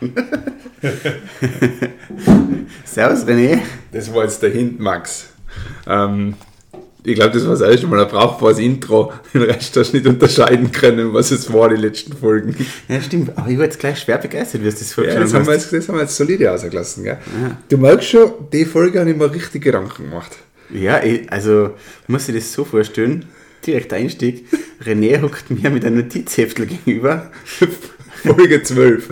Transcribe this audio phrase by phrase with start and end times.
[2.84, 3.60] Servus René.
[3.92, 5.26] Das war jetzt der Hint, Max.
[5.86, 6.34] Ähm,
[7.04, 9.12] ich glaube, das war das erste Mal ein brauchbares Intro.
[9.32, 12.56] Den Rest hast du nicht unterscheiden können, was es war, die letzten Folgen.
[12.88, 13.36] Ja, stimmt.
[13.36, 15.72] Aber ich war jetzt gleich schwer begeistert, wie du das Ja, das, haben wir jetzt,
[15.72, 17.04] das haben wir jetzt solide ausgelassen.
[17.04, 17.18] Gell?
[17.68, 20.36] Du merkst schon, die Folge habe ich mir richtig Gedanken gemacht.
[20.70, 21.70] Ja, ich, also
[22.08, 23.24] muss ich das so vorstellen,
[23.66, 24.46] direkt Einstieg.
[24.84, 27.30] René huckt mir mit einem Notizheftel gegenüber.
[28.24, 29.08] Folge 12.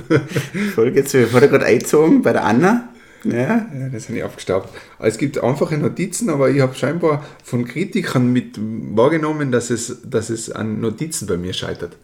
[0.74, 1.32] Folge 12.
[1.32, 2.88] Hat er gerade eingezogen bei der Anna?
[3.24, 3.32] Ja.
[3.32, 4.72] Ja, das habe ich abgestaubt.
[5.00, 10.30] Es gibt einfache Notizen, aber ich habe scheinbar von Kritikern mit wahrgenommen, dass es, dass
[10.30, 11.96] es an Notizen bei mir scheitert.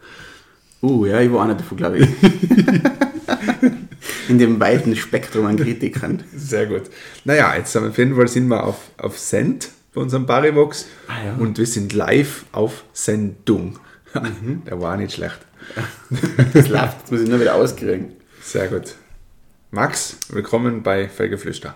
[0.81, 2.07] Uh, ja, ich war einer davon, glaube ich.
[4.29, 6.23] In dem weiten Spektrum an Kritikern.
[6.35, 6.83] Sehr gut.
[7.25, 11.35] Naja, jetzt auf jeden Fall sind wir auf, auf Send bei unserem Barivox Ah, ja.
[11.37, 13.79] und wir sind live auf Sendung.
[14.65, 15.39] Der war nicht schlecht.
[16.53, 18.13] Das läuft, jetzt muss ich nur wieder auskriegen.
[18.41, 18.95] Sehr gut.
[19.71, 21.73] Max, willkommen bei Felgeflüster.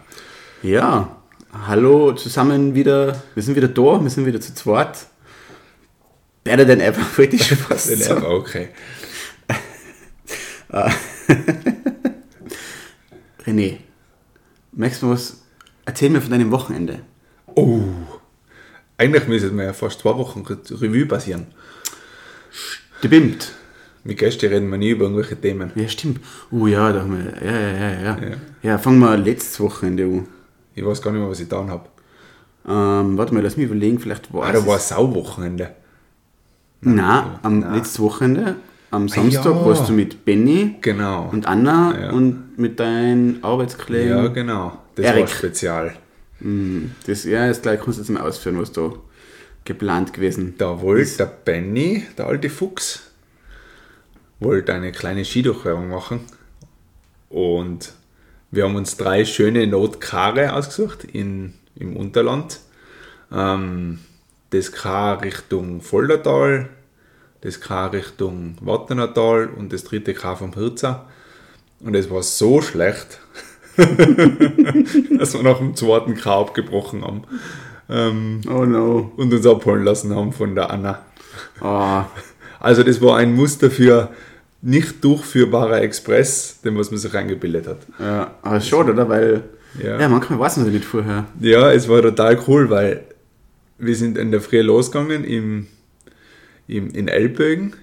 [0.63, 1.17] Ja,
[1.67, 3.21] hallo zusammen wieder.
[3.33, 5.07] Wir sind wieder da, wir sind wieder zu zweit.
[6.43, 8.25] Better than ever, wollte ich schon fast Den sagen.
[8.25, 8.69] aber okay.
[13.45, 13.77] René,
[14.73, 15.41] möchtest du was?
[15.85, 16.99] Erzähl mir von deinem Wochenende.
[17.55, 17.79] Oh,
[18.97, 21.47] eigentlich müsste mir ja fast zwei Wochen Re- Revue passieren.
[23.03, 23.53] Die bimmt.
[24.07, 25.71] Mit Gästen reden wir nie über irgendwelche Themen.
[25.75, 26.19] Ja, stimmt.
[26.51, 27.45] Uh, ja, da haben wir.
[27.45, 28.35] Ja, ja, ja, ja.
[28.63, 30.27] Ja, fangen wir letztes Wochenende an.
[30.75, 31.89] Ich weiß gar nicht mehr, was ich getan habe.
[32.67, 35.71] Ähm, warte mal, lass mich überlegen, vielleicht war Ah, da war ein Sauwochenende.
[36.81, 38.55] Nein, am letztes Wochenende,
[38.91, 39.65] am Samstag, ja.
[39.65, 41.29] warst du mit Benny Genau.
[41.31, 42.11] und Anna Ja.
[42.11, 44.09] und mit deinen Arbeitskollegen.
[44.09, 44.77] ja, genau.
[44.95, 45.21] Das Erik.
[45.21, 45.93] war spezial.
[46.39, 48.91] Hm, Das, ja, jetzt gleich kannst du jetzt mal ausführen, was da
[49.65, 53.06] geplant gewesen Da wollte der Benny, der alte Fuchs,
[54.39, 56.21] wollte eine kleine Skidurchführung machen.
[57.29, 57.93] Und
[58.51, 62.59] wir haben uns drei schöne Notkare ausgesucht in, im Unterland.
[63.31, 63.99] Ähm,
[64.51, 66.69] das K Richtung Voldertal,
[67.41, 71.05] das K Richtung Wattenertal und das dritte K vom Hirzer.
[71.81, 73.19] Und es war so schlecht,
[73.77, 77.23] dass wir nach dem zweiten K abgebrochen haben
[77.89, 79.11] ähm, Oh no.
[79.17, 81.05] und uns abholen lassen haben von der Anna.
[81.61, 82.01] Oh,
[82.59, 84.09] Also das war ein Muster für
[84.61, 87.79] nicht durchführbarer Express, den was man sich eingebildet hat.
[87.99, 89.07] ja, aber schade, oder?
[89.07, 89.43] Weil,
[89.81, 89.99] Ja.
[89.99, 91.25] ja, manchmal weiß man das nicht vorher.
[91.39, 93.03] Ja, es war total cool, weil
[93.77, 95.67] wir sind in der Früh losgegangen im,
[96.67, 97.73] im, in Elbögen,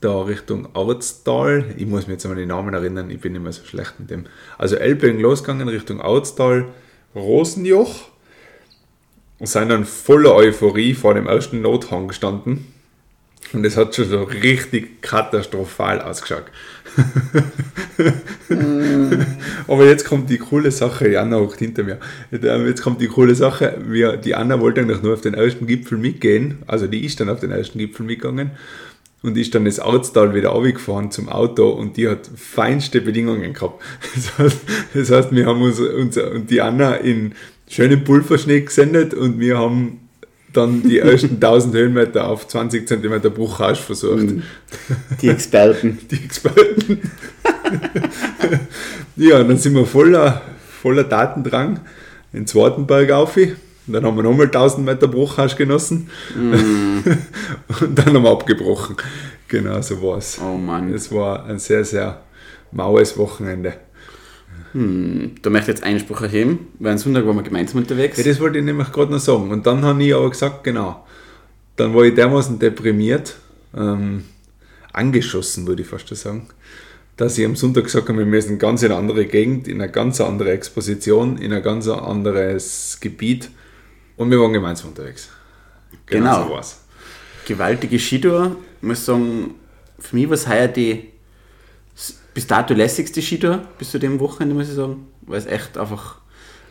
[0.00, 1.64] da Richtung Autztal.
[1.76, 4.24] Ich muss mir jetzt einmal die Namen erinnern, ich bin immer so schlecht mit dem.
[4.58, 6.66] Also Elbögen losgegangen Richtung Autztal,
[7.14, 8.08] Rosenjoch
[9.38, 12.66] und sind dann voller Euphorie vor dem ersten Nothang gestanden.
[13.52, 16.44] Und es hat schon so richtig katastrophal ausgeschaut.
[19.66, 21.98] Aber jetzt kommt die coole Sache, die Anna hockt hinter mir.
[22.30, 25.98] Jetzt kommt die coole Sache, wir, die Anna wollte eigentlich nur auf den ersten Gipfel
[25.98, 28.52] mitgehen, also die ist dann auf den ersten Gipfel mitgegangen
[29.22, 33.82] und ist dann das Autztal wieder runtergefahren zum Auto und die hat feinste Bedingungen gehabt.
[34.14, 34.58] Das heißt,
[34.94, 37.34] das heißt wir haben uns, uns und die Anna in
[37.68, 39.99] schönen Pulverschnee gesendet und wir haben
[40.52, 44.26] dann die ersten 1000 Höhenmeter auf 20 cm Bruchhaus versucht.
[45.20, 45.98] Die Experten.
[46.10, 47.10] Die Experten.
[49.16, 50.42] ja, und dann sind wir voller,
[50.82, 51.80] voller Datendrang
[52.32, 53.36] den zweiten Berg auf.
[53.36, 53.56] Und
[53.86, 56.10] dann haben wir nochmal 1000 Meter Bruchhaus genossen.
[56.34, 58.96] und dann haben wir abgebrochen.
[59.48, 60.38] Genau so war es.
[60.40, 60.94] Oh Mann.
[60.94, 62.22] Es war ein sehr, sehr
[62.70, 63.74] maues Wochenende.
[64.72, 68.18] Da möchte ich jetzt Einspruch erheben, weil am Sonntag waren wir gemeinsam unterwegs.
[68.18, 69.50] Ja, das wollte ich nämlich gerade noch sagen.
[69.50, 71.04] Und dann habe ich aber gesagt, genau,
[71.74, 73.34] dann war ich dermaßen deprimiert,
[73.76, 74.24] ähm,
[74.92, 76.48] angeschossen, würde ich fast sagen,
[77.16, 79.90] dass ich am Sonntag gesagt habe, wir müssen ganz in eine andere Gegend, in eine
[79.90, 83.50] ganz andere Exposition, in ein ganz anderes Gebiet.
[84.16, 85.30] Und wir waren gemeinsam unterwegs.
[86.06, 86.44] Genau.
[86.44, 86.80] so war's.
[87.46, 88.56] gewaltige Skitour.
[88.80, 89.54] Ich muss sagen,
[89.98, 91.08] für mich war es heuer die
[92.34, 95.08] bis dato lässigste Skitour bis zu dem Wochenende, muss ich sagen.
[95.22, 96.18] Weil es echt einfach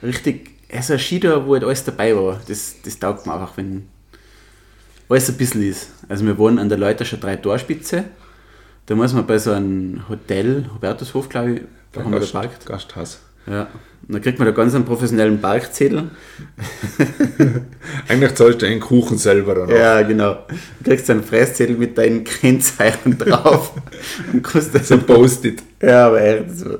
[0.04, 2.42] richtig, also ein Skitour, wo halt alles dabei war.
[2.48, 3.88] Das, das taugt mir einfach, wenn
[5.10, 5.92] alles ein bisschen ist.
[6.08, 8.06] Also wir wohnen an der Leuterscher drei Torspitze.
[8.86, 12.66] Da muss man bei so einem Hotel, Hubertushof, glaube ich, da haben wir geparkt.
[12.66, 13.20] Gasthaus.
[13.50, 13.68] Ja.
[14.08, 16.10] Und dann kriegt man da ganz einen professionellen Parkzettel.
[18.08, 19.76] Eigentlich zahlst du einen Kuchen selber danach.
[19.76, 20.46] Ja, genau.
[20.80, 23.74] Du kriegst einen Fresszettel mit deinen Kennzeichen drauf.
[24.34, 25.62] und kannst das So ein Post-it.
[25.82, 26.80] Ja, aber echt so.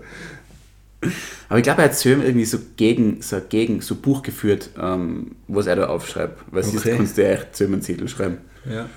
[1.50, 5.36] Aber ich glaube, er hat Söhm irgendwie so gegen, so gegen so Buch geführt, ähm,
[5.48, 6.40] was er da aufschreibt.
[6.52, 6.96] Weil sonst Okay.
[6.98, 8.38] kannst du ja echt Söhm einen Zettel schreiben.
[8.70, 8.88] Ja.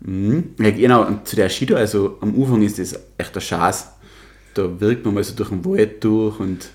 [0.00, 0.54] Mhm.
[0.58, 3.92] Ja, genau, und zu der Schido, also am Anfang ist das echt der Schaß.
[4.54, 6.68] da wirkt man mal so durch den Wald durch und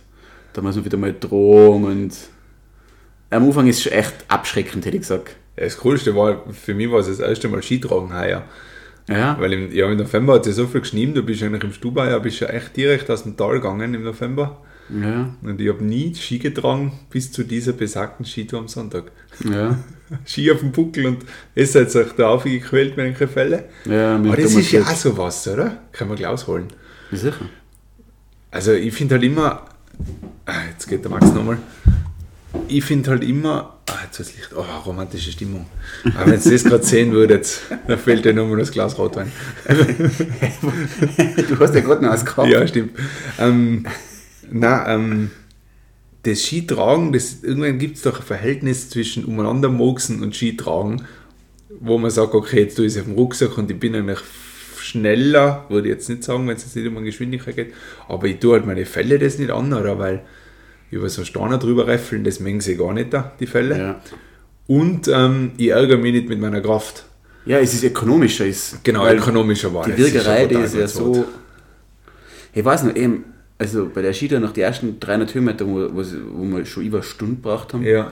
[0.57, 2.13] da muss man wieder mal tragen und
[3.29, 5.35] am Anfang ist es schon echt abschreckend, hätte ich gesagt.
[5.55, 8.43] Ja, das Coolste war, für mich war es das erste Mal Skitragen heuer.
[9.07, 11.63] Ja, Weil im, ja, im November hat es ja so viel geschnien, du bist eigentlich
[11.63, 14.61] im Stubaier, bist ja echt direkt aus dem Tal gegangen im November.
[14.89, 19.11] ja, Und ich habe nie Ski getragen bis zu dieser besagten Skitour am Sonntag.
[19.49, 19.77] ja.
[20.25, 23.65] Ski auf dem Buckel und es hat sich da aufgequält mit den Fälle.
[23.85, 25.81] Ja, Aber das ist ja auch so was, oder?
[25.91, 26.67] Kann man gleich ausholen.
[27.11, 27.45] Ja, sicher.
[28.49, 29.65] Also ich finde halt immer,
[30.71, 31.57] jetzt geht der Max nochmal.
[32.67, 35.67] Ich finde halt immer, ah, jetzt ist das Licht, oh, romantische Stimmung.
[36.15, 39.31] Aber wenn ihr das gerade sehen würdet, dann fällt dir nur mal das Glas Rotwein.
[39.67, 42.49] Du hast ja gerade noch was gehabt.
[42.49, 42.91] Ja, stimmt.
[43.37, 43.85] Ähm,
[44.49, 45.31] na, ähm,
[46.23, 51.03] das Skitragen, das, irgendwann gibt es doch ein Verhältnis zwischen umeinander mogsen und Skitragen,
[51.79, 54.19] wo man sagt, okay, jetzt tue ich es auf dem Rucksack und ich bin eigentlich
[54.81, 57.73] schneller, würde ich jetzt nicht sagen, wenn es jetzt nicht um eine Geschwindigkeit geht,
[58.07, 59.97] aber ich tue halt meine Fälle das nicht an, oder?
[59.99, 60.21] Weil
[60.91, 63.77] über so Steine drüber räffeln, das mengen sie gar nicht da, die Fälle.
[63.77, 64.01] Ja.
[64.67, 67.05] Und ähm, ich ärgere mich nicht mit meiner Kraft.
[67.45, 68.45] ja, es ist ökonomischer.
[68.45, 70.27] Ist, Genau, ökonomischer war Die es.
[70.27, 71.25] Ein die ist ja so.
[72.53, 73.25] Ich weiß noch, eben,
[73.57, 76.97] also bei der Skitour nach den ersten 300 Höhenmetern, wo, wo, wo wir schon über
[76.97, 78.11] eine Stunde gebraucht haben, Ja,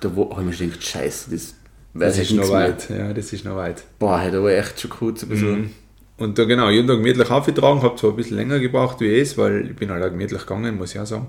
[0.00, 1.54] da habe ich mir schon gedacht, Scheiße, das
[1.96, 2.60] das ist noch nichts mehr.
[2.60, 2.90] weit.
[2.90, 3.84] Ja, das ist noch weit.
[3.98, 5.60] Boah, da war echt schon kurz ein bisschen.
[5.60, 5.70] Mhm.
[6.16, 9.36] Und da genau, jeden Tag gemütlich aufgetragen, habe zwar ein bisschen länger gebraucht wie es,
[9.36, 11.26] weil ich bin halt auch gemütlich gegangen, muss ich auch sagen.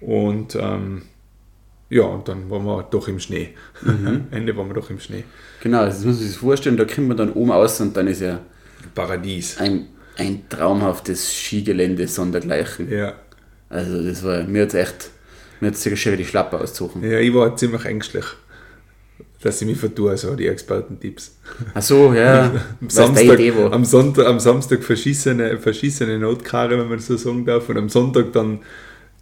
[0.00, 1.02] Und ähm,
[1.90, 3.50] ja, und dann waren wir doch im Schnee.
[4.30, 5.24] Ende waren wir doch im Schnee.
[5.60, 8.20] Genau, das muss man sich vorstellen, da kommt man dann oben aus und dann ist
[8.20, 8.40] ja
[8.94, 9.58] Paradies.
[9.58, 12.90] ein, ein traumhaftes Skigelände sondergleichen.
[12.90, 13.14] Ja.
[13.68, 15.10] Also das war, mir hat echt,
[15.60, 17.02] mir hat es schon die Schlappe auszusuchen.
[17.02, 18.24] ja, ich war ziemlich ängstlich,
[19.42, 21.36] dass ich mich vertue, so die Expertentipps.
[21.74, 22.50] Ach so, ja,
[22.80, 27.68] Am Samstag, Idee am, Sonntag, am Samstag verschissene, verschissene Notkarre, wenn man so sagen darf,
[27.68, 28.58] und am Sonntag dann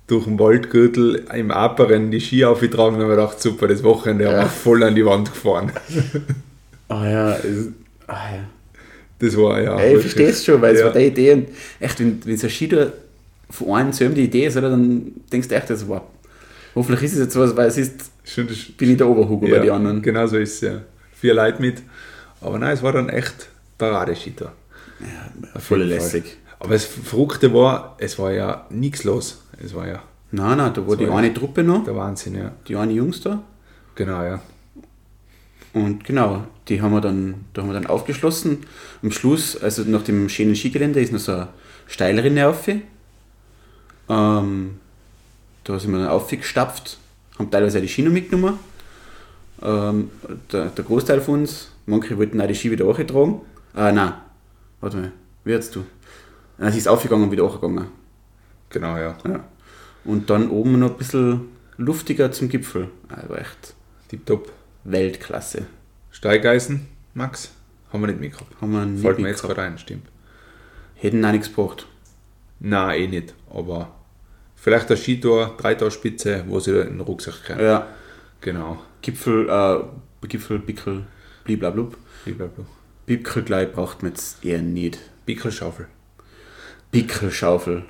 [0.09, 4.33] durch den Waldgürtel im Aperen die Ski aufgetragen und habe gedacht, super, das Wochenende haben
[4.37, 4.43] Ja.
[4.45, 5.71] wir voll an die Wand gefahren.
[6.89, 7.69] Ah ja, es-
[8.07, 8.45] ah, ja.
[9.21, 9.79] Das war ja.
[9.79, 10.87] Ey, ich verstehe es schon, weil es Ja.
[10.87, 11.49] war deine Idee und
[11.81, 12.93] echt, wenn, wenn so ein Skitour
[13.51, 16.07] von einem zu einem die Idee ist, oder, dann denkst du echt, das war,
[16.75, 19.59] hoffentlich ist es jetzt was, weil es ist, Schon das, bin ich der Oberhugo bei
[19.59, 20.03] den anderen.
[20.03, 20.83] Genau so ist es ja.
[21.13, 21.83] Vier Leute mit.
[22.41, 23.49] Aber nein, es war dann echt
[23.79, 24.53] Paradeskitour.
[25.01, 26.37] Ja, voll lässig.
[26.61, 29.43] Aber das Verrückte war, es war ja nichts los.
[29.63, 32.53] Es war ja Nein, nein, da war die war eine Truppe noch, der Wahnsinn, ja.
[32.67, 33.43] die eine Jungs da.
[33.95, 34.43] Genau, ja.
[35.73, 38.59] Und genau, die haben wir dann, da haben wir dann aufgeschlossen.
[39.03, 41.49] Am Schluss, also nach dem schönen Skigelände, ist noch so eine
[41.87, 42.69] steilere auf.
[44.11, 44.81] Ähm,
[45.69, 46.99] da sind wir dann aufgestapft,
[47.39, 48.59] haben teilweise auch die noch mitgenommen.
[49.61, 50.11] Ähm,
[50.51, 53.43] der, der Großteil von uns, manche wollten auch die Ski wieder hochgetragen.
[53.75, 54.15] Ah, nein,
[54.81, 55.13] warte mal,
[55.45, 55.85] wie jetzt du?
[56.59, 57.87] Sie ist aufgegangen und wieder hochgegangen.
[58.71, 59.17] Genau, ja.
[59.29, 59.45] Ja.
[60.05, 62.89] Und dann oben noch ein bisschen luftiger zum Gipfel.
[63.09, 63.75] Also echt
[64.09, 64.51] Tipptopp.
[64.85, 65.67] Weltklasse.
[66.11, 67.53] Steigeisen, Max,
[67.93, 68.61] haben wir nicht mitgehabt.
[68.61, 70.09] Haben wir nicht Fällt mir jetzt gerade ein, stimmt.
[70.95, 71.87] Hätten auch nichts gebracht.
[72.59, 73.35] Nein, eh nicht.
[73.51, 73.98] Aber
[74.61, 77.61] vielleicht eine Skitour, Dreitauspitze, wo sie in den Rucksack können.
[77.61, 77.87] Ja.
[78.41, 78.79] Genau.
[79.03, 81.05] Gipfel, äh, Gipfel, Bickel,
[81.45, 81.97] bliblablub.
[82.25, 82.65] Blablabla.
[83.07, 84.99] Bickel gleich braucht man jetzt eher nicht.
[85.25, 85.87] Bickelschaufel.
[86.91, 87.85] Bickelschaufel.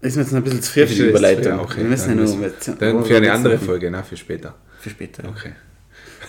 [0.00, 1.44] Ist mir jetzt ein bisschen zu früh für die Überleitung.
[1.44, 4.54] ja, okay, Wir müssen ja nur Dann für eine andere Folge, nein, für später.
[4.78, 5.28] Für später.
[5.28, 5.52] Okay.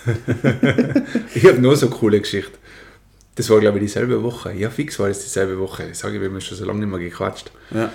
[1.35, 2.57] ich habe nur so eine coole Geschichte.
[3.35, 4.51] Das war, glaube ich, dieselbe Woche.
[4.53, 5.89] Ja, fix war das dieselbe Woche.
[5.91, 7.51] Ich sage, wir haben schon so lange nicht mehr gequatscht.
[7.69, 7.91] Ja.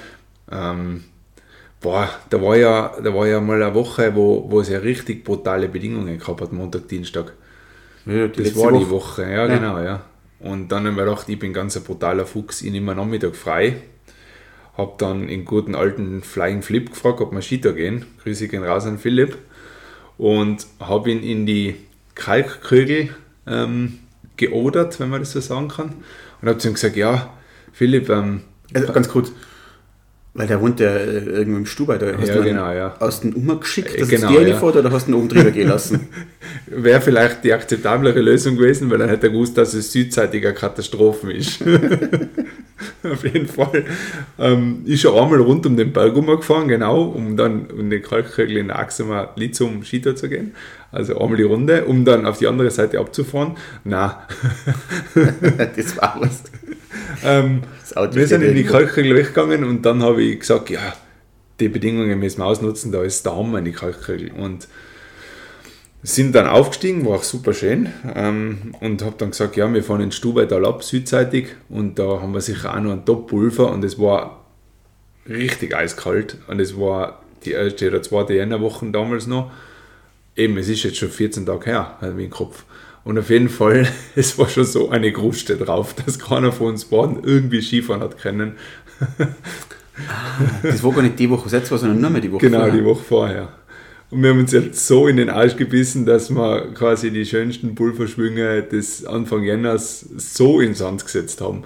[0.51, 1.05] Ähm,
[1.81, 5.25] boah, da war ja, da war ja mal eine Woche, wo, wo es ja richtig
[5.25, 7.33] brutale Bedingungen gehabt hat, Montag, Dienstag.
[8.07, 8.91] ja die Das war die Woche.
[8.91, 9.47] Woche, ja, Ja.
[9.47, 10.05] genau, ja.
[10.39, 12.99] Und dann habe ich mir gedacht, ich bin ganz ein brutaler Fuchs, ich nehme am
[12.99, 13.77] Nachmittag frei.
[14.77, 18.05] Hab dann in guten alten Flying Flip gefragt, ob wir Skitour gehen.
[18.23, 19.39] Grüße gehen raus an Philipp.
[20.19, 21.77] Und habe ihn in die
[22.15, 23.09] Kalkkrügel
[23.47, 23.99] ähm,
[24.37, 25.95] geodert, wenn man das so sagen kann.
[26.43, 27.33] Und habe zu ihm gesagt, ja,
[27.73, 28.43] Philipp, ähm,
[28.75, 29.33] Also ganz kurz.
[30.37, 31.97] Weil der wohnt ja äh, irgendwo im Stubai.
[31.99, 32.95] Da hast Ja, du ihn genau, ja.
[33.01, 34.53] aus dem umgeschickt, Äh, dass genau, es dir ja.
[34.53, 36.09] reinfährt oder hast du ihn oben drüber gehen lassen?
[36.67, 40.55] wäre vielleicht die akzeptablere Lösung gewesen, weil dann hätte er gewusst, dass es südseitig eine
[40.55, 41.63] Katastrophe ist.
[43.03, 43.85] Auf jeden Fall.
[44.39, 48.59] Ähm, ist schon einmal rund um den Berg gefahren, genau, um dann um den Kalkkegel
[48.59, 50.55] in Axema Lizum Skitour zu gehen.
[50.93, 53.57] Also einmal die Runde, um dann auf die andere Seite abzufahren.
[53.85, 54.27] Na,
[55.77, 56.43] das war was.
[57.25, 57.63] Ähm,
[58.13, 58.65] wir sind in die.
[58.65, 60.95] Kalkkegel weggegangen und dann habe ich gesagt, ja,
[61.61, 64.33] die Bedingungen müssen wir ausnutzen, da ist der Hammer in die Kalkkegel.
[64.33, 64.69] Und
[66.03, 67.89] Sind dann aufgestiegen, war auch super schön.
[68.15, 71.57] Ähm, und habe dann gesagt, ja, wir fahren in Stubaital ab, südseitig.
[71.69, 73.73] Und da haben wir sicher auch noch einen Top-Pulver.
[73.73, 74.45] Und es war
[75.29, 76.37] richtig eiskalt.
[76.47, 79.51] Und es war die erste oder zweite Jännerwoche damals noch.
[80.37, 82.65] Eben, es ist jetzt schon 14 Tage her, hat mich im Kopf.
[83.07, 83.87] Und auf jeden Fall,
[84.17, 88.19] es war schon so eine Kruste drauf, dass keiner von uns beiden irgendwie Skifahren hat
[88.19, 88.57] können.
[90.63, 92.75] Das war gar nicht die Woche, war, sondern nur mehr die Woche Genau, vorher.
[92.77, 93.49] die Woche vorher.
[94.11, 97.77] Und wir haben uns jetzt so in den Arsch gebissen, dass wir quasi die schönsten
[97.77, 101.63] Pulverschwünge des Anfang Jänners so ins Sand gesetzt haben.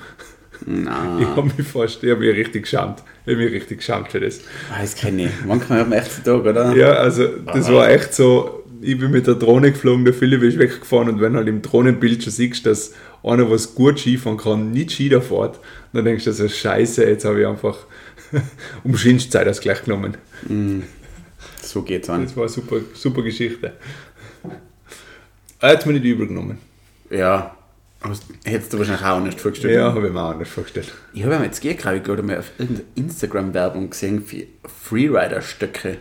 [0.66, 1.20] Nein.
[1.22, 3.02] Ich habe mich fast, ich habe mich richtig geschämt.
[3.24, 4.40] Ich habe mich richtig geschämt für das.
[4.70, 5.30] Ah, das kenne ich.
[5.46, 6.76] Manchmal hat man echt Tag, oder?
[6.76, 10.58] Ja, also das war echt so, ich bin mit der Drohne geflogen, der Philipp ist
[10.58, 14.92] weggefahren und wenn halt im Drohnenbild schon siehst, dass einer, was gut Skifahren kann, nicht
[14.92, 15.60] Ski fährt,
[15.92, 17.76] dann denkst du so, scheiße, jetzt habe ich einfach
[18.84, 20.16] um Schinstzeit das gleich genommen.
[21.62, 22.24] So geht's an.
[22.24, 23.74] Das war eine super, super Geschichte.
[25.60, 26.58] Er hat mir nicht übel genommen.
[27.10, 27.56] Ja.
[28.02, 29.74] Aber hättest du wahrscheinlich auch nicht vorgestellt.
[29.74, 30.90] Ja, habe ich mir auch nicht vorgestellt.
[31.12, 35.98] Ich habe mir jetzt gerade gerade mal auf irgendeiner Instagram-Werbung gesehen für Freerider-Stöcke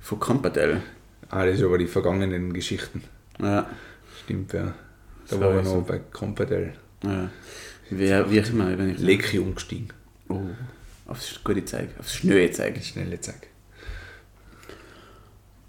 [0.00, 0.82] von Compardell.
[1.30, 3.02] Ah, das ist aber die vergangenen Geschichten.
[3.40, 3.68] Ja.
[4.24, 4.74] Stimmt, ja.
[5.28, 6.72] Da So waren wir noch bei Compadel.
[7.04, 7.30] ja.
[7.90, 9.88] Wer, wie auch immer, wenn ich Lecky umgestiegen.
[10.28, 10.40] Oh,
[11.06, 12.76] aufs gute Zeug, aufs schnelle Zeug.
[12.84, 13.46] Schnelle Zeug.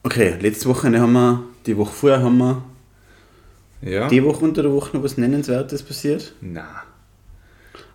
[0.03, 2.63] Okay, letzte Woche haben wir, die Woche vorher haben wir,
[3.81, 4.07] Ja?
[4.09, 6.33] die Woche unter der Woche noch was Nennenswertes passiert.
[6.41, 6.83] Na.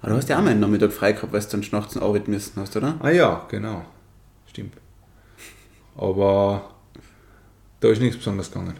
[0.01, 2.31] Aber du hast ja auch mal einen Nachmittag frei gehabt, weil du dann nachts arbeiten
[2.31, 2.97] müssen hast, oder?
[3.01, 3.85] Ah ja, genau.
[4.49, 4.75] Stimmt.
[5.97, 6.74] Aber
[7.85, 8.75] da ist nichts besonders gegangen.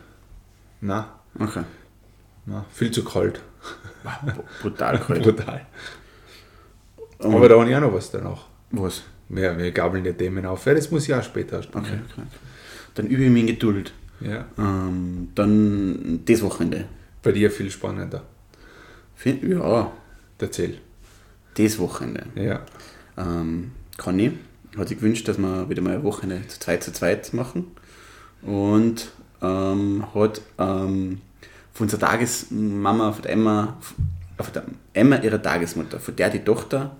[0.81, 1.65] Na, Okay.
[2.47, 3.41] na, viel zu kalt.
[4.63, 5.23] Brutal kalt.
[5.23, 5.67] Brutal.
[7.19, 8.47] Und- Aber da habe ich auch noch was danach.
[8.71, 9.03] Was?
[9.29, 10.65] Wir, wir gabeln die Themen auf.
[10.67, 12.23] Ja, das muss ich auch später erst Okay, okay.
[12.95, 13.93] Dann übe ich mich in Geduld.
[14.21, 14.45] Ja.
[14.59, 16.87] Ähm, dann das Wochenende.
[17.23, 18.23] Bei dir viel spannender.
[19.15, 19.93] Fin- Ja,
[20.39, 20.79] Erzähl.
[21.57, 22.27] das Wochenende.
[22.37, 22.61] Ja.
[23.17, 24.33] Ähm, Conny
[24.77, 27.69] hat sich gewünscht, dass wir wieder mal eine Woche zu zweit zu zweit machen.
[28.45, 29.11] Und
[29.43, 31.21] ähm, hat ähm,
[31.73, 33.77] von unserer Tagesmama, von Emma,
[34.39, 36.97] von der Emma, ihrer Tagesmutter, von der die Tochter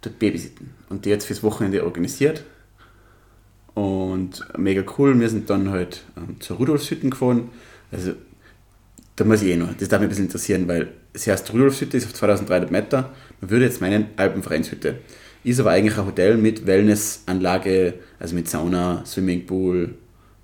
[0.00, 0.70] dort babysitten.
[0.88, 2.44] Und die hat fürs Wochenende organisiert.
[3.74, 5.18] Und mega cool.
[5.18, 7.50] Wir sind dann halt ähm, zur Rudolfshütten gefahren.
[7.90, 8.12] Also,
[9.16, 11.96] da muss ich eh noch, das darf mich ein bisschen interessieren, weil es heißt Rudolfshütte,
[11.96, 13.10] ist auf 2300 Meter.
[13.40, 14.98] Man würde jetzt meinen Alpenvereinshütte.
[15.44, 19.94] Ist aber eigentlich ein Hotel mit Wellnessanlage, also mit Sauna, Swimmingpool,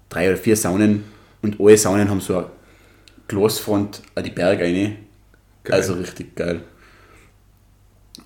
[0.09, 1.05] drei oder vier Saunen.
[1.43, 2.47] Und alle Saunen haben so eine
[3.29, 4.97] Glasfront an die Berge rein.
[5.65, 5.77] Geil.
[5.77, 6.63] Also richtig geil.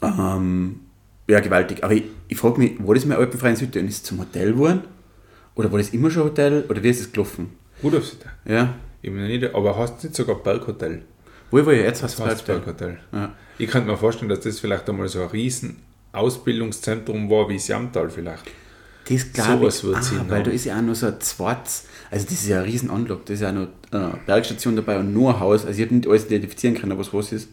[0.01, 0.81] Ähm,
[1.29, 1.85] ja, gewaltig.
[1.85, 4.83] Aber ich, ich frage mich, war das mal Alpenvereinshütte und ist es zum Hotel geworden?
[5.55, 6.65] Oder war das immer schon Hotel?
[6.69, 7.51] Oder wie ist es gelaufen?
[7.83, 8.29] Rudolfsitte.
[8.45, 8.75] Ja.
[9.03, 11.03] Ich bin nicht, aber hast du nicht sogar Berghotel?
[11.51, 12.03] Wo war ich jetzt?
[12.03, 12.61] Hast du Berghotel?
[12.61, 12.99] Berghotel.
[13.13, 13.33] Ja.
[13.59, 15.77] Ich könnte mir vorstellen, dass das vielleicht einmal so ein riesen
[16.13, 18.45] Ausbildungszentrum war wie Jamtal vielleicht.
[19.09, 21.85] Das glaube ich, wird ah, Sinn weil da ist ja auch noch so ein zweites,
[22.11, 24.99] also das ist ja eine riesen Anlage, da ist ja auch noch eine Bergstation dabei
[24.99, 27.49] und nur ein Haus, also ich habe nicht alles identifizieren können, was was ist.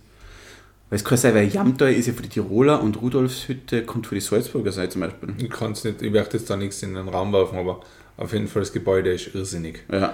[0.90, 4.16] Weil es kann sein, weil Jamtal ist ja für die Tiroler und Rudolfshütte kommt für
[4.16, 5.36] die Salzburger sein zum Beispiel.
[5.38, 7.82] Ich kann es nicht, ich werde jetzt da nichts in den Raum werfen, aber
[8.18, 9.84] auf jeden Fall das Gebäude ist irrsinnig.
[9.92, 10.14] Ja.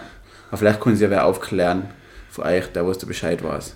[0.50, 1.89] Aber vielleicht können Sie ja wer aufklären
[2.30, 3.74] von euch, der was da Bescheid weiß.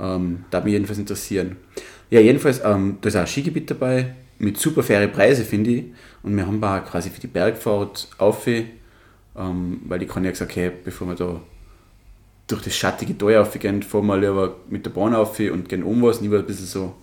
[0.00, 1.56] Ähm, da mich jedenfalls interessieren.
[2.08, 5.84] Ja, jedenfalls, ähm, da ist auch ein Skigebiet dabei, mit super faire Preise, finde ich.
[6.22, 10.30] Und wir haben da auch quasi für die Bergfahrt auf, ähm, weil die kann ja
[10.30, 11.40] gesagt, okay, bevor wir da
[12.48, 16.02] durch das schattige Tal aufgehen, fahren wir lieber mit der Bahn auf und gehen um
[16.02, 16.18] was.
[16.18, 16.94] Und ich war ein bisschen so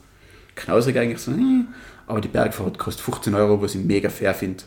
[0.55, 1.69] knausrig eigentlich, so, hm.
[2.07, 4.65] aber die Bergfahrt kostet 15 Euro, was ich mega fair finde.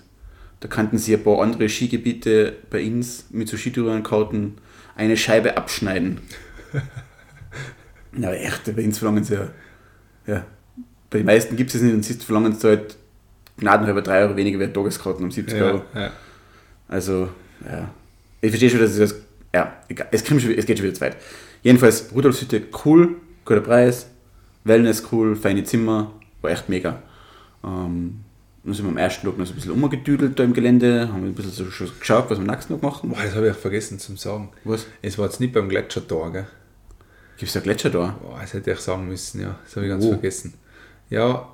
[0.60, 4.54] Da kannten sie ein paar andere Skigebiete bei uns mit so Skitourenkarten
[4.96, 6.20] eine Scheibe abschneiden.
[8.12, 9.48] Na, aber echt, bei uns verlangen sie ja,
[10.26, 10.46] ja.
[11.12, 12.96] Bei den meisten gibt es es nicht und siehst, verlangen sie halt
[13.58, 15.82] gnadenhalber 3 Euro weniger wie Tageskarten um 70 Euro.
[15.94, 16.10] Ja, ja.
[16.88, 17.28] Also,
[17.64, 17.90] ja.
[18.40, 19.14] Ich verstehe schon, dass es das.
[19.54, 20.08] Ja, egal.
[20.10, 21.16] Es, schon, es geht schon wieder zu weit.
[21.62, 24.06] Jedenfalls, Rudolfshütte cool, guter Preis,
[24.64, 27.02] Wellness cool, feine Zimmer, war echt mega.
[27.62, 28.20] Ähm,
[28.64, 31.24] dann sind wir am ersten Tag noch so ein bisschen umgedüdelt da im Gelände, haben
[31.24, 33.10] ein bisschen so geschaut, was wir nächsten Tag machen.
[33.10, 34.48] Boah, das habe ich auch vergessen zu sagen.
[34.64, 34.86] Was?
[35.02, 36.46] Es war jetzt nicht beim Gletschertor, gell?
[37.36, 38.16] Gibt es da Gletscher da?
[38.22, 39.58] Boah, das hätte ich sagen müssen, ja.
[39.64, 40.10] Das habe ich ganz Oh.
[40.10, 40.54] vergessen.
[41.12, 41.46] Ja,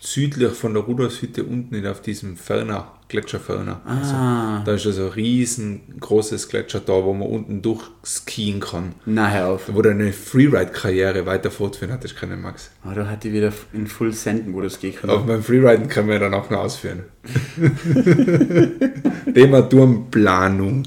[0.00, 3.80] südlich von der Rudolfshütte unten in- auf diesem Ferner, Gletscher Ferner.
[3.84, 4.56] Ah.
[4.56, 8.94] Also, da ist also ein riesengroßes Gletscher da, wo man unten durchskien kann.
[9.06, 9.70] Na, hör auf.
[9.72, 12.70] Wo deine Freeride-Karriere weiter fortführen hat, ich keine Max.
[12.84, 15.08] Oh, da hat die wieder in Full Send-Modus gekriegt.
[15.08, 17.04] Auf meinem Freeriden können wir dann auch noch ausführen.
[19.26, 20.82] Dematurmplanung.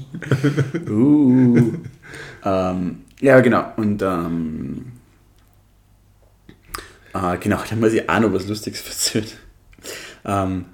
[0.88, 1.72] Uh.
[2.44, 3.64] ähm, ja, genau.
[3.76, 4.84] Und ähm,
[7.16, 9.26] äh, genau, da muss ich auch noch was Lustiges erzählen.
[10.24, 10.64] Ähm,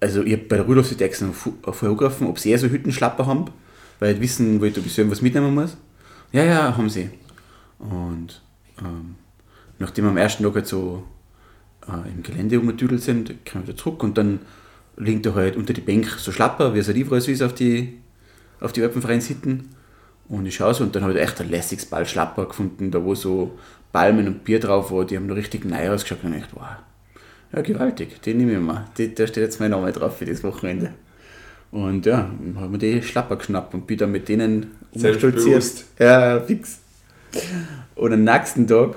[0.00, 3.26] also, ich habe bei der Rudolf extra noch fu- äh, ob sie eher so Hüttenschlapper
[3.26, 3.46] haben,
[4.00, 5.76] weil ich wissen ob ich so was mitnehmen muss.
[6.32, 7.10] Ja, ja, haben sie.
[7.78, 8.42] Und
[8.80, 9.16] ähm,
[9.78, 11.04] nachdem wir am ersten Tag halt so
[11.86, 14.40] äh, im Gelände umgedüdelt sind, kamen wir wieder zurück und dann
[14.96, 17.54] liegt da halt unter die Bank so Schlapper, wie es halt überall so ist auf
[17.54, 17.98] die,
[18.60, 19.70] auf die alpenfreien Sitten.
[20.28, 23.14] Und ich schaue so und dann habe ich echt ein lässiges Ballschlapper gefunden, da wo
[23.14, 23.58] so
[23.92, 26.68] Palmen und Bier drauf war, die haben da richtig neu ausgeschaut und ich dachte, wow,
[27.54, 28.86] ja gewaltig, den nehme ich mal.
[28.96, 30.92] Die, da steht jetzt mein Name drauf für das Wochenende.
[31.70, 35.84] Und ja, haben wir die Schlapper geschnappt und bin dann mit denen umstolziert.
[35.98, 36.80] Ja, fix.
[37.94, 38.96] Und am nächsten Tag,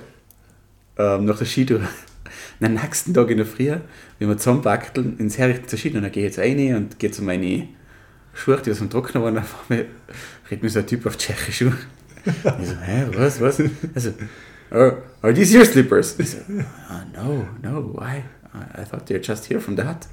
[0.98, 1.82] ähm, nach der Skitour,
[2.62, 3.74] am nächsten Tag in der Früh,
[4.20, 7.24] wenn wir zusammenpackeln, ins Herrichten zur Skitour, dann gehe ich jetzt rein und gehe zu
[7.24, 7.70] meine
[8.34, 9.86] Schuhe, die aus dem Trockner waren, auf einmal
[10.50, 11.62] redet mir so ein Typ auf Tschechisch.
[11.62, 11.78] Und
[12.26, 13.62] ich so, hä, was, was?
[13.94, 14.14] Also,
[14.72, 14.92] oh,
[15.22, 16.16] are these your slippers?
[16.20, 18.24] Ich so, oh, no, no, why?
[18.54, 20.08] I, I thought they're just here from the hut.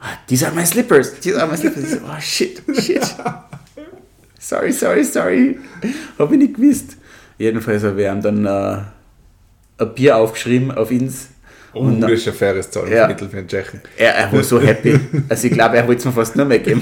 [0.00, 1.90] "Ah, These are my slippers, these are my slippers.
[1.90, 3.04] So, oh, shit, shit.
[4.38, 5.58] Sorry, sorry, sorry.
[6.18, 6.96] Hab ich nicht gewusst.
[7.36, 11.28] Jedenfalls habe ich ihm dann äh, ein Bier aufgeschrieben auf ins.
[11.72, 13.80] Und dann, Unglaublich ein faires Zahlungsmittel für den Tschechen.
[13.98, 14.98] er, er war so happy.
[15.28, 16.80] Also ich glaube, er wollte es mir fast nur mehr geben.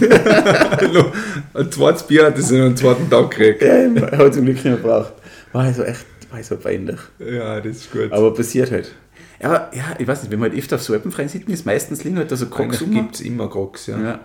[1.54, 3.62] Ein zweites Bier hat er sich noch am zweiten Tag gekriegt.
[3.62, 5.12] er hat zum Glück nicht mehr gebraucht.
[5.52, 6.04] War also echt,
[6.34, 6.98] war so peinlich.
[7.18, 8.12] Ja, das ist gut.
[8.12, 8.92] Aber passiert halt.
[9.40, 11.66] Ja, Aber ja, ich weiß nicht, wenn man halt öfter auf so alpenfreien Sitten ist,
[11.66, 12.90] meistens liegen halt da so Crocs rum.
[12.92, 14.00] gibt es immer Crocs, ja.
[14.00, 14.20] Ja.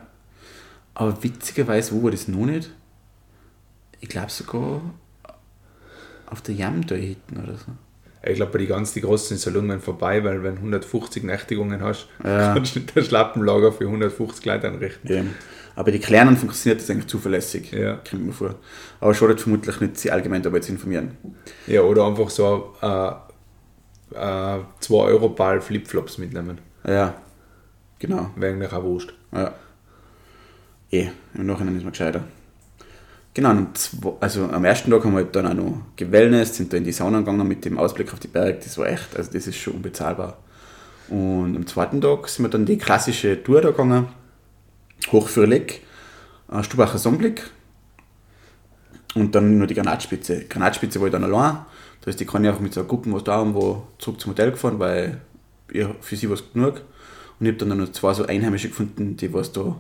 [0.94, 2.70] Aber witzigerweise, wo war das noch nicht?
[4.02, 4.82] Ich glaube sogar
[6.28, 7.66] auf der Jam da hinten oder so.
[8.22, 12.08] Ich glaube, bei den ganz die großen Salungen vorbei, weil wenn du 150 Nächtigungen hast,
[12.24, 12.54] Ja.
[12.54, 15.10] kannst du nicht ein Schlappenlager für 150 Leute einrichten.
[15.14, 15.24] Ja.
[15.80, 17.72] Aber die Kleinen funktioniert das eigentlich zuverlässig.
[17.72, 18.02] Ja.
[18.10, 18.56] Kommt mir vor.
[19.00, 21.16] Aber schadet vermutlich nicht, sie allgemein dabei zu informieren.
[21.68, 23.08] Ja, oder einfach so äh,
[24.14, 26.58] äh, 2 Euro Ball Flipflops mitnehmen.
[26.86, 27.14] Ja,
[27.98, 28.30] genau.
[28.36, 29.14] Wäre eigentlich auch wurscht.
[29.32, 29.54] Ja.
[30.92, 32.26] Eh, im Nachhinein ist man gescheiter.
[33.34, 36.78] Genau, zwo- also am ersten Tag haben wir halt dann auch noch gewellnest, sind da
[36.78, 38.60] in die Sauna gegangen mit dem Ausblick auf die Berge.
[38.62, 40.40] Das war echt, also das ist schon unbezahlbar.
[41.08, 44.08] Und am zweiten Tag sind wir dann die klassische Tour da gegangen,
[45.12, 45.82] hoch für Leck,
[46.52, 47.50] äh, Stubacher Sonnenblick
[49.16, 50.46] und dann nur die Granatspitze.
[50.46, 51.60] Granatspitze war ich dann allein,
[52.02, 54.20] da ist die kann ich auch mit so einer Gruppe, was da haben, wo zurück
[54.20, 55.22] zum Hotel gefahren, weil
[55.72, 56.82] ihr, für sie war es genug.
[57.40, 59.76] Und ich habe dann noch zwei so Einheimische gefunden, die was da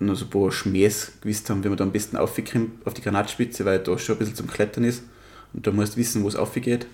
[0.00, 3.02] noch so ein paar Schmähs gewusst haben, wie man da am besten aufkommt auf die
[3.02, 5.04] Granatspitze, weil da schon ein bisschen zum Klettern ist
[5.52, 6.86] und da musst du wissen, wo es aufgeht.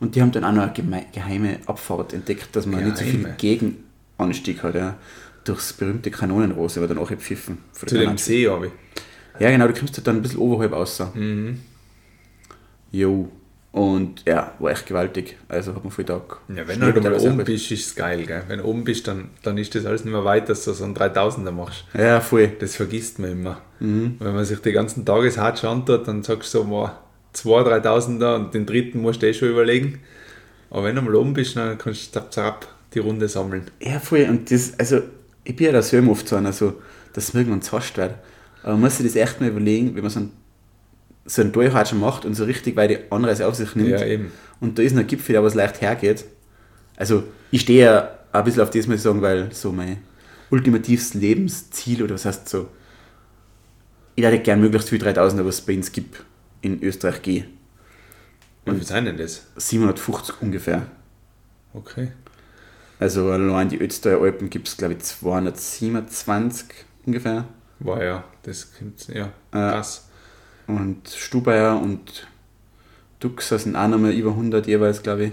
[0.00, 3.22] Und die haben dann auch noch eine geheime Abfahrt entdeckt, dass man nicht so viel
[3.22, 3.36] Geheime?
[3.38, 4.74] Gegenanstieg hat.
[4.74, 4.96] Ja.
[5.44, 7.58] Durchs berühmte Kanonenrohr war dann auch gepfiffen.
[7.72, 8.16] Zu dem.
[8.16, 8.72] See habe ich.
[9.38, 11.02] Ja, genau, du kommst halt dann ein bisschen oberhalb raus.
[11.14, 11.60] Mhm.
[12.92, 13.28] Jo.
[13.72, 15.36] Und ja, war echt gewaltig.
[15.48, 16.38] Also hat man voll Tag.
[16.48, 18.24] Ja, wenn du halt einmal oben bist, ist es geil.
[18.24, 18.44] Gell?
[18.46, 20.84] Wenn du oben bist, dann, dann ist das alles nicht mehr weit, dass du so
[20.84, 21.84] einen 3000er machst.
[21.92, 22.52] Ja, voll.
[22.60, 23.60] Das vergisst man immer.
[23.80, 24.14] Mhm.
[24.20, 26.90] Wenn man sich die ganzen Tageshart anschaut, dann sagst du so, wow,
[27.34, 29.98] 2.000, 3000er und den dritten musst du eh schon überlegen.
[30.70, 33.72] Aber wenn du mal oben bist, dann kannst du zap, zap die Runde sammeln.
[33.80, 34.26] Ja, voll.
[34.30, 35.00] Und das, also,
[35.44, 36.80] ich bin ja da selber oft so einer, so,
[37.12, 38.14] dass es mir irgendwann fast wird.
[38.62, 40.32] Aber man muss sich das echt mal überlegen, wenn man so einen,
[41.26, 43.90] so einen Durchhalt schon macht und so richtig weit die Anreise auf sich nimmt.
[43.90, 44.32] Ja, eben.
[44.60, 46.24] Und da ist ein Gipfel, der was leicht hergeht.
[46.96, 49.98] Also, ich stehe ja ein bisschen auf das, muss ich sagen, weil so mein
[50.50, 52.68] ultimatives Lebensziel oder was heißt so,
[54.14, 56.24] ich hätte gerne möglichst viel 3000er, was es bei uns gibt,
[56.62, 57.46] in Österreich gehe.
[58.64, 59.46] Und wie sind denn das?
[59.56, 60.86] 750 ungefähr.
[61.74, 62.12] Okay.
[62.98, 66.66] Also allein die Ötztaler Alpen gibt es, glaube ich, 227
[67.06, 67.44] ungefähr.
[67.80, 70.08] War ja, das kommt, ja, krass.
[70.66, 72.26] Und Stubaier und
[73.20, 75.32] Duxer sind auch nochmal über 100 jeweils, glaube ich.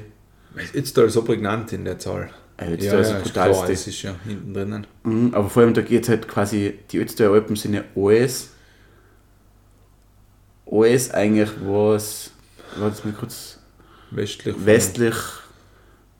[0.63, 2.30] Ist jetzt da so prägnant in der Zahl.
[2.58, 3.63] Also Ötztal ist das ist brutalste.
[3.63, 4.88] klar, es ist ja hinten drinnen.
[5.04, 8.50] Mhm, aber vor allem da geht es halt quasi, die Ötztaler Alpen sind ja alles,
[10.65, 12.32] alles eigentlich was,
[12.76, 13.60] warte mal kurz,
[14.12, 14.56] Westlich.
[14.65, 15.15] westlich,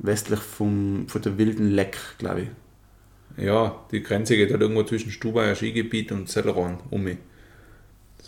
[0.02, 2.48] westlich vom, von der wilden Leck, glaube ich.
[3.38, 7.18] Ja, die Grenze geht halt irgendwo zwischen Stubaier Skigebiet und Zelleron um mich.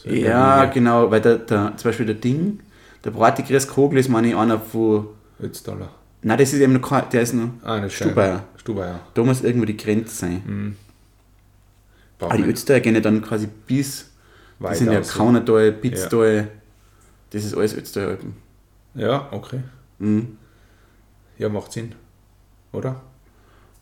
[0.06, 2.60] Ja, genau, weil der, der, zum Beispiel der Ding,
[3.04, 5.08] der Bratigres Kogel ist, meine ich, einer von
[5.42, 5.90] Ötztaler.
[6.22, 8.44] Nein, das ist eben noch kein, der ist noch Ah, das Stubaier.
[8.58, 9.00] Stubaier.
[9.14, 10.42] Da muss irgendwo die Grenze sein.
[10.46, 10.76] Mhm.
[12.20, 14.10] Aber die Ötztaler gehen ja dann quasi bis,
[14.60, 15.02] die Weit sind ja.
[15.02, 16.48] Kaunertal, Pitztal,
[17.32, 18.36] das ist alles Ötztaler Alpen.
[18.96, 19.60] Ja, okay.
[20.00, 20.38] Mhm.
[21.38, 21.96] Ja, macht Sinn.
[22.72, 23.02] Oder?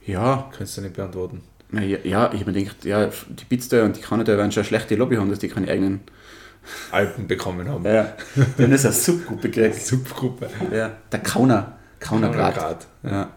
[0.05, 1.41] Ja, Kannst du nicht beantworten.
[1.73, 4.67] ja, ja, ich habe mir gedacht, ja, die Pitztal und die Kaunertal werden schon eine
[4.67, 6.01] schlechte Lobby haben, dass die keine eigenen.
[6.91, 7.83] Alpen bekommen haben.
[7.85, 8.15] Ja,
[8.59, 9.75] haben das als Subgruppe gekriegt.
[9.85, 10.47] Subgruppe.
[10.71, 12.55] Ja, der Kauner, Kaunergrad.
[12.55, 12.87] Grad.
[13.03, 13.29] Ja.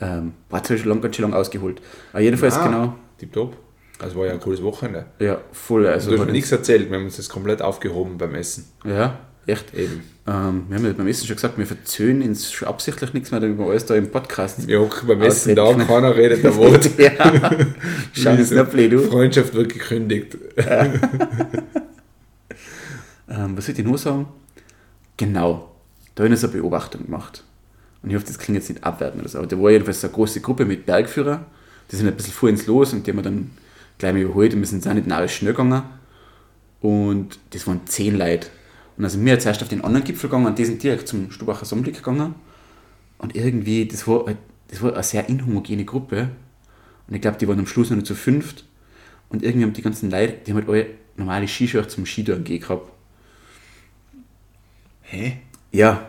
[0.00, 1.80] Ähm, war schon lang, ganz schön lang ausgeholt.
[2.12, 2.66] Aber jedenfalls Ah.
[2.66, 3.56] genau, Tipptopp.
[4.00, 5.06] Also war ja ein cooles Wochenende.
[5.20, 5.86] ja, voll.
[5.86, 8.66] Also du hast mir nichts erzählt, wir haben uns das komplett aufgehoben beim Essen.
[8.84, 9.74] ja, echt.
[9.74, 10.02] Eben.
[10.26, 13.42] Ähm, wir haben ja beim Essen schon gesagt, wir verzöhnen uns schon absichtlich nichts mehr
[13.42, 14.66] über alles da im Podcast.
[14.66, 16.90] Wir hocken beim Essen da, keiner redet ein Wort.
[16.98, 17.12] ja,
[18.12, 18.98] schau uns nicht blöd du.
[19.00, 20.38] Freundschaft wird gekündigt.
[23.26, 24.26] Ähm, was soll ich noch sagen?
[25.16, 25.74] Genau,
[26.14, 27.42] da habe ich so eine Beobachtung gemacht.
[28.02, 30.08] Und ich hoffe, das klingt jetzt nicht abwertend oder so, aber da war jedenfalls so
[30.08, 31.46] eine große Gruppe mit Bergführer.
[31.90, 33.50] Die sind ein bisschen vor ins Los und die haben wir dann
[33.98, 35.82] gleich mal überholt und wir sind auch nicht nahe schnell gegangen.
[36.80, 38.48] Und das waren zehn Leute.
[38.96, 41.30] Und also wir sind zuerst auf den anderen Gipfel gegangen und die sind direkt zum
[41.30, 42.34] Stubacher Sonnenblick gegangen.
[43.18, 46.28] Und irgendwie, das war, halt- das war eine sehr inhomogene Gruppe.
[47.08, 48.64] Und ich glaube, die waren am Schluss noch nicht zu fünft.
[49.28, 52.60] Und irgendwie haben die ganzen Leute, die haben halt alle normale Skischuhe zum Skitouren gehen
[52.60, 52.90] gehabt.
[55.02, 55.38] Hä?
[55.72, 56.08] Ja.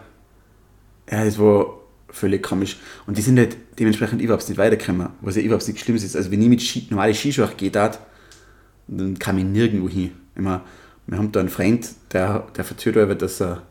[1.09, 1.77] Ja, das war
[2.09, 2.77] völlig komisch.
[3.07, 6.15] Und die sind halt dementsprechend überhaupt nicht weitergekommen, was ja überhaupt nicht schlimm ist.
[6.15, 10.11] Also wenn ich mit Ski, normale Skischuhe geht, dann kam ich nirgendwo hin.
[10.35, 10.63] Immer,
[11.07, 13.63] wir haben da einen Freund, der, der verzögert aber, dass er,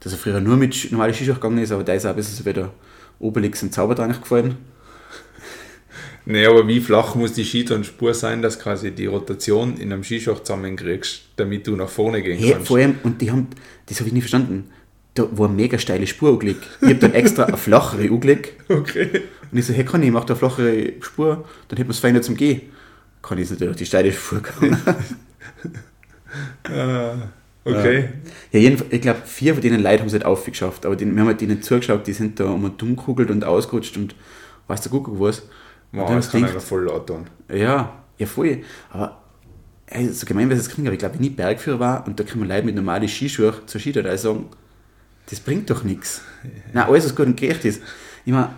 [0.00, 2.36] dass er früher nur mit normalen Skischuhen gegangen ist, aber der ist auch ein bisschen
[2.36, 2.70] so wie der
[3.18, 4.56] Obelix im Zaubertrank gefallen.
[6.28, 10.44] Nee, aber wie flach muss die Skitourenspur sein, dass quasi die Rotation in einem Skischacht
[10.44, 12.66] zusammenkriegst, damit du nach vorne gehen kannst?
[12.66, 13.46] vor allem, und die haben,
[13.86, 14.68] das habe ich nie verstanden,
[15.14, 16.66] da war eine mega steile Spur angelegt.
[16.80, 19.22] Ich habe dann extra eine flachere angelegt Okay.
[19.52, 22.20] Und ich so, hey Conny, mach da eine flachere Spur, dann hätten wir es feiner
[22.22, 22.62] zum Gehen.
[23.22, 24.76] Conny ist natürlich auf die steile Spur gegangen.
[26.64, 27.16] Ah,
[27.64, 28.10] okay.
[28.52, 31.20] ja, jedenfalls, ich glaube, vier von denen Leuten haben es halt aufgeschafft, aber den, wir
[31.20, 34.14] haben halt denen zugeschaut, die sind da um und dumm gekugelt und ausgerutscht und
[34.66, 35.42] weißt du, guck was.
[35.92, 37.26] Wow, das kann gedacht, voll laut tun.
[37.48, 38.58] ja, ja voll,
[38.90, 39.22] aber
[39.86, 42.24] ey, so gemein, wie es klingt, aber ich glaube, wenn ich Bergführer war und da
[42.24, 44.46] kommen Leute mit normalen Skischuhen zur Skitour, sagen,
[45.30, 46.22] das bringt doch nichts.
[46.72, 47.82] Nein, alles, was gut und gerecht ist.
[48.24, 48.50] Ich meine,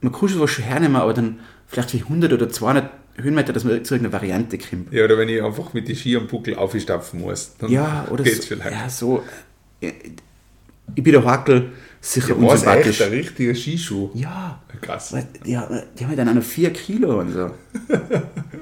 [0.00, 3.64] man kann schon was schon hernehmen, aber dann vielleicht wie 100 oder 200 Höhenmeter, dass
[3.64, 4.92] man zu irgendeiner Variante kommt.
[4.92, 8.24] Ja, oder wenn ich einfach mit den Ski am Buckel aufstapfen muss, dann Ja, oder
[8.24, 8.70] geht's so, vielleicht.
[8.72, 9.22] ja, so.
[9.80, 9.92] äh,
[10.94, 11.70] Ich bin der Hackel
[12.00, 13.02] sicher Ja, es echt unsympathisch.
[13.02, 14.10] ein richtiger Skischuh?
[14.14, 15.12] Ja, Krass.
[15.12, 17.50] weil, ja, die haben ja dann auch noch 4 Kilo und so.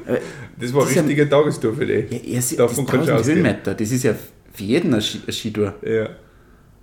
[0.07, 0.19] Äh,
[0.59, 2.11] Das war Das ist ja- eine richtige Tagestour für dich.
[2.11, 3.37] Ja, ja, das Davon du 1000 ausgehen.
[3.37, 4.15] Höhenmeter, das ist ja
[4.53, 5.75] für jeden eine, Ski, eine Skitour.
[5.83, 6.09] Ja.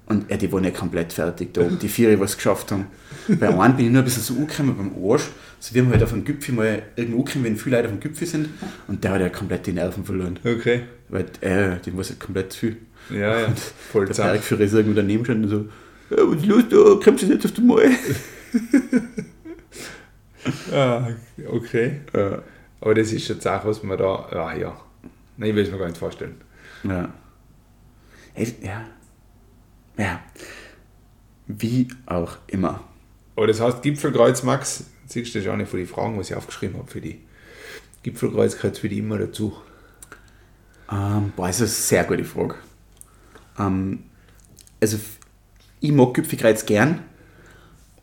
[0.08, 2.88] Und ja, die waren ja komplett fertig da oben, die vier, die was geschafft haben.
[3.28, 5.26] Bei einem bin ich nur ein bisschen so angekommen beim Arsch.
[5.60, 8.00] So wie wir halt auf dem Gipfel mal irgendwo angekommen, wenn viele Leute auf dem
[8.00, 8.50] Gipfel sind.
[8.88, 10.40] Und der hat ja komplett die Nerven verloren.
[10.46, 10.84] Okay.
[11.10, 12.78] Weil äh, dem war es halt komplett zu viel.
[13.10, 13.48] Ja, ja.
[13.92, 14.34] Voll Der zusammen.
[14.34, 15.66] Bergführer ist irgendwo daneben schon und so,
[16.10, 17.90] ja, was ist los da, kommst du jetzt auf den Mal?
[20.74, 21.08] Ah,
[21.50, 22.00] okay.
[22.16, 22.42] Ja.
[22.80, 24.28] Aber das ist jetzt auch, was man da.
[24.32, 24.80] Ah ja.
[25.38, 26.36] Nein, ich will es mir gar nicht vorstellen.
[26.84, 27.10] Ja.
[28.34, 28.86] Hey, ja.
[29.98, 30.22] Ja.
[31.48, 32.84] Wie auch immer.
[33.36, 36.30] Aber das heißt, Gipfelkreuz, Max, siehst du das ist auch nicht von den Fragen, was
[36.30, 37.22] ich aufgeschrieben habe für die.
[38.04, 39.56] Gipfelkreuz gehört für die immer dazu.
[40.92, 42.56] Ähm, boah, das ist eine sehr gute Frage.
[43.60, 44.04] Ähm,
[44.82, 44.98] also,
[45.80, 47.04] ich mag Gipfelkreuz gern.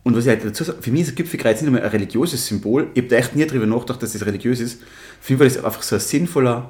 [0.03, 2.45] Und was ich halt dazu sage, für mich ist ein Gipfelkreuz nicht einmal ein religiöses
[2.45, 2.89] Symbol.
[2.93, 4.81] Ich habe da echt nie drüber nachgedacht, dass das religiös ist.
[5.19, 6.69] Für mich war das einfach so ein sinnvoller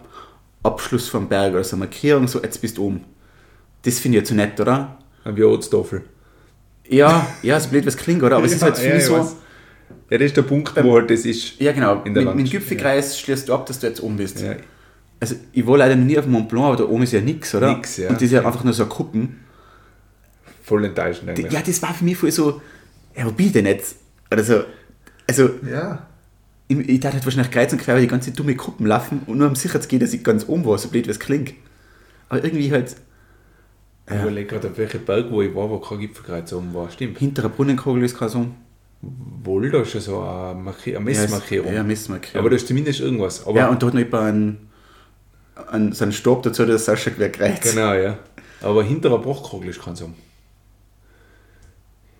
[0.63, 3.03] Abschluss vom Berg oder so eine Markierung, so jetzt bist du oben.
[3.83, 4.97] Das finde ich jetzt so nett, oder?
[5.25, 6.03] Ein Biotztafel.
[6.88, 8.38] Ja, ja, so blöd, was klingt, oder?
[8.38, 9.15] Aber es ist halt für mich so.
[10.09, 11.59] Ja, das ist der Punkt, wo halt das ist.
[11.59, 12.03] Ja, genau.
[12.03, 14.39] In Mit, der mit dem Landschaft, Gipfelkreis schließt du ab, dass du jetzt oben bist.
[14.39, 14.55] Ja,
[15.19, 17.21] Also, ich war leider noch nie auf dem Mont Blanc, aber da oben ist ja
[17.21, 17.75] nichts, oder?
[17.75, 18.09] Nix, ja.
[18.09, 19.39] Und das ist ja einfach nur so Kuppen.
[20.63, 21.51] voll enttäuschend eigentlich.
[21.51, 22.61] Ja, das war für mich voll so,
[23.17, 23.97] ja, wo bin ich denn jetzt?
[24.31, 24.63] Oder so,
[25.27, 26.05] also, ja.
[26.67, 29.39] ich, ich dachte halt wahrscheinlich kreuz und quer über die ganze dumme Kuppen laufen und
[29.39, 31.53] nur um sicher zu gehen, dass ich ganz oben war, so blöd wie es klingt.
[32.29, 32.95] Aber irgendwie halt,
[34.07, 36.89] Ich überlege gerade, auf welchen Berg, wo ich war, wo kein Gipfelkreuz oben war.
[36.91, 37.17] Stimmt.
[37.17, 38.47] hinterer Brunnenkogel ist kein so.
[39.43, 41.73] Wohl, da ist schon so eine, Marki eine Messmarkierung.
[41.73, 42.39] Ja, Messmarkierung.
[42.39, 43.45] Aber da ist zumindest irgendwas.
[43.45, 44.69] Aber ja, und da hat noch jemand einen,
[45.71, 47.63] einen, so einen Stab dazu, der Sascha quer kreuzt.
[47.63, 48.17] genau, ja.
[48.61, 50.09] Aber hinterer Bruchkogel ist kein so.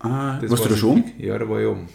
[0.00, 1.04] Ah, Das warst du weiß da schon?
[1.18, 1.24] ich.
[1.24, 1.88] Ja, da war ich oben.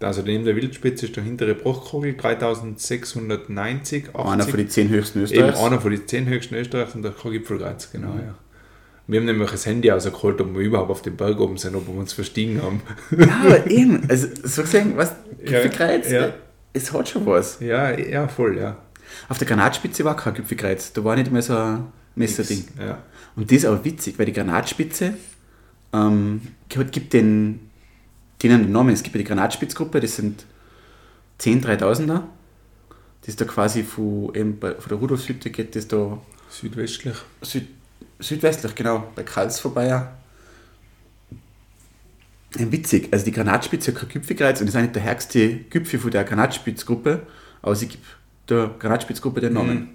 [0.00, 4.14] Also neben der Wildspitze ist der hintere Bruchkogel, 3690, 80.
[4.32, 5.60] Einer von den zehn höchsten Eben Österreichs.
[5.60, 8.20] einer von den zehn höchsten Österreichs und der kein Gipfelkreuz, genau, Mhm.
[8.20, 8.34] ja.
[9.06, 11.86] Wir haben nämlich das Handy rausgeholt, ob wir überhaupt auf dem Berg oben sind, ob
[11.86, 12.80] wir uns verstiegen haben.
[13.16, 14.02] Ja, aber eben.
[14.08, 15.10] Also, so gesehen, was,
[15.44, 16.32] Ja, Gipfelkreuz, ja.
[16.72, 17.60] es hat schon was.
[17.60, 18.78] Ja, ja, voll, ja.
[19.28, 20.92] Auf der Granatspitze war kein Gipfelkreuz.
[20.94, 22.64] Da war nicht mehr so ein Messerding.
[22.80, 23.02] Ja.
[23.36, 25.14] Und das ist aber witzig, weil die Granatspitze
[25.92, 27.60] ähm, gibt- den,
[28.42, 28.94] denen einen Namen.
[28.94, 30.46] Es gibt ja die Granatspitzgruppe, das sind
[31.38, 32.22] 10 3000er.
[33.20, 37.16] Das ist da quasi von, eben von der Rudolfshütte geht das da Südwestlich.
[37.42, 37.66] Süd,
[38.18, 39.86] südwestlich, genau, bei Karls vorbei.
[39.88, 40.16] ja.
[42.56, 46.10] Ja, witzig, also die Granatspitze hat kein Gipfelkreuz und ist eigentlich der höchste Gipfel von
[46.12, 47.26] der Granatspitzgruppe,
[47.62, 48.04] aber sie gibt
[48.48, 49.90] der Granatspitzgruppe den Namen.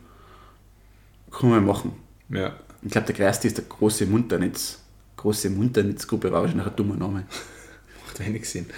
[1.32, 1.94] Kann man machen.
[2.28, 2.54] Ja.
[2.82, 4.80] Ich glaube, der größte ist der große Munternitz.
[5.16, 7.26] Große Munternitzgruppe war wahrscheinlich ein dummer Name.
[8.06, 8.66] Macht wenig Sinn.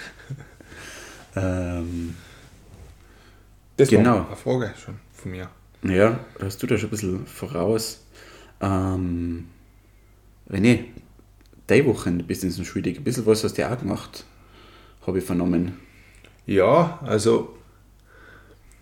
[1.34, 2.14] Ähm,
[3.78, 4.16] Das Genau.
[4.16, 5.50] war eine Frage schon von mir.
[5.84, 8.02] ja, hast du da schon ein bisschen voraus.
[8.62, 9.46] Ähm,
[10.50, 10.80] René,
[11.68, 12.98] deine Woche bist du in so schwierig.
[12.98, 14.26] Ein bisschen was hast du auch gemacht,
[15.08, 15.74] habe ich vernommen.
[16.46, 17.56] Ja, also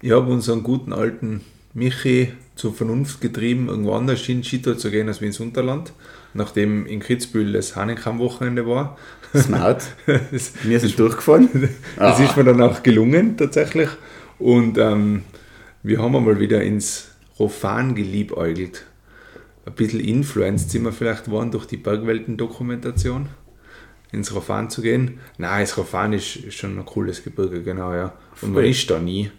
[0.01, 1.41] ich habe unseren guten alten
[1.73, 5.93] Michi zur Vernunft getrieben, irgendwo anders hin Skitour zu gehen als wie ins Unterland,
[6.33, 8.97] nachdem in Kitzbühel das Hanenkam-Wochenende war.
[9.35, 9.83] Smart.
[10.31, 11.49] Das, Wir sind durchgefahren.
[11.97, 12.23] das Ah.
[12.23, 13.89] ist mir dann auch gelungen tatsächlich.
[14.39, 15.23] Und ähm,
[15.83, 18.85] wir haben einmal wieder ins Rofan geliebäugelt.
[19.69, 23.29] Ein bisschen influenced sind wir vielleicht worden durch die Bergwelten-Dokumentation,
[24.11, 25.19] ins Rofan zu gehen.
[25.37, 28.13] Nein, das Rofan ist, schon ein cooles Gebirge, genau, ja.
[28.41, 29.29] Und man ist da nie.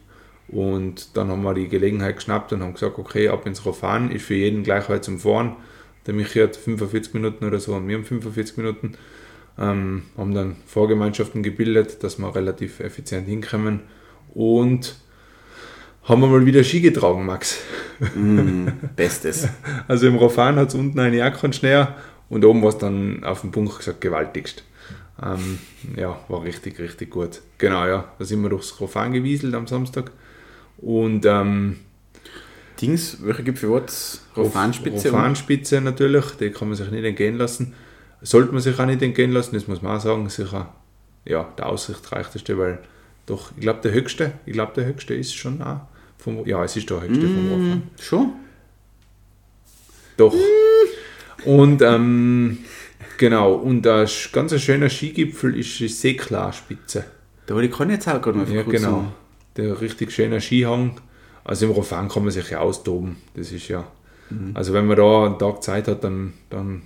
[0.46, 4.24] Und dann haben wir die Gelegenheit geschnappt und haben gesagt, okay, ab ins Rofan ist
[4.24, 5.56] für jeden gleich heute zum Fahren.
[6.06, 8.92] Der Michi hat 45 Minuten oder so und wir haben 45 Minuten.
[9.58, 13.80] Ähm, haben dann Vorgemeinschaften gebildet, dass wir relativ effizient hinkommen
[14.32, 14.94] und
[16.10, 17.58] haben wir mal wieder Ski getragen, Max.
[18.14, 19.48] Mm, Bestes.
[19.88, 21.86] Also im Rofan hat es unten eine auch keinen Schnee
[22.28, 24.64] und oben war es dann auf dem Punkt gesagt gewaltigst.
[25.22, 25.58] Ähm,
[25.96, 27.40] ja, war richtig, richtig gut.
[27.58, 28.12] Genau, ja.
[28.18, 30.10] Da sind wir durchs Rofan gewieselt am Samstag.
[30.78, 31.76] Und ähm,
[32.80, 34.24] Dings, welcher Gipfel war es?
[34.36, 35.08] Rofanspitze?
[35.08, 37.74] und- Rofanspitze natürlich, die kann man sich nicht entgehen lassen.
[38.22, 40.72] Sollte man sich auch nicht entgehen lassen, das muss man auch sagen, sicher
[41.24, 42.78] ja, der aussichtsreichste, weil
[43.26, 45.80] doch, ich glaube der höchste, ich glaube der höchste ist schon auch
[46.20, 47.70] vom, ja, es ist der höchste vom Rofan.
[47.70, 48.32] Mm, Schon?
[50.16, 50.34] Doch.
[51.44, 52.58] Und ähm,
[53.16, 57.04] genau, und ein ganz schöner Skigipfel ist die Seeklarspitze.
[57.46, 58.90] Da wollte ich kann jetzt auch gerade mal Ja, genau.
[58.90, 59.12] sagen.
[59.56, 61.00] Der richtig schöne Skihang.
[61.42, 63.16] Also im Rofan kann man sich ja austoben.
[63.34, 63.86] Das ist ja.
[64.54, 66.82] Also wenn man da einen Tag Zeit hat, dann, dann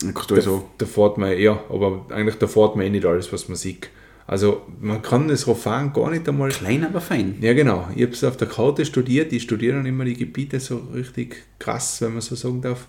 [0.00, 3.48] du also, da fährt man ja, aber eigentlich da fährt man eh nicht alles, was
[3.48, 3.90] man sieht.
[4.26, 6.50] Also man kann das Rofan gar nicht einmal.
[6.50, 7.36] klein, aber fein.
[7.40, 10.60] Ja genau, ich habe es auf der Karte studiert, ich studiere dann immer die Gebiete
[10.60, 12.86] so richtig krass, wenn man so sagen darf.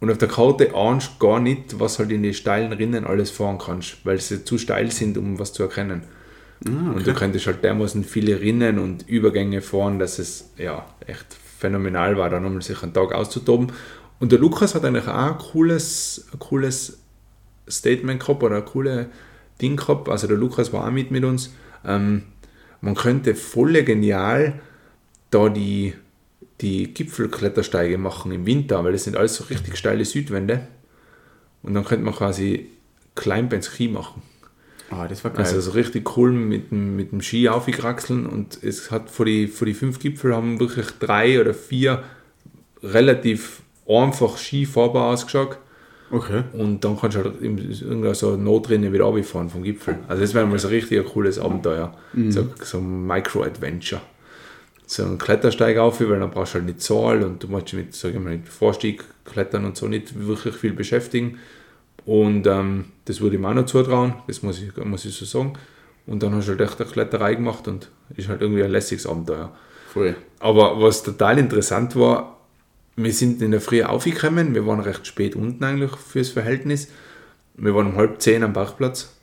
[0.00, 3.30] Und auf der Karte ahnst du gar nicht, was halt in die steilen Rinnen alles
[3.30, 6.02] fahren kannst, weil sie zu steil sind, um was zu erkennen.
[6.66, 11.26] Ah, Und du könntest halt dermaßen viele Rinnen und Übergänge fahren, dass es ja echt
[11.58, 13.72] phänomenal war, dann nochmal sich einen Tag auszutoben.
[14.20, 16.98] Und der Lukas hat eigentlich auch ein cooles, ein cooles
[17.68, 19.06] Statement gehabt oder ein cooles
[19.60, 20.08] Ding gehabt.
[20.08, 21.52] Also der Lukas war auch mit mit uns.
[21.84, 22.22] Ähm,
[22.80, 24.60] man könnte voll genial
[25.30, 25.94] da die,
[26.60, 30.66] die Gipfelklettersteige machen im Winter, weil das sind alles so richtig steile Südwände.
[31.62, 32.68] Und dann könnte man quasi
[33.14, 34.22] Climb Ski machen.
[34.90, 35.44] Ah, das war geil.
[35.44, 39.48] Also so richtig cool mit dem, mit dem Ski aufgekraxeln und es hat vor die,
[39.48, 42.04] vor die fünf Gipfel haben wirklich drei oder vier
[42.82, 45.58] relativ einfach Ski fahrbar ausgeschaut
[46.10, 46.42] okay.
[46.52, 49.98] und dann kannst du halt in irgendeiner so Notrinne wieder runterfahren vom Gipfel.
[50.08, 51.94] Also das wäre mal so richtig ein cooles Abenteuer,
[52.28, 54.00] so, so ein Micro-Adventure.
[54.86, 57.74] So ein Klettersteig auf, weil dann brauchst du halt nicht Zahl und du musst dich
[57.74, 61.38] mit, sag ich mal, mit Vorstieg, Klettern und so nicht wirklich viel beschäftigen.
[62.06, 65.26] Und ähm, das würde ich mir auch noch zutrauen, das muss ich, muss ich so
[65.26, 65.52] sagen.
[66.06, 69.06] Und dann hast du halt echt eine Kletterei gemacht und ist halt irgendwie ein lässiges
[69.06, 69.52] Abenteuer.
[69.92, 70.16] Voll.
[70.40, 72.37] Aber was total interessant war,
[73.04, 76.88] wir sind in der Früh aufgekommen, wir waren recht spät unten eigentlich fürs Verhältnis.
[77.54, 79.16] Wir waren um halb zehn am Parkplatz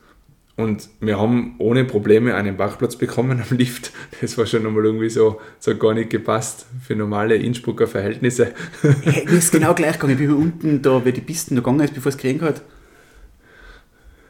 [0.56, 3.92] und wir haben ohne Probleme einen Parkplatz bekommen am Lift.
[4.20, 8.54] Das war schon einmal irgendwie so, so gar nicht gepasst für normale Innsbrucker Verhältnisse.
[9.02, 10.14] Hey, mir ist genau gleich gegangen.
[10.14, 12.62] Ich bin unten, da, wie die Pisten da gegangen ist, bevor es geregnet hat.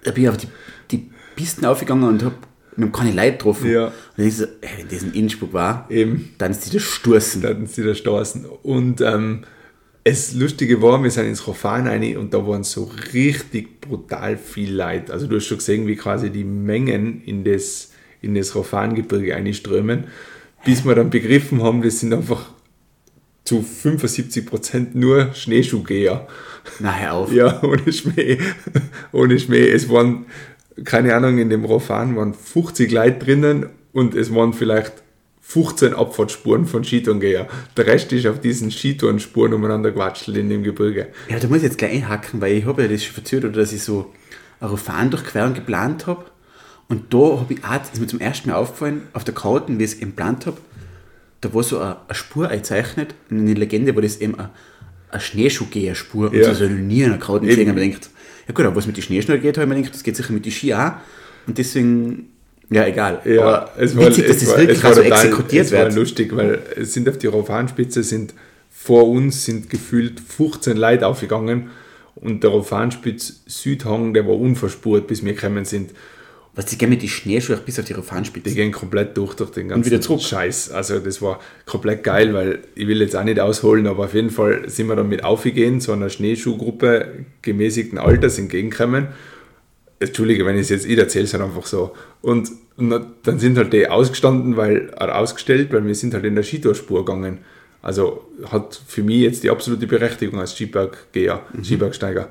[0.03, 0.49] Da bin ich auf die,
[0.91, 2.35] die Pisten aufgegangen und hab,
[2.77, 3.71] wir haben keine Leute getroffen.
[3.71, 3.87] Ja.
[3.87, 6.35] Und dann ist so, hey, wenn das in Innsbruck war, Eben.
[6.39, 7.43] dann ist die das Stoßen.
[7.43, 8.45] Da hatten sie da stoßen.
[8.63, 9.45] Und ähm,
[10.05, 14.73] das Lustige war, wir sind ins Rofan rein und da waren so richtig brutal viel
[14.75, 15.13] Leute.
[15.13, 17.91] Also du hast schon gesehen, wie quasi die Mengen in das,
[18.23, 20.05] in das Rofangebirge einströmen,
[20.65, 22.51] bis wir dann begriffen haben, das sind einfach
[23.43, 26.27] zu 75% nur Schneeschuhgeher.
[26.81, 27.33] Na, hör auf.
[27.33, 28.39] Ja, ohne Schmäh.
[29.13, 29.69] ohne Schmäh.
[29.71, 30.27] Es waren,
[30.85, 34.93] keine Ahnung, in dem Rofan waren 50 Leute drinnen und es waren vielleicht
[35.41, 37.47] 15 Abfahrtsspuren von Skitourengeher.
[37.77, 41.07] Der Rest ist auf diesen Skitourenspuren umeinander gewatschelt in dem Gebirge.
[41.29, 43.73] Ja, da muss ich jetzt gleich einhaken, weil ich habe ja das schon oder dass
[43.73, 44.13] ich so
[44.61, 46.25] eine Rofan-Durchquerung geplant habe.
[46.89, 49.67] Und da habe ich auch, das ist mir zum ersten Mal aufgefallen, auf der Karte,
[49.79, 50.59] wie ich es geplant habe,
[51.41, 54.51] da war so eine, eine Spur eingezeichnet, und in der Legende war das eben eine,
[55.11, 56.31] eine Schneeschuhgeher-Spur.
[56.31, 56.49] Und Ja.
[56.49, 57.71] das habe ich noch nie in einer Karte gesehen.
[57.71, 58.11] Und ich gedacht,
[58.49, 60.33] ja gut, aber was mit den Schneeschuhen geht, habe ich mir gedacht, das geht sicher
[60.33, 60.93] mit den Ski auch.
[61.47, 62.31] Und deswegen,
[62.71, 63.21] ja, egal.
[63.25, 65.73] Ja, aber es war, witzig, dass das war, wirklich war auch so total, exekutiert es
[65.73, 65.95] war wird.
[65.95, 68.35] lustig, weil es sind auf die Rofanspitze sind
[68.71, 71.71] vor uns sind gefühlt 15 Leute aufgegangen
[72.15, 75.91] und der Rofanspitz Südhang, der war unverspurt, bis wir gekommen sind.
[76.57, 78.49] Was, die gehen mit den Schneeschuhen bis auf die Rofanspitze.
[78.49, 80.23] Die gehen komplett durch, durch den ganzen wieder zurück.
[80.23, 80.71] Scheiß.
[80.71, 84.31] Also das war komplett geil, weil ich will jetzt auch nicht ausholen, aber auf jeden
[84.31, 89.09] Fall sind wir dann mit aufgegangen, so einer Schneeschuhgruppe gemäßigten Alters entgegengekommen.
[90.01, 91.95] Entschuldige, wenn ich es jetzt ich erzähle, es halt einfach so.
[92.23, 96.35] Und, und dann sind halt die ausgestanden, weil, äh, ausgestellt, weil wir sind halt in
[96.35, 97.39] der Skitourspur gegangen.
[97.83, 102.31] Also hat für mich jetzt die absolute Berechtigung als Skiberggeher, Skibergsteiger.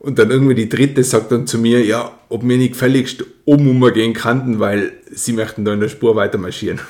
[0.00, 3.80] Und dann irgendwie die dritte sagt dann zu mir, ja, ob wir nicht gefälligst um
[3.92, 6.80] gehen könnten, weil sie möchten da in der Spur weiter marschieren.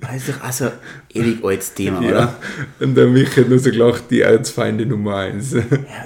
[0.00, 0.70] Das ist doch also
[1.12, 2.08] ewig altes Thema, Ja.
[2.10, 2.36] oder?
[2.80, 5.52] Und der Michi hat nur so gelacht, die Erzfeinde Nummer eins.
[5.54, 5.62] Ja,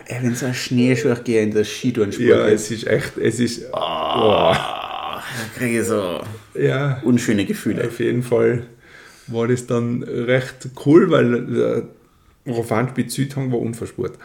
[0.06, 3.40] ey, wenn so ein Schneeschuh geht in der Skitourenspur ja, geht, es ist echt, es
[3.40, 4.56] ist, da
[5.56, 6.20] kriege ich so
[6.54, 7.86] ja, unschöne Gefühle.
[7.86, 8.64] auf jeden Fall
[9.26, 11.84] war das dann recht cool, weil
[12.46, 14.18] der Rofanspitz Südhang war unverspurt.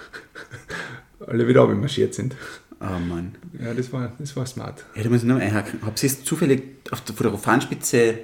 [1.28, 2.36] Alle wieder abmarschiert sind.
[2.80, 3.36] Oh Mann.
[3.64, 4.84] Ja, das war, das war smart.
[4.96, 5.80] Ja, da muss ich noch einhaken.
[5.86, 8.20] Habt ihr jetzt zufällig auf der, von der Rofanspitze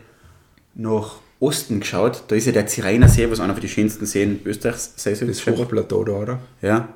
[0.76, 2.24] nach Osten geschaut?
[2.28, 5.30] Da ist ja der Zirainer See, was einer von den schönsten Seen Österreichs sei soll.
[5.30, 6.40] Das Hochplateau da, oder?
[6.62, 6.90] Ja.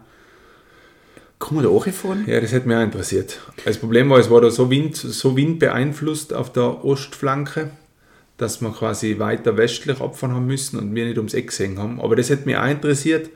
[1.39, 2.25] Kann man da hochfahren?
[2.27, 3.39] Ja, das hätte mich auch interessiert.
[3.65, 7.71] Das Problem war, es war da so, Wind, so windbeeinflusst auf der Ostflanke,
[8.43, 11.99] dass wir quasi weiter westlich abfahren haben müssen und wir nicht ums Eck gesehen haben.
[12.01, 13.29] Aber das hätte mich auch interessiert,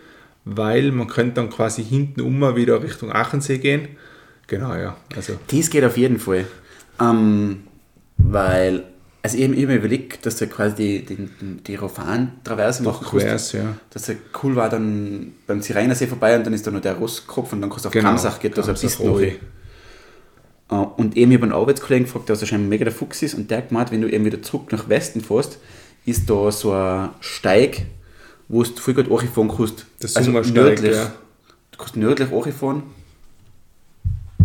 [0.46, 3.88] weil man könnte dann quasi hinten um wieder Richtung Achensee gehen.
[4.48, 4.96] Genau, ja.
[5.16, 6.46] Also, Das geht auf jeden Fall.
[7.02, 7.64] Ähm,
[8.18, 8.84] weil,
[9.22, 11.30] also ich habe mir überlegt, dass du quasi die, die,
[11.66, 13.54] die Rofan-Traverse machen kannst.
[13.54, 13.76] ja.
[13.90, 16.94] Dass er cool war, dann beim Zirainer See vorbei und dann ist da noch der
[16.96, 19.38] Rosskopf und dann kannst du auf Genau, Kamsach geht da so ein bisschen
[20.70, 23.50] Und eben, ich habe einen Arbeitskollegen gefragt, der was wahrscheinlich mega der Fuchs ist, und
[23.50, 25.60] der hat gemeint, wenn du eben wieder zurück nach Westen fährst,
[26.06, 27.86] ist da so ein Steig,
[28.50, 29.86] wo du voll gut hochfahren kannst.
[30.00, 30.96] Das also nördlich.
[30.96, 31.14] ja.
[31.72, 32.84] Du kannst nördlich hochfahren.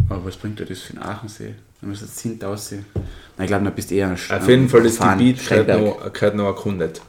[0.09, 1.55] Aber was bringt dir das für den Aachensee?
[1.81, 2.85] Müsst ihr jetzt hinten aussehen.
[2.95, 3.05] Nein,
[3.41, 6.37] ich glaube, dann bist du eher ein Auf jeden Fall, das Gebiet gehört noch, gehört
[6.37, 7.01] noch erkundet.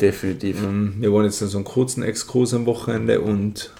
[0.00, 0.62] Definitiv.
[0.62, 3.70] Ähm, Wir waren jetzt so einen kurzen Exkurs am Wochenende und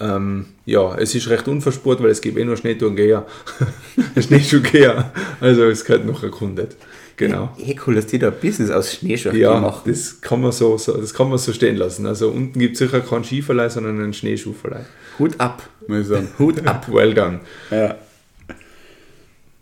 [0.00, 3.26] ähm, ja, es ist recht unverspurt, weil es gibt eh nur Schneetourengeher.
[4.18, 5.12] Schneeschuhgeher.
[5.40, 6.76] Also es gehört noch erkundet.
[7.16, 7.50] Genau.
[7.56, 9.82] Hey, cool, dass die da ein Business aus Schneeschuhen Ja, machen.
[9.90, 12.06] das kann, man so, so, das kann man so stehen lassen.
[12.06, 14.84] Also unten gibt es sicher keinen Skiverleih, sondern einen Schneeschuhverleih.
[15.18, 16.28] Hut ab, muss ich sagen.
[16.38, 16.86] Hut ab.
[16.90, 17.40] Well done.
[17.70, 17.96] Ja.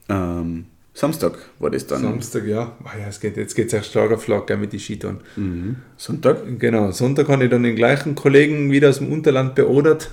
[0.08, 2.02] Ähm, Samstag war das dann.
[2.02, 2.76] Samstag, ja.
[2.84, 5.18] Ah ja es geht, jetzt geht es echt stark auf Schlag gell, mit den Skitouren.
[5.96, 6.38] Sonntag?
[6.58, 10.10] Genau, Sonntag habe ich dann den gleichen Kollegen wieder aus dem Unterland beordert,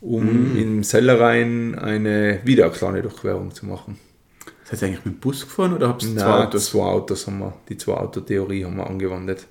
[0.00, 3.98] um im Sellerein eine wieder eine kleine Durchquerung zu machen.
[4.64, 6.66] Seid ihr eigentlich mit dem Bus gefahren oder habt ihr zwei Autos?
[6.70, 9.46] zwei Autos haben wir, die zwei Autotheorie haben wir angewandt.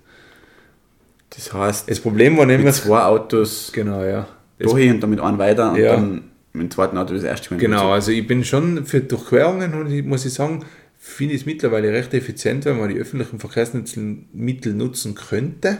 [1.31, 4.27] Das heißt, Das Problem war mit nämlich, zwei Autos genau, ja.
[4.57, 5.95] Dahin und dann mit einem weiter und Ja.
[5.95, 7.59] dann mit dem zweiten Auto das erste Mal.
[7.59, 10.65] genau, also ich bin schon für Durchquerungen, und ich, muss ich sagen,
[10.97, 15.77] finde ich es mittlerweile recht effizient, wenn man die öffentlichen Verkehrsmittel nutzen könnte.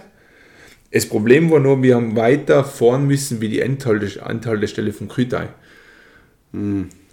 [0.91, 5.49] Das Problem war nur, wir haben weiter fahren müssen wie die Endhalte- Endhaltestelle vom Kütai.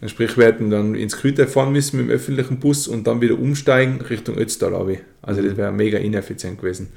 [0.06, 3.38] Sprich, wir hätten dann ins Kütai fahren müssen mit dem öffentlichen Bus und dann wieder
[3.38, 4.72] umsteigen Richtung Ötztal.
[4.74, 5.00] runter.
[5.20, 6.88] Also das wäre mega ineffizient gewesen.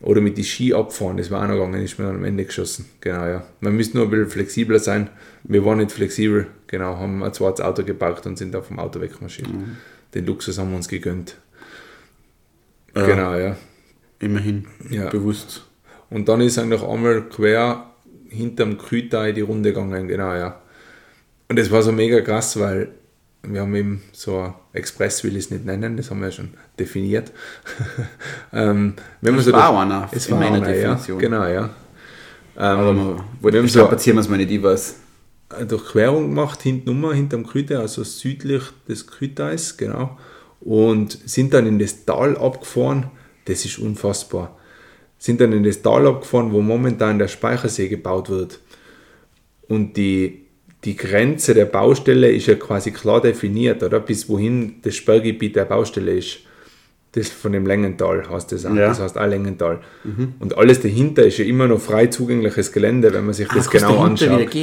[0.00, 2.44] Oder mit die Ski abfahren, das war auch noch gegangen, ist mir dann am Ende
[2.44, 2.84] geschossen.
[3.00, 3.44] Genau, ja.
[3.60, 5.10] Man müsste nur ein bisschen flexibler sein.
[5.42, 9.00] Wir waren nicht flexibel, genau, haben ein zweites Auto geparkt und sind auf dem Auto
[9.00, 9.48] wegmarschiert.
[10.14, 11.36] Den Luxus haben wir uns gegönnt.
[12.94, 13.06] Ja.
[13.06, 13.56] Genau, ja.
[14.20, 14.66] Immerhin.
[14.88, 15.10] Ja.
[15.10, 15.67] Bewusst.
[16.10, 17.84] Und dann ist eigentlich einmal quer
[18.28, 20.60] hinterm Kütai die Runde gegangen, genau, ja.
[21.48, 22.88] Und das war so mega krass, weil
[23.42, 26.32] wir haben eben so ein Express, will ich es nicht nennen, das haben wir ja
[26.32, 27.32] schon definiert.
[28.52, 31.20] ähm, man Das so war durch- einer es war meiner einer, Definition.
[31.20, 31.70] Ja, genau, ja.
[32.56, 34.96] Aber Ähm, man wollte nicht so- strapazieren, was man nicht ich weiß.
[35.50, 40.18] eine Durchquerung gemacht, hinten um, hinterm Kütai, also südlich des Kütais, genau.
[40.60, 43.10] Und sind dann in das Tal abgefahren.
[43.46, 44.57] Das ist unfassbar.
[45.18, 48.60] Sind dann in das Tal abgefahren, wo momentan der Speichersee gebaut wird.
[49.68, 50.46] Und die,
[50.84, 54.00] die Grenze der Baustelle ist ja quasi klar definiert, oder?
[54.00, 56.38] Bis wohin das Sperrgebiet der Baustelle ist.
[57.12, 58.74] Das von dem Längental heißt das auch.
[58.74, 58.88] Ja.
[58.88, 59.80] Das heißt auch Längental.
[60.38, 63.70] Und alles dahinter ist ja immer noch frei zugängliches Gelände, wenn man sich das Ah,
[63.70, 64.54] kannst genau anschaut.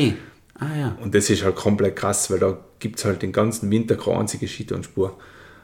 [0.57, 0.97] Ah ja.
[1.01, 4.19] Und das ist halt komplett krass, weil da gibt es halt den ganzen Winter keine
[4.19, 5.17] einzige Skitourenspur.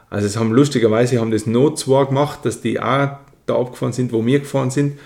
[0.09, 3.11] Also es haben lustigerweise haben das noch zwei gemacht, dass die auch
[3.51, 4.97] da abgefahren sind, wo wir gefahren sind.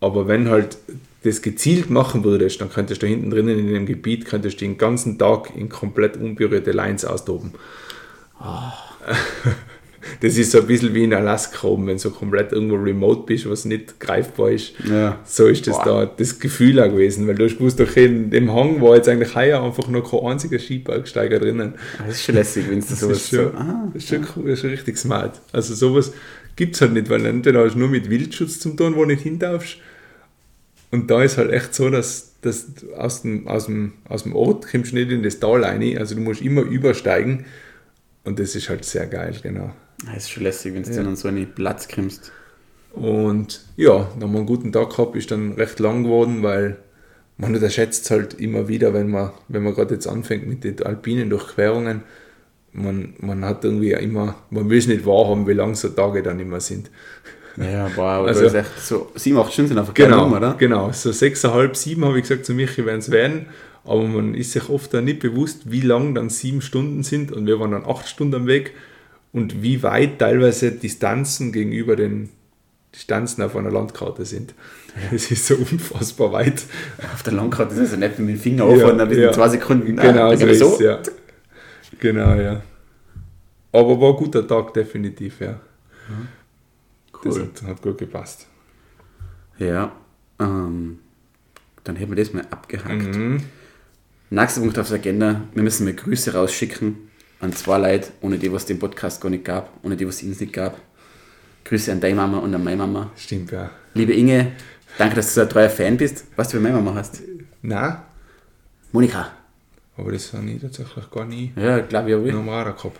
[0.00, 0.78] Aber wenn halt
[1.22, 4.64] das gezielt machen würdest, dann könntest du da hinten drinnen in dem Gebiet, könntest du
[4.64, 7.52] den ganzen Tag in komplett unberührte Lines austoben.
[10.20, 13.22] Das ist so ein bisschen wie in Alaska oben, wenn du so komplett irgendwo remote
[13.24, 14.72] bist, was nicht greifbar ist.
[14.88, 15.18] Ja.
[15.24, 16.06] So ist das Boah.
[16.06, 19.08] da das Gefühl auch gewesen, weil du hast gewusst, okay, in dem Hang war jetzt
[19.08, 21.74] eigentlich heuer einfach noch kein einziger Skibergsteiger drinnen.
[22.04, 23.56] Das ist schon lässig, wenn du sowas ist schon, so.
[23.56, 25.40] Ah, das ist schon cool, das ist richtig smart.
[25.52, 26.12] Also sowas
[26.56, 29.06] gibt es halt nicht, weil entweder hast du nur mit Wildschutz zum tun, wo du
[29.08, 29.78] nicht hin darfst.
[30.90, 34.66] Und da ist halt echt so, dass, dass aus, dem, aus, dem, aus dem Ort
[34.70, 37.46] kommst du nicht in das Tal rein, also du musst immer übersteigen.
[38.24, 39.72] Und das ist halt sehr geil, genau.
[40.06, 40.96] das ist schon lässig, wenn du Ja.
[40.96, 42.30] dann an so einen Platz kommst.
[42.92, 46.76] Und ja, dann haben wir einen guten Tag gehabt, ist dann recht lang geworden, weil
[47.38, 50.82] man unterschätzt es halt immer wieder, wenn man, wenn man gerade jetzt anfängt mit den
[50.82, 52.02] alpinen Durchquerungen.
[52.74, 56.40] Man, man hat irgendwie immer, man will es nicht wahrhaben, wie lang so Tage dann
[56.40, 56.90] immer sind.
[57.58, 60.54] Ja, wow, Also- das ist echt so sieben, acht Stunden sind einfach Genau, rum, oder?
[60.58, 60.90] genau.
[60.92, 63.46] So sechseinhalb, sieben habe ich gesagt zu Michi, werden es werden.
[63.84, 67.30] Aber man ist sich oft dann nicht bewusst, wie lang dann sieben Stunden sind.
[67.32, 68.72] Und wir waren dann acht Stunden am Weg.
[69.32, 72.30] Und wie weit teilweise Distanzen gegenüber den
[72.94, 74.54] Distanzen auf einer Landkarte sind.
[75.12, 76.62] Es ist so unfassbar weit.
[77.14, 79.98] Auf der Landkarte ist es also nicht mit dem Finger aufhören, dann in zwei Sekunden.
[79.98, 80.98] ah, Genau, dann so ist es, ja.
[82.02, 82.60] Genau, ja.
[83.70, 85.60] Aber war ein guter Tag, definitiv, ja.
[87.22, 87.42] Das Cool.
[87.42, 88.48] hat, hat gut gepasst.
[89.58, 89.92] Ja,
[90.40, 90.98] ähm,
[91.84, 93.14] dann hätten wir das mal abgehakt.
[93.16, 93.40] Mhm.
[94.30, 96.96] Nächster Punkt auf der Agenda, wir müssen mal Grüße rausschicken
[97.38, 100.40] an zwei Leute, ohne die, was den Podcast gar nicht gab, ohne die, was es
[100.40, 100.80] nicht gab.
[101.64, 103.12] Grüße an deine Mama und an meine Mama.
[103.14, 103.70] Stimmt, ja.
[103.94, 104.50] Liebe Inge,
[104.98, 106.24] danke, dass du so ein treuer Fan bist.
[106.34, 107.22] Weißt du, wie meine Mama heißt?
[107.62, 107.98] Nein,
[108.90, 109.30] Monika.
[109.96, 112.38] Aber das habe ich tatsächlich gar nie Ja, glaube ich, auch.
[112.38, 112.98] am Radar gehabt.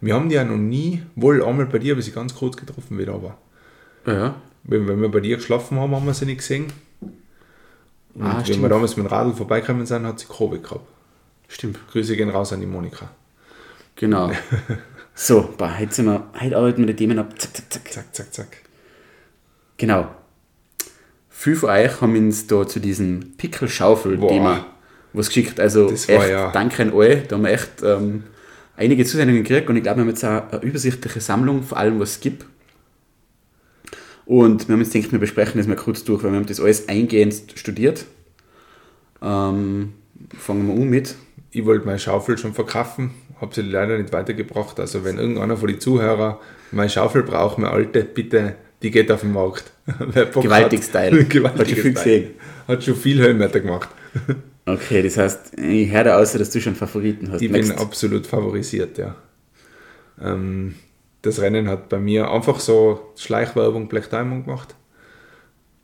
[0.00, 2.98] Wir haben die ja noch nie, wohl einmal bei dir, aber sie ganz kurz getroffen
[2.98, 3.36] wieder, aber
[4.06, 6.66] Ja, wenn, wenn wir bei dir geschlafen haben, haben wir sie nicht gesehen.
[8.14, 8.62] Und Ah, wenn stimmt.
[8.62, 10.86] wir damals mit dem Radl vorbeigekommen sind, hat sie Covid gehabt.
[11.48, 11.78] stimmt.
[11.92, 13.10] Grüße gehen raus an die Monika.
[13.96, 14.32] Genau.
[15.14, 17.38] so, boah, heute, sind wir, heute arbeiten wir die Themen ab.
[17.38, 17.92] Zack, zack, zack.
[17.92, 18.56] Zack, zack, zack.
[19.76, 20.08] Genau.
[21.28, 24.66] Viele von euch haben uns da zu diesem Pickel-Schaufel-Thema.
[25.12, 25.58] Was geschickt.
[25.60, 27.26] Also Das war echt, ja- danke an euch.
[27.28, 28.24] Da haben wir echt ähm,
[28.76, 32.00] einige Zusendungen gekriegt und ich glaube, wir haben jetzt auch eine übersichtliche Sammlung von allem,
[32.00, 32.46] was es gibt.
[34.26, 36.60] Und wir haben jetzt gedacht, wir besprechen das mal kurz durch, weil wir haben das
[36.60, 38.04] alles eingehend studiert.
[39.22, 39.92] Ähm,
[40.38, 41.16] fangen wir an mit.
[41.50, 44.78] Ich wollte meine Schaufel schon verkaufen, habe sie leider nicht weitergebracht.
[44.78, 46.36] Also wenn irgendeiner von den Zuhörern
[46.70, 49.64] meine Schaufel braucht, meine alte, bitte, die geht auf den Markt.
[50.32, 51.24] Gewaltig hat- Style.
[51.28, 52.30] Gewaltiger Hat schon viel gesehen.
[52.68, 53.88] Hat schon viel Höhenmeter gemacht.
[54.74, 57.40] Okay, das heißt, ich höre da aus, dass du schon Favoriten hast.
[57.42, 57.80] Ich bin Next.
[57.80, 59.16] absolut favorisiert, ja.
[60.20, 60.74] Ähm,
[61.22, 64.74] das Rennen hat bei mir einfach so Schleichwerbung Black Diamond gemacht.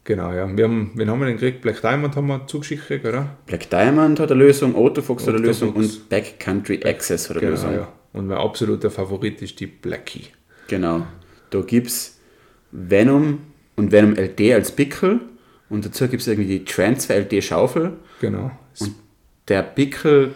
[0.05, 0.49] Genau, ja.
[0.57, 1.62] Wir haben, wen haben wir denn gekriegt?
[1.62, 3.37] Black Diamond haben wir zugeschickt gekriegt, oder?
[3.47, 7.51] Black Diamond hat eine Lösung, Autofox hat eine Lösung und Backcountry Access hat eine Genau,
[7.53, 7.72] Lösung.
[7.74, 7.89] ja.
[8.12, 10.26] Und mein absoluter Favorit ist die Blackie.
[10.68, 11.07] Genau.
[11.51, 12.18] Da gibt es
[12.70, 13.41] Venom
[13.74, 15.20] und Venom LD als Pickel
[15.68, 17.93] und dazu gibt es irgendwie die Transfer LD Schaufel.
[18.20, 18.53] Genau.
[18.81, 18.95] Und
[19.49, 20.35] der Pickel,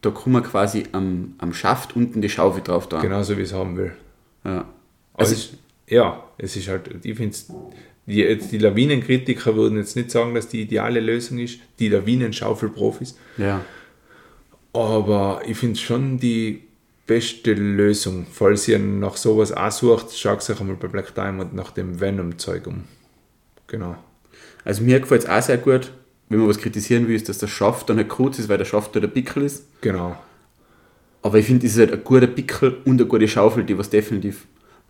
[0.00, 3.00] da kann man quasi am, am Schaft unten die Schaufel drauf da.
[3.00, 3.92] Genauso wie ich es haben will.
[4.44, 4.68] Ja.
[5.14, 5.50] Also Also, es,
[5.86, 7.36] ja, es ist halt, ich finde
[8.06, 13.16] die, jetzt die Lawinenkritiker würden jetzt nicht sagen, dass die ideale Lösung ist, die Lawinenschaufelprofis,
[13.38, 13.64] ja.
[14.72, 16.64] aber ich finde schon die
[17.06, 18.26] beste Lösung.
[18.30, 22.66] Falls ihr nach sowas auch sucht, schaut euch einmal bei Black Diamond nach dem Venom-Zeug
[22.66, 22.84] um.
[23.66, 23.96] Genau.
[24.64, 25.90] Also mir gefällt es auch sehr gut,
[26.28, 28.64] wenn man was kritisieren will, ist, dass der Schaft dann halt kurz ist, weil der
[28.64, 29.66] Schaft da der Pickel ist.
[29.80, 30.16] Genau.
[31.22, 33.90] Aber ich finde, es ist halt ein guter Pickel und eine gute Schaufel, die was
[33.90, 34.46] definitiv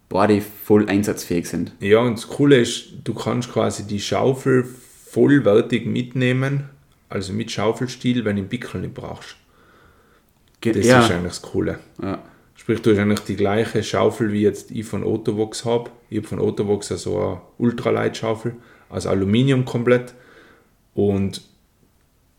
[0.09, 1.73] beide voll einsatzfähig sind.
[1.81, 6.69] Ja, und das Coole ist, du kannst quasi die Schaufel vollwertig mitnehmen,
[7.09, 9.37] also mit Schaufelstiel, wenn du den Pickel nicht brauchst.
[10.61, 11.79] Ge- Das ja, ist eigentlich das Coole.
[12.03, 12.23] ja.
[12.57, 15.91] Sprich, du hast eigentlich die gleiche Schaufel, wie jetzt ich von Autovox habe.
[16.09, 18.55] Ich habe von Autovox so eine Ultralight-Schaufel,
[18.89, 20.15] also Aluminium komplett.
[20.95, 21.43] Und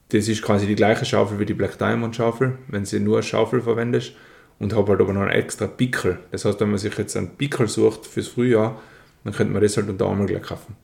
[0.10, 3.24] das ist quasi die gleiche Schaufel wie die Black Diamond Schaufel, wenn sie nur eine
[3.24, 4.14] Schaufel verwendest.
[4.58, 6.20] Und habe halt aber noch einen extra Pickel.
[6.32, 8.82] Das heißt, wenn man sich jetzt einen Pickel sucht fürs Frühjahr,
[9.26, 10.78] dann könnte man das halt unter einmal gleich kaufen.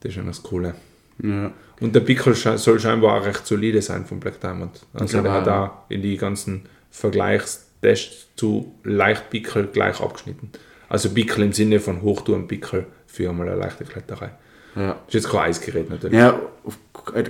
[0.00, 0.74] Das ist schon das Coole.
[1.22, 1.52] Ja.
[1.80, 4.80] Und der Pickel soll scheinbar auch recht solide sein von Black Diamond.
[4.94, 10.50] Also der hat auch, da in die ganzen Vergleichstests zu leicht Pickel gleich abgeschnitten.
[10.88, 14.30] Also Pickel im Sinne von Hochtourenpickel für einmal eine leichte Kletterei.
[14.76, 14.92] Ja.
[15.08, 16.16] Ist jetzt kein Eisgerät natürlich.
[16.18, 16.78] Ja, auf-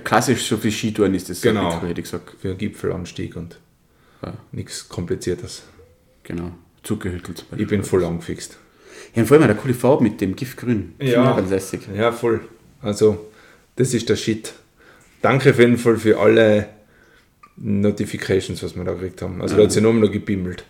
[0.03, 1.71] klassisch so für Skitouren ist das so Genau.
[1.71, 2.35] Pickel, hätte ich gesagt.
[2.39, 3.59] Für einen Gipfelanstieg und
[4.23, 4.33] Ja.
[4.51, 5.63] nichts Kompliziertes.
[6.23, 6.51] Genau.
[6.83, 8.57] Zugehüttelt zum Ich bin voll angefixt.
[9.15, 10.93] Ja, und vor allem eine coole Farbe mit dem Giftgrün.
[10.99, 11.35] Ja.
[11.35, 11.81] ganz lässig.
[11.95, 12.41] Ja, voll.
[12.81, 13.25] Also,
[13.75, 14.53] das ist der Shit.
[15.21, 16.67] Danke auf jeden Fall für alle
[17.57, 19.41] Notifications, was wir da gekriegt haben.
[19.41, 20.63] Also, da hat sich nur noch gebimmelt.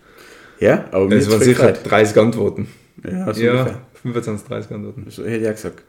[0.59, 1.89] Ja, aber Es waren sicher gefreut.
[1.89, 2.67] 30 Antworten.
[3.03, 3.81] Ja, so ja, ungefähr.
[4.01, 5.05] 25, 30 Antworten.
[5.09, 5.83] So hätte ich auch gesagt.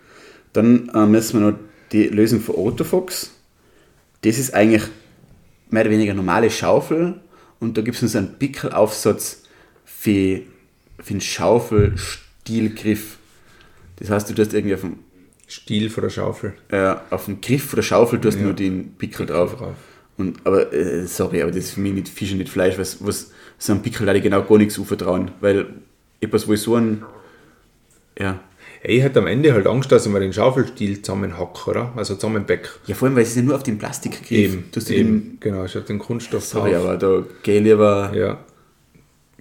[0.53, 1.59] Dann äh, müssen wir noch
[1.93, 3.33] die Lösung für Autofox.
[4.23, 4.83] Das ist eigentlich
[5.71, 7.21] mehr oder weniger normale Schaufel
[7.61, 9.43] und da gibt es noch so einen Pickelaufsatz
[9.85, 10.41] für,
[11.01, 13.19] für einen Schaufelstielgriff.
[13.97, 14.99] Das heißt, du tust irgendwie auf dem,
[15.49, 16.55] Stiel von der Schaufel.
[16.71, 18.45] äh, auf dem Griff von der Schaufel tust Ja.
[18.45, 19.57] nur den Pickel drauf.
[19.57, 19.75] drauf.
[20.17, 23.05] Und, aber äh, sorry, aber das ist für mich nicht Fisch und nicht Fleisch, was,
[23.05, 25.67] was so einem Pickel da genau gar nichts vertrauen, weil
[26.21, 27.03] etwas, wo ich so ein
[28.19, 28.41] ja,
[28.85, 31.93] ich hätte am Ende halt Angst, dass ich mir den Schaufelstiel zusammenhack, oder?
[31.97, 32.69] Also zusammenback.
[32.87, 34.31] ja, vor allem, weil es ja nur auf den Plastikgriff.
[34.31, 35.37] Eben, Tust du den, eben.
[35.41, 36.85] Genau, ich habe den Kunststoff sorry, drauf.
[36.87, 38.39] aber da geh lieber, Ja,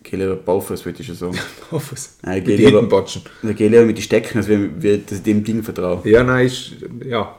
[0.04, 1.38] geh lieber Baufuß, wollte ich schon sagen.
[1.72, 2.18] Hoffes.
[2.24, 3.24] Nein, geh den lieber, Hittenbatschen.
[3.42, 6.02] da geh lieber mit den Stecken, als wenn wir das dem Ding vertrauen.
[6.04, 6.76] Ja, nein, ich,
[7.06, 7.36] ja,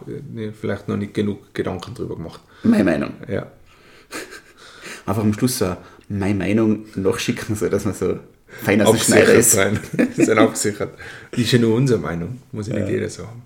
[0.60, 2.40] vielleicht noch nicht genug Gedanken drüber gemacht.
[2.64, 3.10] Meine Meinung.
[3.28, 3.46] Ja.
[5.06, 5.76] Einfach am Schluss so
[6.08, 8.18] meine Meinung nachschicken, so dass man so
[8.62, 9.52] fein dem Abgesichert Schneider ist.
[9.52, 9.80] sein.
[10.16, 10.94] Die sind abgesichert.
[11.36, 12.40] Die ist ja nur unsere Meinung.
[12.52, 13.42] Muss ja nicht jeder so haben.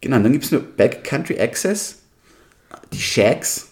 [0.00, 1.98] Genau, dann gibt es noch Backcountry Access,
[2.92, 3.68] die Shacks.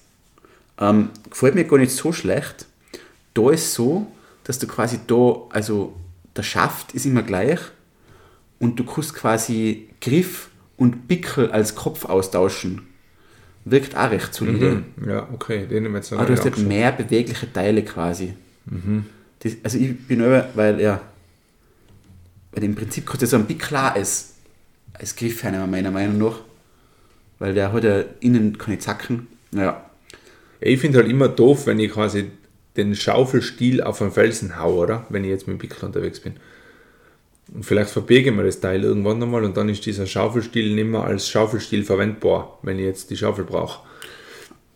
[0.78, 2.66] Ähm, gefällt mir gar nicht so schlecht.
[3.34, 4.06] Da ist so,
[4.44, 5.94] dass du quasi da, also
[6.36, 7.60] der Schaft ist immer gleich
[8.58, 12.82] und du kannst quasi Griff und Pickel als Kopf austauschen.
[13.64, 14.82] Wirkt auch recht solide.
[14.96, 17.82] Hm, Ja, okay, den nehmen wir jetzt noch Aber du hast halt mehr bewegliche Teile
[17.84, 18.34] quasi.
[18.66, 19.06] Mhm.
[19.40, 21.00] Das, also ich bin über, weil ja,
[22.52, 24.34] weil im Prinzip kannst du so ein Pickel auch als,
[24.94, 26.40] als Griff hernehmen, meiner Meinung nach.
[27.38, 29.26] Weil der hat ja innen keine Zacken.
[29.50, 29.84] Naja,
[30.60, 32.30] Ja, ich finde halt immer doof, wenn ich quasi
[32.78, 35.06] den Schaufelstiel auf einen Felsen hau, oder?
[35.10, 36.36] Wenn ich jetzt mit dem Pickel unterwegs bin.
[37.54, 40.88] Und vielleicht verbiege ich mir das Teil irgendwann einmal und dann ist dieser Schaufelstiel nicht
[40.88, 43.86] mehr als Schaufelstiel verwendbar, wenn ich jetzt die Schaufel brauche.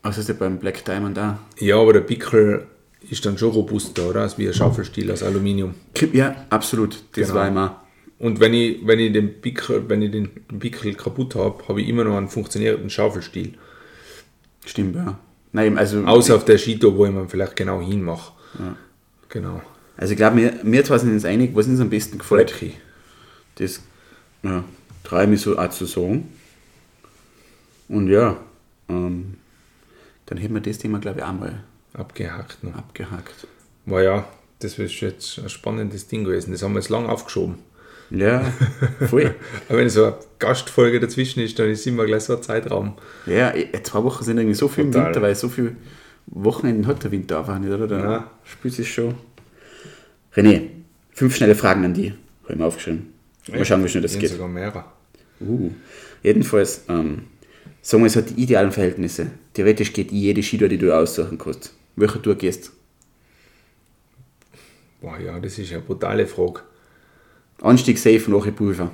[0.03, 1.33] also ist ja beim Black Diamond auch.
[1.59, 2.67] Ja, aber der Pickel
[3.09, 4.21] ist dann schon robuster, oder?
[4.21, 5.73] Als wie ein Schaufelstiel aus Aluminium.
[6.13, 7.03] Ja, absolut.
[7.13, 7.39] Das Genau.
[7.39, 7.81] war immer.
[8.19, 10.29] Und wenn ich, wenn ich den Pickel, wenn ich den,
[10.59, 13.55] Pickel kaputt habe, habe ich immer noch einen funktionierenden Schaufelstiel.
[14.65, 15.17] Stimmt, ja.
[15.53, 18.31] Nein, also, Außer auf der Skitour, wo ich mir vielleicht genau hinmache.
[19.29, 19.61] Genau.
[19.97, 22.51] also ich glaube, wir, wir zwei sind uns einig, was uns am besten gefällt.
[22.51, 22.75] Fletchi.
[23.55, 23.81] Das
[24.43, 24.63] ja,
[25.03, 26.29] traue ich mich so auch zu sagen.
[27.87, 28.37] Und ja,
[28.87, 29.35] ähm,
[30.27, 31.63] dann hätten wir das Thema, glaube ich, auch mal
[31.93, 32.75] Abgehakt noch.
[32.75, 33.47] abgehakt.
[33.85, 34.27] War ja,
[34.59, 36.51] das ist jetzt ein spannendes Ding gewesen.
[36.51, 37.55] Das haben wir jetzt lang aufgeschoben.
[38.09, 38.43] Ja,
[39.09, 39.35] voll.
[39.69, 42.93] Aber wenn so eine Gastfolge dazwischen ist, dann ist immer gleich so ein Zeitraum.
[43.25, 45.07] ja, eh, zwei Wochen sind irgendwie so viel im Total.
[45.07, 45.75] Winter, weil so viele
[46.27, 47.87] Wochenenden hat der Winter einfach nicht, oder?
[47.87, 48.31] Da Ja.
[48.43, 49.15] spielt sich schon.
[50.35, 50.67] René,
[51.13, 52.11] fünf schnelle Fragen an die.
[52.43, 53.13] Habe ich mir aufgeschrieben.
[53.49, 54.29] Mal schauen, wie schnell das geht.
[54.29, 54.85] sogar mehrere.
[55.39, 55.71] Uh.
[56.21, 57.23] Jedenfalls, ähm,
[57.81, 59.27] sagen wir, es hat die idealen Verhältnisse.
[59.53, 61.73] Theoretisch geht jede Skitour, die du aussuchen kannst.
[61.95, 62.71] Welche Tour gehst
[65.01, 66.61] Boah, ja, das ist eine brutale Frage.
[67.61, 68.91] Anstieg safe, nachher Pulver.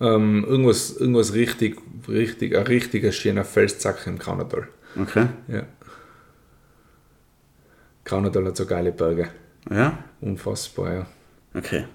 [0.00, 1.78] Ähm, irgendwas, irgendwas richtig,
[2.08, 4.68] richtig, ein richtiger schöner Felszack im Kaunertal.
[5.00, 5.28] Okay?
[5.48, 5.62] Ja.
[8.04, 9.30] Kaunertal hat so geile Berge.
[9.70, 10.04] Ja?
[10.20, 11.06] Unfassbar, ja.
[11.54, 11.86] Okay.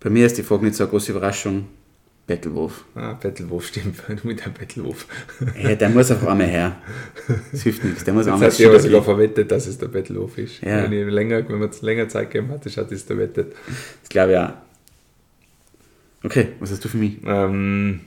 [0.00, 1.68] Bei mir ist die Frage nicht so eine große Überraschung.
[2.26, 2.84] Bettelwurf.
[2.96, 5.06] Ah, Bettelwurf stimmt, mit einem Bettelwurf.
[5.62, 6.76] Ja, der muss auf einmal her.
[7.52, 8.02] Das hilft nichts.
[8.04, 10.60] Der muss Jetzt einmal hat Ski- sogar verwettet, dass es der Bettelwurf ist.
[10.60, 10.82] Ja.
[10.82, 13.54] Wenn, ich länger, wenn man es länger Zeit gegeben hat, ist es der wettet.
[14.00, 14.52] Das glaube ich auch.
[16.24, 17.18] Okay, was hast du für mich?
[17.24, 18.00] Ähm,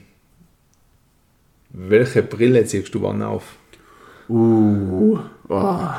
[1.70, 3.44] welche Brille ziehst du wann auf?
[4.28, 5.18] Uh,
[5.48, 5.90] oh.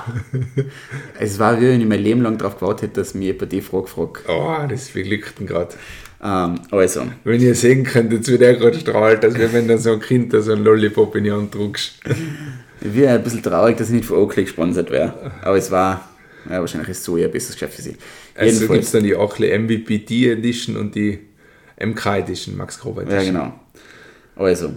[1.20, 3.62] es war wie wenn ich mein Leben lang darauf gewartet hätte, dass mir jemand die
[3.62, 4.30] Frage fragt.
[4.30, 5.74] Oh, das verglückt ihn gerade.
[6.24, 10.00] Ähm, also, Wenn ihr sehen könntet, wie der gerade strahlt, als wenn da so ein
[10.00, 12.00] Kind da so einen Lollipop in die Hand drückst.
[12.82, 15.32] ich bin ein bisschen traurig, dass ich nicht von Oakley gesponsert wäre.
[15.42, 16.10] Aber es war,
[16.50, 17.96] ja, wahrscheinlich ist so eher ein besseres Geschäft für sie.
[18.36, 21.20] Also gibt es Jedenfalls, dann die Oakley MVP Edition und die
[21.84, 23.34] MK Edition, Max Grober ja Edition.
[23.34, 23.60] genau.
[24.36, 24.74] Also,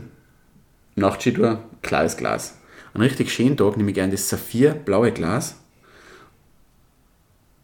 [0.97, 2.57] Nachtskitour, klares Glas.
[2.95, 5.57] Einen richtig schönen Tag nehme ich gerne das Saphir blaue Glas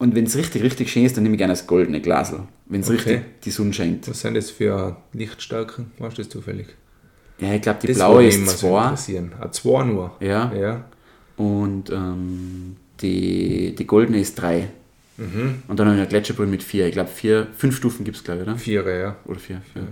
[0.01, 2.35] Und wenn es richtig, richtig schön ist, dann nehme ich gerne das goldene Glas.
[2.67, 2.97] Wenn es Okay.
[2.97, 4.09] richtig die Sonne scheint.
[4.09, 5.93] Was sind das für Lichtstärken?
[5.99, 6.69] Weißt du das zufällig?
[7.39, 8.83] Ja, ich glaube, die das blaue ist mich immer so 2.
[8.85, 9.33] interessieren.
[9.39, 10.17] Ah, zwei nur.
[10.21, 10.53] Ja.
[10.55, 10.85] Ja.
[11.37, 14.69] Und ähm, die, die goldene ist 3.
[15.19, 15.63] Mhm.
[15.69, 16.87] Und dann habe ich eine Gletscherbrille mit 4.
[16.87, 18.57] Ich glaube, vier, fünf Stufen gibt es, glaube ich, oder?
[18.57, 19.17] Vierer, ja.
[19.27, 19.61] Oder vier.
[19.73, 19.83] vier.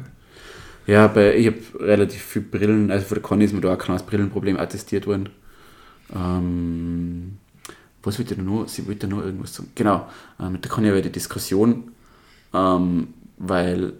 [0.86, 3.78] Ja, aber ich habe relativ viele Brillen, also von der Conny ist mir da auch
[3.78, 5.28] kein Brillenproblem attestiert worden.
[6.14, 7.36] Ähm,
[8.02, 8.68] was wollte da noch?
[8.68, 9.70] Sie wollte noch irgendwas sagen.
[9.74, 10.08] Genau,
[10.40, 11.92] äh, mit der Conny ich die Diskussion,
[12.54, 13.94] ähm, weil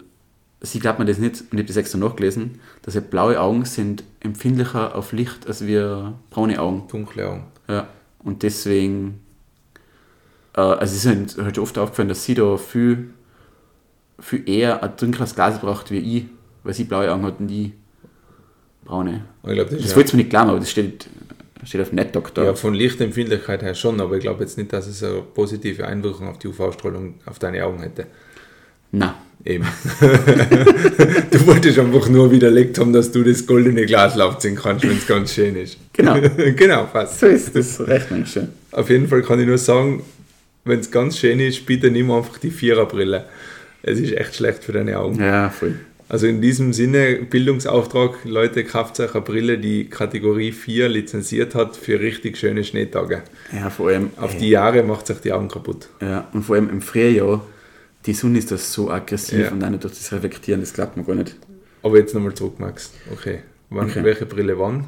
[0.61, 3.65] sie glaubt mir das nicht, und ich habe das extra nachgelesen, dass ja blaue Augen
[3.65, 6.87] sind empfindlicher auf Licht als wir braune Augen.
[6.89, 7.43] Dunkle Augen.
[7.67, 7.87] Ja,
[8.23, 9.19] und deswegen,
[10.55, 13.13] äh, also es ist halt, halt schon oft aufgefallen, dass sie da viel,
[14.19, 16.25] viel eher ein dunkles Glas braucht wie ich,
[16.63, 17.71] weil sie blaue Augen hat und ich
[18.83, 19.23] braune.
[19.43, 21.07] Ich glaube, das Das ist wollte ich mir nicht glauben, aber das steht,
[21.65, 22.45] steht auf NetDoc da.
[22.45, 26.27] ja, von Lichtempfindlichkeit her schon, aber ich glaube jetzt nicht, dass es eine positive Einwirkung
[26.27, 28.07] auf die UV-Strahlung auf deine Augen hätte.
[28.91, 29.13] Nein.
[29.45, 29.65] Eben.
[31.31, 35.07] du wolltest einfach nur widerlegt haben, dass du das goldene Glas aufziehen kannst, wenn es
[35.07, 35.77] ganz schön ist.
[35.93, 36.17] Genau.
[36.55, 37.21] genau, passt.
[37.21, 38.49] So ist das recht, Menschen.
[38.71, 40.03] Auf jeden Fall kann ich nur sagen,
[40.65, 43.25] wenn es ganz schön ist, bitte nimm einfach die Viererbrille.
[43.81, 45.21] Es ist echt schlecht für deine Augen.
[45.21, 45.75] Ja, voll.
[46.09, 51.75] Also in diesem Sinne, Bildungsauftrag, Leute, kauft euch eine Brille, die Kategorie 4 lizenziert hat
[51.77, 53.21] für richtig schöne Schneetage.
[53.53, 54.09] Ja, vor allem.
[54.17, 55.87] Auf die Jahre macht euch die Augen kaputt.
[56.01, 57.45] Ja, und vor allem im Frühjahr,
[58.07, 59.51] die Sonne ist da so aggressiv Ja.
[59.51, 61.35] und dann durch das Reflektieren, das klappt mir gar nicht.
[61.83, 62.91] Aber jetzt nochmal zurück, Max.
[63.11, 63.43] Okay.
[63.69, 64.03] Wann, Okay.
[64.03, 64.85] Welche Brille wann?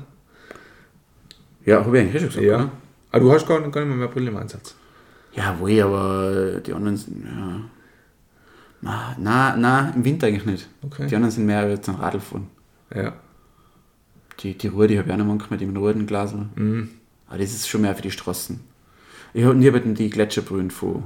[1.66, 2.46] Ja, habe ich eigentlich schon gesagt.
[2.48, 2.56] Ja.
[2.56, 2.72] oder?
[3.12, 4.76] Ah, du hast gar nicht, gar nicht mehr, mehr Brille im Einsatz.
[5.34, 7.62] Ja, wohl, aber die anderen sind, ja.
[8.82, 10.68] Na, na, na, im Winter eigentlich nicht.
[10.82, 11.08] Okay.
[11.08, 12.48] Die anderen sind mehr jetzt am Radl fahren.
[12.94, 13.14] Ja.
[14.40, 16.34] Die, die Ruhe, die habe ich auch noch manchmal mit dem roten Glas.
[16.56, 16.90] Mhm.
[17.28, 18.60] Aber das ist schon mehr für die Straßen.
[19.34, 21.04] Ich habe nie die Gletscherbrühen von,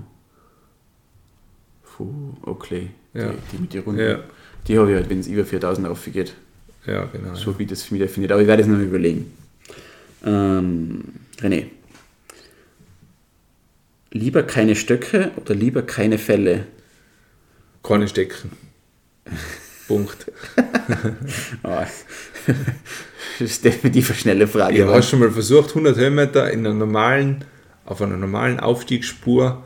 [1.83, 3.29] von Oakley, Ja.
[3.31, 3.99] die, die mit den Runden.
[4.01, 4.19] Ja.
[4.67, 6.33] Die habe ich halt, wenn es über 4000 aufgeht.
[6.87, 7.35] Ja, genau.
[7.35, 8.31] So wie das für mich definiert.
[8.31, 9.31] Aber ich werde es noch überlegen.
[10.23, 11.03] Ähm,
[11.39, 11.65] René.
[14.11, 16.65] Lieber keine Stöcke oder lieber keine Fälle?
[17.85, 18.51] Keine Stecken.
[19.87, 20.31] Punkt.
[21.63, 21.85] Ah,
[23.39, 24.75] das ist definitiv eine schnelle Frage.
[24.77, 27.43] Ich habe schon mal versucht, 100 Höhenmeter in einer normalen,
[27.85, 29.63] auf einer normalen Aufstiegsspur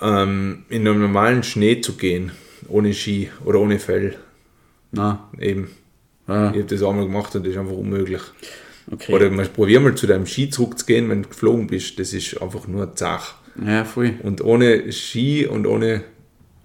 [0.00, 2.30] ähm, in einem normalen Schnee zu gehen.
[2.68, 4.16] Ohne Ski oder ohne Fell.
[4.92, 5.70] Na, Eben.
[6.28, 8.22] ah, Ich habe das einmal gemacht und das ist einfach unmöglich.
[8.92, 9.12] okay.
[9.12, 11.98] Oder mal, probier mal zu deinem Ski zurückzugehen, wenn du geflogen bist.
[11.98, 13.34] Das ist einfach nur zach.
[13.64, 14.14] ja, voll.
[14.22, 16.04] Und ohne Ski und ohne,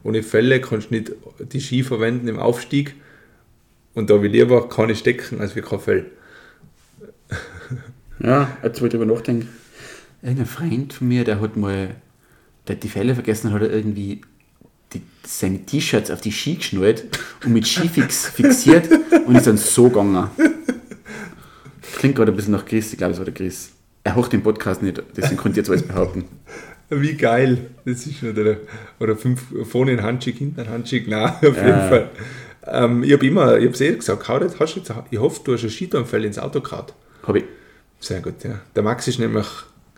[0.04, 2.96] ohne Felle kannst du nicht die Ski verwenden im Aufstieg.
[3.94, 6.06] Und da will ich lieber keine Stecken als wie kein Fell.
[8.20, 9.50] Ja, jetzt wollte ich drüber nachdenken.
[10.22, 11.96] Irgendein Freund von mir, der hat mal,
[12.68, 14.22] der hat die Fälle vergessen, hat er irgendwie
[14.94, 17.06] die, seine T-Shirts auf die Ski geschnallt
[17.44, 18.88] und mit Skifix fixiert
[19.26, 20.30] und ist dann so gegangen.
[21.98, 23.72] Klingt gerade ein bisschen nach Chris, ich glaube, es war der Chris.
[24.04, 26.26] Er hört den Podcast nicht, deswegen könnt ihr jetzt alles behaupten.
[26.92, 27.58] Wie geil.
[27.86, 28.58] Das ist schon der,
[29.00, 31.08] oder fünf, vorne ein Handschick, hinten ein Handschick.
[31.08, 31.88] Nein, auf jeden Ja.
[31.88, 32.10] Fall.
[32.68, 35.42] Ähm, ich habe immer, ich habe eh gesagt, hau das, hast du jetzt, ich hoffe,
[35.44, 36.94] du hast ein Skitunfall ins Auto gehabt.
[37.26, 37.46] Habe ich.
[38.00, 38.60] Sehr gut, ja.
[38.76, 39.48] Der Max ist nämlich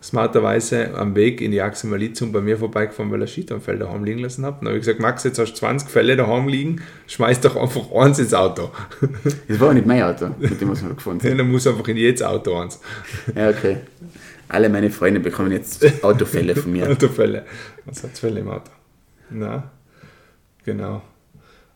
[0.01, 4.19] smarterweise am Weg in die Achse Malizum bei mir vorbeigefahren, weil er Skitunfall daheim liegen
[4.19, 4.59] lassen hat.
[4.59, 7.89] Dann habe ich gesagt, Max, jetzt hast du 20 Fälle daheim liegen, schmeiß doch einfach
[7.93, 8.69] eins ins Auto.
[9.47, 11.37] Das war auch nicht mein Auto, mit dem was wir gefahren sind.
[11.37, 12.79] Dann muss einfach in jedes Auto eins.
[13.35, 13.77] Ja, okay.
[14.53, 16.89] Alle meine Freunde bekommen jetzt Autofälle von mir.
[16.89, 17.45] Autofälle.
[17.85, 18.71] Was hat Fälle im Auto?
[19.29, 19.71] Na,
[20.63, 21.01] genau.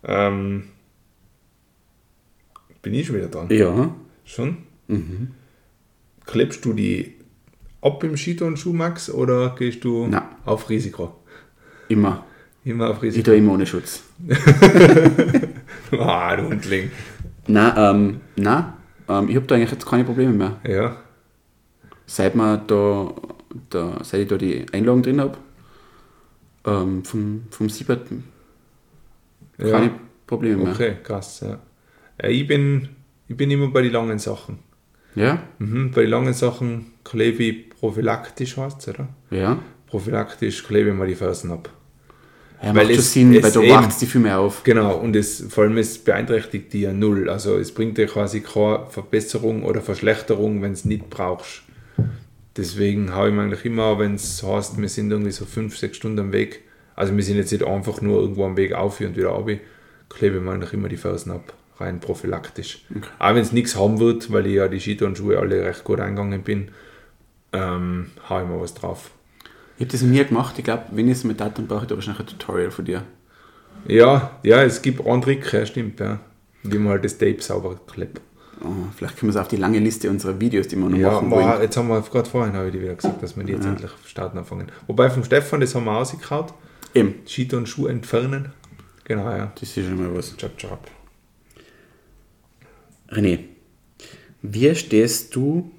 [0.03, 0.63] Ähm,
[2.81, 3.47] bin ich schon wieder dran?
[3.49, 3.93] Ja.
[4.25, 4.57] Schon?
[6.25, 7.15] Klebst du die
[7.81, 10.21] ab im Skiturnschuh, Max, oder gehst du Nein.
[10.45, 11.15] auf Risiko?
[11.89, 12.25] Immer.
[12.63, 13.25] Immer auf Ich Risiko.
[13.25, 14.03] tue immer ohne Schutz.
[15.91, 16.91] Ah, du Hundling.
[17.47, 18.73] Nein, ähm, nein.
[19.07, 20.59] Ähm, ich habe da eigentlich jetzt keine Probleme mehr.
[20.67, 20.97] Ja,
[22.09, 23.13] Seit, wir da,
[23.69, 25.37] da, seit ich da die Einlagen drin habe,
[26.65, 28.07] ähm, vom, vom Siebert,
[29.57, 29.99] keine ja.
[30.25, 30.73] Probleme mehr.
[30.73, 31.59] Okay, krass, ja.
[32.21, 32.87] ja ich, bin,
[33.27, 34.59] ich bin immer bei den langen Sachen.
[35.15, 35.43] Ja?
[35.59, 39.09] Mhm, bei den langen Sachen klebe ich prophylaktisch, heißt oder?
[39.29, 39.59] Ja.
[39.87, 41.69] Prophylaktisch klebe ich mal die Fersen ab.
[42.63, 44.63] ja Weil macht schon es- Sinn, es weil da wacht die viel mehr auf.
[44.63, 47.29] Genau, und es, vor allem es beeinträchtigt die ja null.
[47.29, 51.63] Also es bringt dir quasi keine Verbesserung oder Verschlechterung, wenn es nicht brauchst.
[52.57, 55.97] Deswegen habe ich mir eigentlich immer, wenn es heißt, wir sind irgendwie so fünf, sechs
[55.97, 56.63] Stunden am Weg,
[56.95, 59.47] also wir sind jetzt nicht einfach nur irgendwo am Weg auf und wieder ab,
[60.09, 62.83] klebe ich mir eigentlich immer die Fersen ab, rein prophylaktisch.
[63.19, 66.41] Auch wenn es nichts haben wird, weil ich ja die Skiturnschuhe alle recht gut eingegangen
[66.41, 66.69] bin,
[67.53, 69.11] ähm, haue ich mir was drauf.
[69.77, 70.55] Ich habe das noch nie gemacht.
[70.57, 73.03] Ich glaube, wenn ich es mit Daten brauche, ich da wahrscheinlich ein Tutorial von dir.
[73.87, 76.19] Ja, ja, es gibt einen Trick, ja, stimmt, ja.
[76.63, 78.19] Wie man halt das Tape sauber klebt.
[78.61, 81.11] Oh, vielleicht können wir es auf die lange Liste unserer Videos, die wir noch Ja,
[81.11, 81.61] machen wollen.
[81.61, 84.37] jetzt haben wir gerade vorhin habe ich wieder gesagt, dass wir die jetzt endlich starten
[84.37, 84.71] anfangen.
[84.87, 86.53] Wobei vom Stefan, das haben wir ausgekaut.
[86.93, 88.53] Eben, Schied und Schuh entfernen.
[89.03, 89.51] Genau, ja.
[89.59, 90.33] das ist schon mal was.
[90.37, 90.79] Job, Job.
[93.09, 93.39] René,
[94.41, 95.71] wie stehst du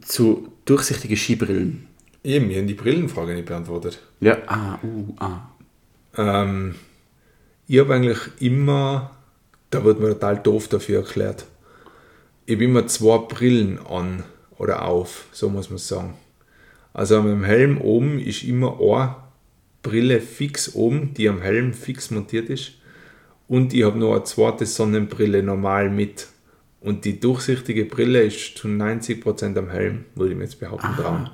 [0.00, 1.86] zu durchsichtigen Skibrillen?
[2.24, 4.00] Eben, wir haben die Brillenfrage nicht beantwortet.
[4.20, 5.48] Ja, ah, uh, ah.
[6.16, 6.74] Ähm,
[7.68, 9.15] ich habe eigentlich immer,
[9.70, 11.46] da wird mir total doof dafür erklärt,
[12.46, 14.22] ich habe immer zwei Brillen an
[14.58, 16.14] oder auf, so muss man sagen.
[16.94, 19.16] Also am Helm oben ist immer eine
[19.82, 22.72] Brille fix oben, die am Helm fix montiert ist.
[23.48, 26.28] Und ich habe noch eine zweite Sonnenbrille normal mit.
[26.80, 31.30] Und die durchsichtige Brille ist zu 90% am Helm, würde ich mir jetzt behaupten trauen.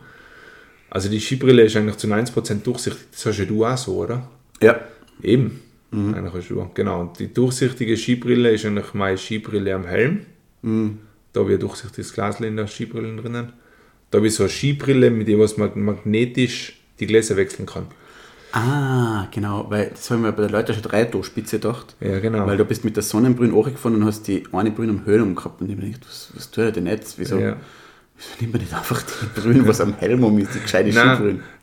[0.90, 3.02] Also die Skibrille ist eigentlich zu 90% durchsichtig.
[3.12, 4.28] Das hast ja du auch so, oder?
[4.62, 4.80] Ja,
[5.22, 5.60] Eben.
[5.92, 6.70] Eigentlich hast du.
[6.74, 7.00] Genau.
[7.02, 10.20] Und die durchsichtige Skibrille ist eigentlich meine Skibrille am Helm.
[10.62, 13.52] Da habe ich ein durchsichtiges Glas in der Skibrille drinnen.
[14.10, 17.86] Da habe ich so eine Skibrille, mit der was mag- magnetisch die Gläser wechseln kann.
[18.52, 21.96] ah, genau, weil das habe ich mir bei der Leute schon drei Spitze gedacht.
[22.00, 22.46] Ja, genau.
[22.46, 25.60] Weil du bist mit der Sonnenbrille angefahren und hast die eine Brille am Helm gehabt
[25.62, 27.18] und ich mir gedacht, was, was tut er denn jetzt?
[27.18, 27.56] Wieso, Ja.
[28.30, 30.88] Wieso nimmt man nicht einfach die Brille, was am Helm um ist, die gescheite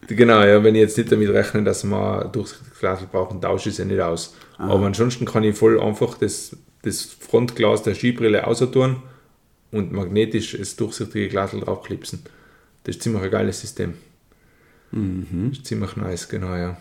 [0.08, 3.70] die- genau, ja, wenn ich jetzt nicht damit rechne, dass wir durchsichtiges Glas brauchen, tausche
[3.70, 4.36] ich es ja nicht aus.
[4.58, 8.98] Aber ansonsten kann ich voll einfach das, das Frontglas der Skibrille außertun
[9.72, 12.24] und magnetisch das durchsichtige Glas draufklipsen.
[12.84, 13.94] Das ist ziemlich ein geiles System.
[14.92, 15.52] Mhm.
[15.52, 16.78] Ist ziemlich nice, genau, ja.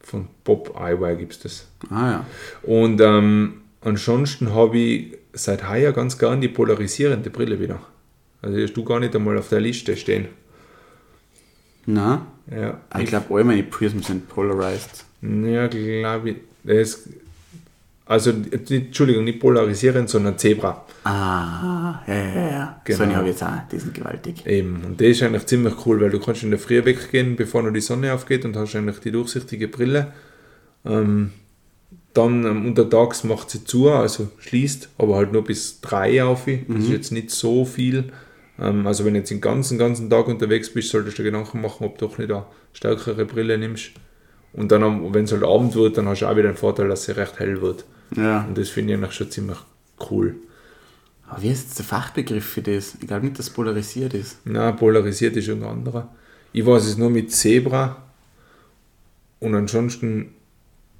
[0.00, 1.66] Von Bob Eyewear gibt es das.
[1.90, 2.26] Ah ja.
[2.64, 7.80] Und ähm, ansonsten habe ich seit heuer ganz gern die polarisierende Brille wieder.
[8.42, 10.26] Also die hast du gar nicht einmal auf der Liste stehen.
[11.86, 15.04] Na, Ja, ich glaube, all meine Prismen sind polarized.
[15.22, 16.36] Ja, glaube ich.
[16.64, 17.08] Das,
[18.04, 20.84] also, Entschuldigung, nicht polarisierend, sondern Zebra.
[21.04, 22.80] Ah, ja, ja, ja.
[22.84, 22.98] Genau.
[22.98, 24.46] So eine habe ich jetzt auch, die sind gewaltig.
[24.46, 24.84] Eben.
[24.84, 27.72] Und das ist eigentlich ziemlich cool, weil du kannst in der Früh weggehen, bevor noch
[27.72, 30.12] die Sonne aufgeht und hast eigentlich die durchsichtige Brille.
[30.84, 31.30] Ähm,
[32.12, 36.44] dann ähm, untertags macht sie zu, also schließt, aber halt nur bis drei auf.
[36.46, 38.12] Das ist jetzt nicht so viel.
[38.62, 41.60] Ähm, also wenn du jetzt den ganzen, ganzen Tag unterwegs bist, solltest du dir Gedanken
[41.60, 43.90] machen, ob du doch nicht eine stärkere Brille nimmst.
[44.52, 47.04] Und dann, wenn es halt Abend wird, dann hast du auch wieder den Vorteil, dass
[47.04, 47.84] sie recht hell wird.
[48.16, 48.44] Ja.
[48.44, 49.58] Und das finde ich eigentlich schon ziemlich
[50.10, 50.36] cool.
[51.26, 52.94] Aber wie ist jetzt der Fachbegriff für das?
[53.00, 54.38] Ich glaube nicht, dass es polarisiert ist.
[54.44, 56.08] Na, polarisiert ist ein anderer.
[56.52, 57.96] Ich weiß es nur mit Zebra
[59.40, 60.34] und ansonsten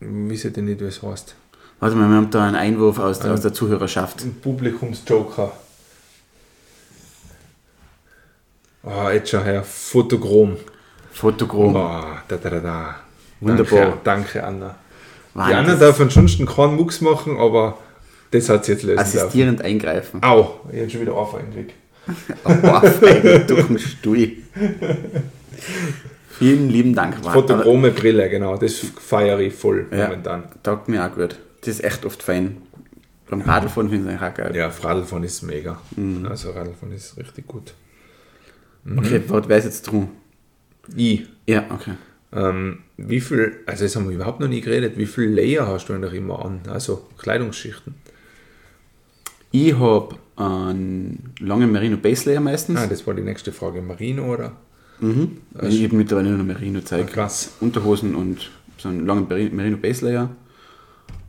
[0.01, 1.37] weiß ich nicht, wie es heißt.
[1.81, 4.25] Warte mal, wir haben da einen Einwurf aus der, aus der Zuhörerschaft.
[4.25, 5.53] Ein Publikumsjoker.
[8.85, 9.63] Ah, jetzt schon her.
[9.63, 10.57] Fotochrom.
[11.13, 11.77] Fotochrom.
[11.77, 12.97] Ah, da, da, da, da.
[13.41, 13.79] Wunderbar.
[13.81, 14.75] Danke, danke Anna.
[15.35, 15.57] Die Wahnsinn.
[15.57, 17.79] Anna darf ansonsten keinen Mucks machen, aber
[18.31, 18.99] das hat sie jetzt lösen.
[18.99, 20.23] Assistierend eingreifen.
[20.23, 21.75] Au, ich habe schon wieder Anfang gekriegt.
[22.45, 24.33] Ohrfeige durch den Stuhl.
[26.31, 27.23] Vielen lieben Dank.
[27.25, 28.57] War- Fotochrome Brille, genau.
[28.57, 30.05] Das feiere ich voll Ja.
[30.09, 30.45] momentan.
[30.63, 31.39] Taugt mir auch gut.
[31.61, 32.57] Das ist echt oft fein.
[33.31, 34.55] Beim Radlfahren finde ich es auch geil.
[34.57, 35.79] Ja, Radlfahren ist mega.
[35.97, 36.27] Mhm.
[36.29, 37.75] Also Radlfahren ist richtig gut.
[38.85, 40.09] Okay, warte, wer ist jetzt drum?
[40.97, 41.93] Ich, Ja, okay.
[42.33, 45.89] ähm, wie viel, also das haben wir überhaupt noch nie geredet, wie viel Layer hast
[45.89, 46.61] du eigentlich immer an?
[46.69, 47.95] Also Kleidungsschichten.
[49.53, 52.79] Ich habe einen langen Merino Base Layer meistens.
[52.81, 53.83] Ah, das war die nächste Frage.
[53.83, 54.53] Marino oder?
[55.01, 55.39] Mhm.
[55.69, 57.07] Ich habe mittlerweile nur noch Merino Zeug.
[57.13, 57.53] Krass.
[57.61, 60.31] Unterhosen und so einen langen Meri- Merino Base Layer.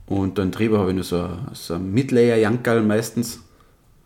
[0.07, 3.39] Und dann drüber habe ich noch so, so ein Mid-Layer Jankerl meistens.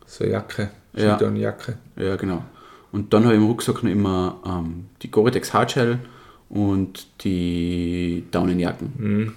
[0.06, 1.20] So eine Jacke, Ja.
[1.36, 1.78] Jacke.
[1.96, 2.44] Ja, genau.
[2.92, 6.00] Und dann habe ich im Rucksack noch immer ähm, die Gore-Tex Hardshell
[6.50, 9.34] und die Daunenjacken.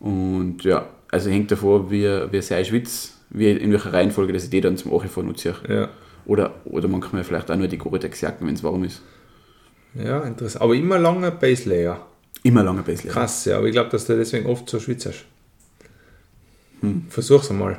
[0.00, 4.44] Und ja, also hängt davor, wie, wie sehr ich schwitze, wie, in welcher Reihenfolge, dass
[4.44, 5.54] ich die dann zum Anfahren nutze.
[5.68, 5.88] Ja.
[6.26, 9.02] Oder, oder manchmal vielleicht auch nur die Gore-Tex-Jacken, wenn es warm ist.
[9.94, 10.62] Ja, interessant.
[10.62, 12.06] Aber immer langer Base Layer.
[12.42, 13.14] Immer lange Base Layer.
[13.14, 13.56] Krass, ja.
[13.56, 15.24] Aber ich glaube, dass du deswegen oft so schwitzt.
[17.08, 17.78] Versuch's einmal.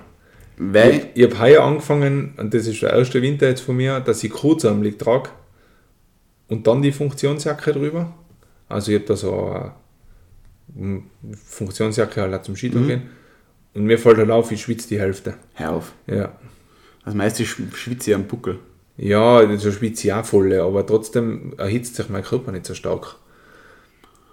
[0.61, 4.23] Weil, Ich habe heuer angefangen, und das ist der erste Winter jetzt von mir, dass
[4.23, 5.29] ich kurzärmelig trage
[6.49, 8.13] und dann die Funktionsjacke drüber.
[8.67, 9.71] Also ich habe da so
[10.77, 11.01] eine
[11.45, 13.01] Funktionsjacke halt auch zum Skitouren gehen.
[13.73, 15.35] Und mir fällt halt auf, ich schwitze die Hälfte.
[15.53, 15.93] hör auf.
[16.07, 16.33] Ja.
[17.03, 18.59] Also meistens sch- schwitze ich am Buckel.
[18.97, 23.15] Ja, so schwitze ich auch voll, aber trotzdem erhitzt sich mein Körper nicht so stark.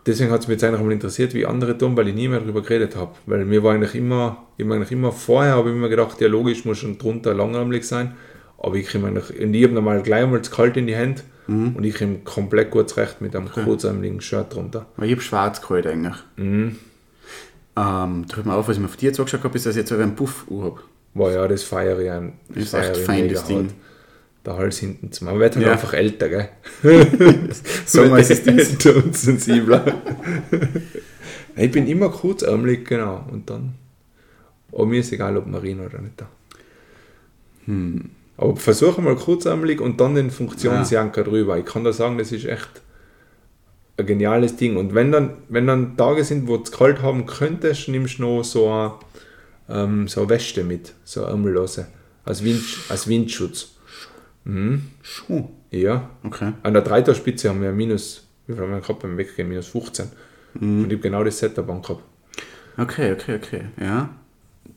[0.07, 2.41] Deswegen hat es mich jetzt eigentlich mal interessiert, wie andere tun, weil ich nie mehr
[2.41, 3.13] darüber geredet habe.
[3.27, 6.65] Weil mir war eigentlich immer, ich eigentlich immer vorher habe ich mir gedacht, ja logisch
[6.65, 8.15] muss schon drunter langärmelig sein.
[8.59, 11.23] Aber ich kriege eigentlich, und ich habe normal gleich einmal zu kalt in die Hände
[11.77, 14.87] Und ich komme komplett gut zurecht mit einem kurzärmeligen Shirt drunter.
[15.01, 16.17] Ich habe schwarz geholt eigentlich.
[16.37, 16.77] Mhm.
[17.79, 19.81] Ähm, da hört mir auf, was ich mir von dir zugeschaut habe, ist, dass ich
[19.81, 20.81] jetzt einen Puff habe.
[21.15, 22.35] Boah, ja, das feiere ich an.
[22.49, 23.57] Das Ist echt feiere ich fein, mega das Ding.
[23.59, 23.75] hart.
[24.47, 25.73] Der Hals hinten zu Man wird halt Ja.
[25.73, 26.49] einfach älter, gell?
[27.85, 29.85] Sag mal, es ist älter und sensibler.
[31.57, 33.25] ich bin immer kurzärmelig, genau.
[33.31, 33.75] Und dann.
[34.73, 36.29] Aber mir ist egal, ob Marino oder nicht da.
[37.65, 38.11] Hm.
[38.37, 41.59] Aber versuche mal kurzärmelig und dann den Funktionsjanker drüber.
[41.59, 42.83] Ich kann da sagen, das ist echt
[43.97, 44.77] ein geniales Ding.
[44.77, 48.43] Und wenn dann, wenn dann Tage sind, wo es kalt haben könntest, nimmst du noch
[48.45, 48.93] so eine,
[49.69, 51.87] ähm, so eine Weste mit, so eine Ärmellose,
[52.25, 53.76] als, Wind, als Windschutz.
[54.47, 54.83] Mhm.
[55.03, 55.49] Schon.
[55.71, 56.09] Ja.
[56.23, 56.53] Okay.
[56.63, 59.49] An der Dreiterspitze haben wir minus, wie viel haben wir gehabt beim Weggehen?
[59.49, 60.07] Minus 15.
[60.55, 60.85] Mhm.
[60.85, 62.03] Und ich habe genau das Setup angehabt.
[62.79, 63.61] Okay, okay, okay.
[63.81, 64.09] Ja.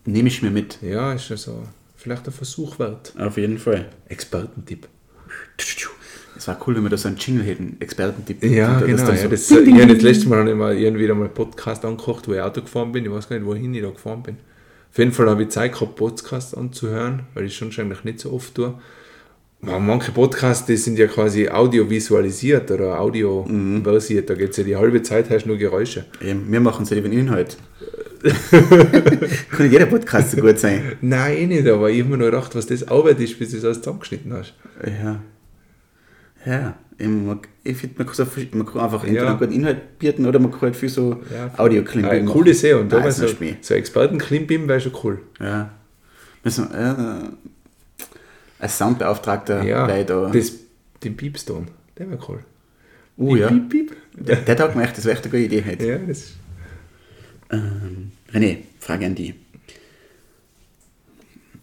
[0.06, 0.80] Nehme ich mir mit.
[0.82, 1.64] Ja, ist ja so
[1.98, 3.14] vielleicht ein Versuch wert.
[3.18, 3.90] Auf jeden Fall.
[4.08, 4.88] Expertentipp.
[6.38, 8.42] Es war cool, wenn wir da so einen Jingle hätten, Expertentipp.
[8.44, 9.06] Ja, das genau.
[9.06, 12.28] dann Ja, so- das, ich habe das letzte Mal immer irgendwie mal einen Podcast angekocht,
[12.28, 13.04] wo ich Auto gefahren bin.
[13.06, 14.38] Ich weiß gar nicht, wohin ich da gefahren bin.
[14.92, 18.32] Auf jeden Fall habe ich Zeit gehabt, Podcasts anzuhören, weil ich schon eigentlich nicht so
[18.32, 18.74] oft tue.
[19.62, 24.30] Manche Podcasts, die sind ja quasi audiovisualisiert oder audioversiert.
[24.30, 26.06] Da geht es ja die halbe Zeit, hast nur Geräusche.
[26.22, 27.58] Eben, wir machen es ja lieber Inhalt.
[29.52, 30.94] Kann nicht jeder Podcast so gut sein.
[31.02, 33.58] Nein, eh nicht, aber ich habe mir nur gedacht, was das Arbeit ist, bis du
[33.58, 34.54] es alles zusammengeschnitten hast.
[34.86, 35.22] Ja.
[36.46, 36.78] Ja.
[36.98, 39.10] Eben, man- Ich finde, man, kann so man kann einfach Ja.
[39.10, 42.54] entweder einen guten Inhalt bieten oder man kann halt viel so Ja, audio Eine coole
[42.54, 42.80] Serie.
[42.82, 43.28] Und da da wäre ist so,
[43.62, 45.20] so Experten-Klimbim wäre schon cool.
[45.40, 45.72] Ja.
[46.44, 47.30] Müssen äh,
[48.60, 50.30] als Soundbeauftragter Ja, gleich da.
[50.30, 50.54] das,
[51.04, 52.40] den Piepstone, der wäre cool.
[53.18, 53.48] uh, ja.
[53.48, 53.96] Piep, piep.
[54.14, 55.86] Der, der mir echt, das wäre echt eine gute Idee heute.
[55.88, 56.34] Ja, das
[57.52, 59.34] Ähm, René, Frage an dich.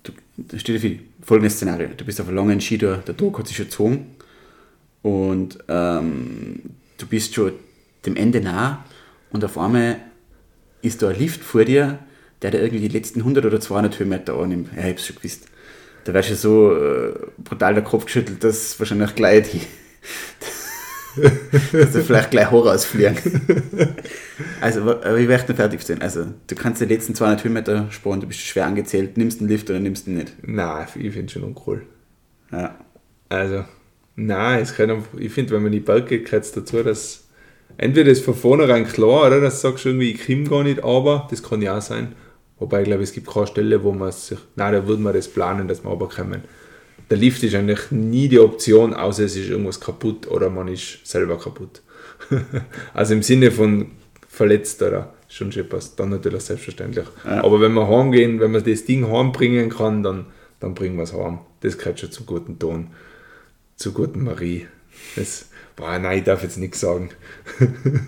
[0.02, 1.00] Du, da steht viel.
[1.22, 1.88] Folgendes Szenario.
[1.96, 4.06] Du bist auf einer langen Skitour, der Druck hat sich schon gezogen
[5.02, 6.60] und ähm,
[6.98, 7.52] du bist schon
[8.04, 8.84] dem Ende nah
[9.30, 10.00] und auf einmal
[10.82, 11.98] ist da ein Lift vor dir,
[12.42, 14.68] der dir irgendwie die letzten 100 oder 200 Höhenmeter annimmt.
[14.76, 15.48] Ja, ich hab's schon gewusst.
[16.06, 19.60] Da wärst du so äh, brutal der Kopf geschüttelt, dass wahrscheinlich gleich die,
[21.72, 23.16] dass du vielleicht gleich Horror ausfliegen.
[24.60, 26.02] Also, wa- aber ich nicht fertig sein.
[26.02, 29.70] Also, du kannst die letzten 200 Höhenmeter sparen, du bist schwer angezählt, nimmst den Lift
[29.70, 30.34] oder nimmst ihn nicht.
[30.42, 31.86] Nein, ich finde es schon uncool.
[32.52, 32.74] Ja.
[33.30, 33.64] Also,
[34.14, 37.24] nein, es kann ich finde, wenn man in die Berge geht, gehört es dazu, dass
[37.78, 41.26] entweder ist von vornherein klar, oder dass du sagst irgendwie, ich komme gar nicht, aber
[41.30, 42.14] das kann ja auch sein.
[42.58, 45.28] Wobei, ich glaube, es gibt keine Stelle, wo man sich, nein, da würde man das
[45.28, 46.42] planen, dass wir runterkommen.
[47.10, 51.06] Der Lift ist eigentlich nie die Option, außer es ist irgendwas kaputt oder man ist
[51.06, 51.82] selber kaputt.
[52.94, 53.92] also im Sinne von
[54.28, 57.06] verletzt oder schon schon passt, dann natürlich selbstverständlich.
[57.24, 57.44] Ja.
[57.44, 60.26] Aber wenn wir heimgehen, wenn man das Ding heimbringen kann, dann,
[60.60, 61.40] dann bringen wir es heim.
[61.60, 62.88] Das gehört schon zum guten Ton,
[63.76, 64.66] zur guten Marie.
[65.14, 67.10] Das, boah, nein, ich darf jetzt nichts sagen.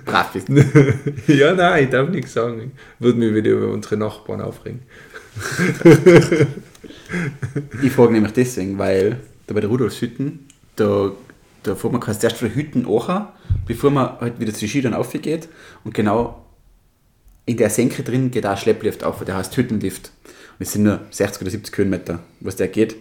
[0.04, 0.48] Brav bist.
[1.28, 2.72] ja, nein, ich darf nichts sagen.
[2.98, 4.82] Würde mich wieder über unsere Nachbarn aufregen.
[7.82, 10.46] Ich frage nämlich deswegen, weil da bei der Rudolfshütten,
[10.76, 11.12] da,
[11.62, 13.28] da fährt man quasi erst von Hütten an,
[13.66, 15.48] bevor man halt wieder zu den Skitouren aufgeht.
[15.84, 16.44] Und genau
[17.46, 20.12] in der Senke drin geht auch ein Schlepplift auf, der heißt Hüttenlift.
[20.58, 22.96] Und es sind nur 60 oder 70 Höhenmeter, was der geht.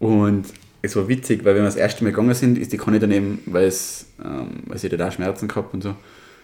[0.00, 0.46] Und
[0.84, 3.38] es war witzig, weil wenn wir das erste Mal gegangen sind, ist die Conny daneben,
[3.46, 5.94] weil, es, ähm, weil sie da Schmerzen gehabt und so,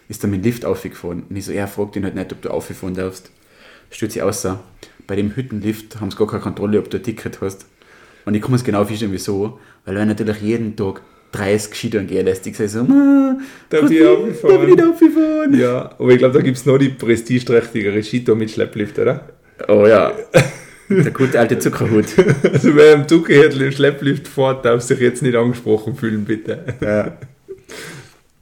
[0.08, 1.24] ist dann mit dem Lift aufgefahren.
[1.28, 3.30] Und ich so, er fragt ihn halt nicht, ob du aufgefahren darfst.
[3.90, 4.58] Stellt sich außer,
[5.06, 7.66] bei dem Hüttenlift haben sie gar keine Kontrolle, ob du ein Ticket hast.
[8.24, 9.58] Und ich kann es genau vorstellen, wieso.
[9.84, 13.38] Weil wenn natürlich jeden Tag 30 Skitouren gehen lässt, ich sage so, "Ma,
[13.68, 15.60] Darf ich aufgefahren?" Darf ich nicht aufgefahren?
[15.60, 19.28] Ja, aber ich glaube, da gibt es noch die prestigeträchtigere Skitour mit Schlepplift, oder?
[19.68, 20.12] Oh ja,
[20.90, 22.06] der gute alte Zuckerhut.
[22.52, 26.64] Also wer am Zuckerhärtel im Schlepplift fährt, darf sich jetzt nicht angesprochen fühlen, bitte.
[26.80, 27.16] Ja.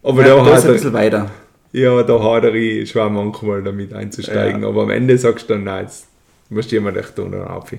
[0.03, 1.31] Aber ja, da, da ist hat ein er, bisschen weiter.
[1.73, 4.63] ja, da hadere ich schwer manchmal damit einzusteigen.
[4.63, 4.69] Ja.
[4.69, 6.07] Aber am Ende sagst du dann, nein, jetzt
[6.51, 7.71] musst du jemand echt tun oder auf.
[7.73, 7.79] Ja,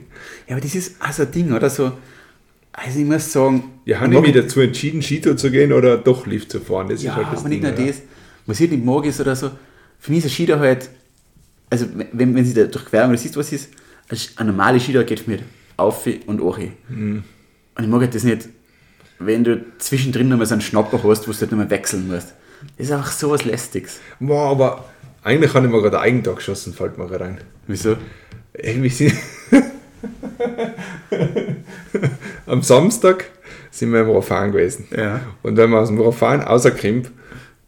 [0.49, 1.91] aber das ist also ein Ding, oder so.
[2.71, 5.97] Also ich muss sagen, Ja, habe ich ich mich dazu entschieden, Skitour zu gehen oder
[5.97, 6.87] doch Lift zu fahren?
[6.89, 7.87] Das Ja, ist halt das aber nicht Ding, nur oder?
[7.87, 8.01] das.
[8.45, 9.51] Was ich nicht mag ist oder so,
[9.99, 10.89] für mich ist ein Skitour halt,
[11.69, 13.69] also wenn, wenn sie da durchqueren oder siehst, was ist,
[14.37, 15.41] ein normale Skitour geht mich
[15.77, 16.59] auf und hoch.
[16.89, 17.23] Mhm.
[17.75, 18.49] Und ich mag halt das nicht,
[19.19, 22.33] wenn du zwischendrin nochmal so einen Schnapper hast, wo du halt nochmal wechseln musst.
[22.77, 23.99] Das ist einfach so was Lästiges.
[24.19, 24.85] Boah, aber
[25.23, 27.37] eigentlich habe ich mir gerade einen Eigentag geschossen, fällt mir gerade ein.
[27.67, 27.97] Wieso?
[28.53, 29.13] Irgendwie sind.
[32.45, 33.25] Am Samstag
[33.71, 34.87] sind wir im Rofan gewesen.
[34.95, 35.21] Ja.
[35.43, 37.11] Und wenn man aus dem Rofan rauskommt,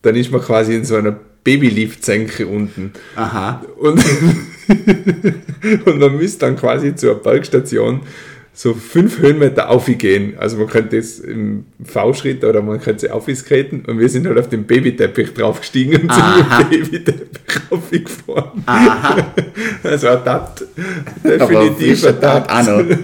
[0.01, 2.93] dann ist man quasi in so einer Babylift-Senke unten.
[3.15, 3.63] Aha.
[3.77, 4.03] Und,
[5.85, 8.01] und man müsste dann quasi zur Bergstation
[8.53, 10.33] so fünf Höhenmeter aufgehen.
[10.37, 14.37] Also man könnte es im V-Schritt oder man könnte sie aufskaten und wir sind halt
[14.37, 16.59] auf den Babyteppich draufgestiegen und sind Aha.
[16.59, 18.63] mit dem Babyteppich aufgefahren.
[18.65, 19.33] Aha.
[19.83, 20.65] Also adapt.
[21.23, 22.51] Definitiv adapt.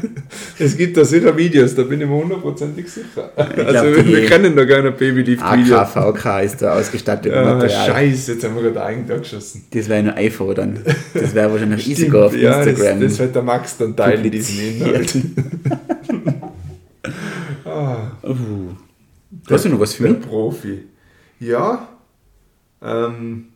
[0.60, 3.32] Es gibt da sicher Videos, da bin ich mir hundertprozentig sicher.
[3.36, 5.78] glaub, Also wir, die- wir kennen da gar nicht Babylift-Video.
[5.78, 7.86] AKVK ist da ausgestattet Ja, Material.
[7.88, 9.64] scheiße, jetzt haben wir gerade Eigentor geschossen.
[9.72, 10.80] Das wäre nur iPhone dann.
[11.14, 13.02] Das wäre wahrscheinlich easy Stimmt, go auf ja, das, Instagram.
[13.02, 15.14] das wird der Max dann teilen, diesen Inhalt.
[17.66, 18.70] Uh.
[19.50, 20.22] Hast du noch was für mich?
[20.22, 20.84] Profi.
[21.40, 21.88] Ja.
[22.82, 23.48] Ähm.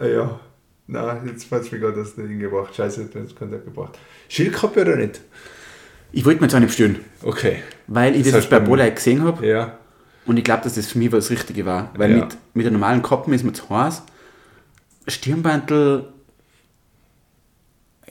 [0.00, 0.40] äh, ja.
[0.86, 2.74] Na, jetzt hat es mir gerade das nicht hingebracht.
[2.74, 3.98] Scheiße, hat es keinen gebracht.
[4.28, 5.20] Schildkröte oder nicht?
[6.12, 7.62] Ich wollte mir jetzt auch nicht bestellen, Okay.
[7.86, 9.76] weil ich das, Das heißt, bei Bolai gesehen habe Ja.
[10.24, 11.92] und ich glaube, dass das für mich das Richtige war.
[11.96, 12.16] Weil Ja.
[12.24, 14.02] mit, mit der normalen Kappen ist mir zu heiß.
[15.06, 16.17] Stirnbandel, ich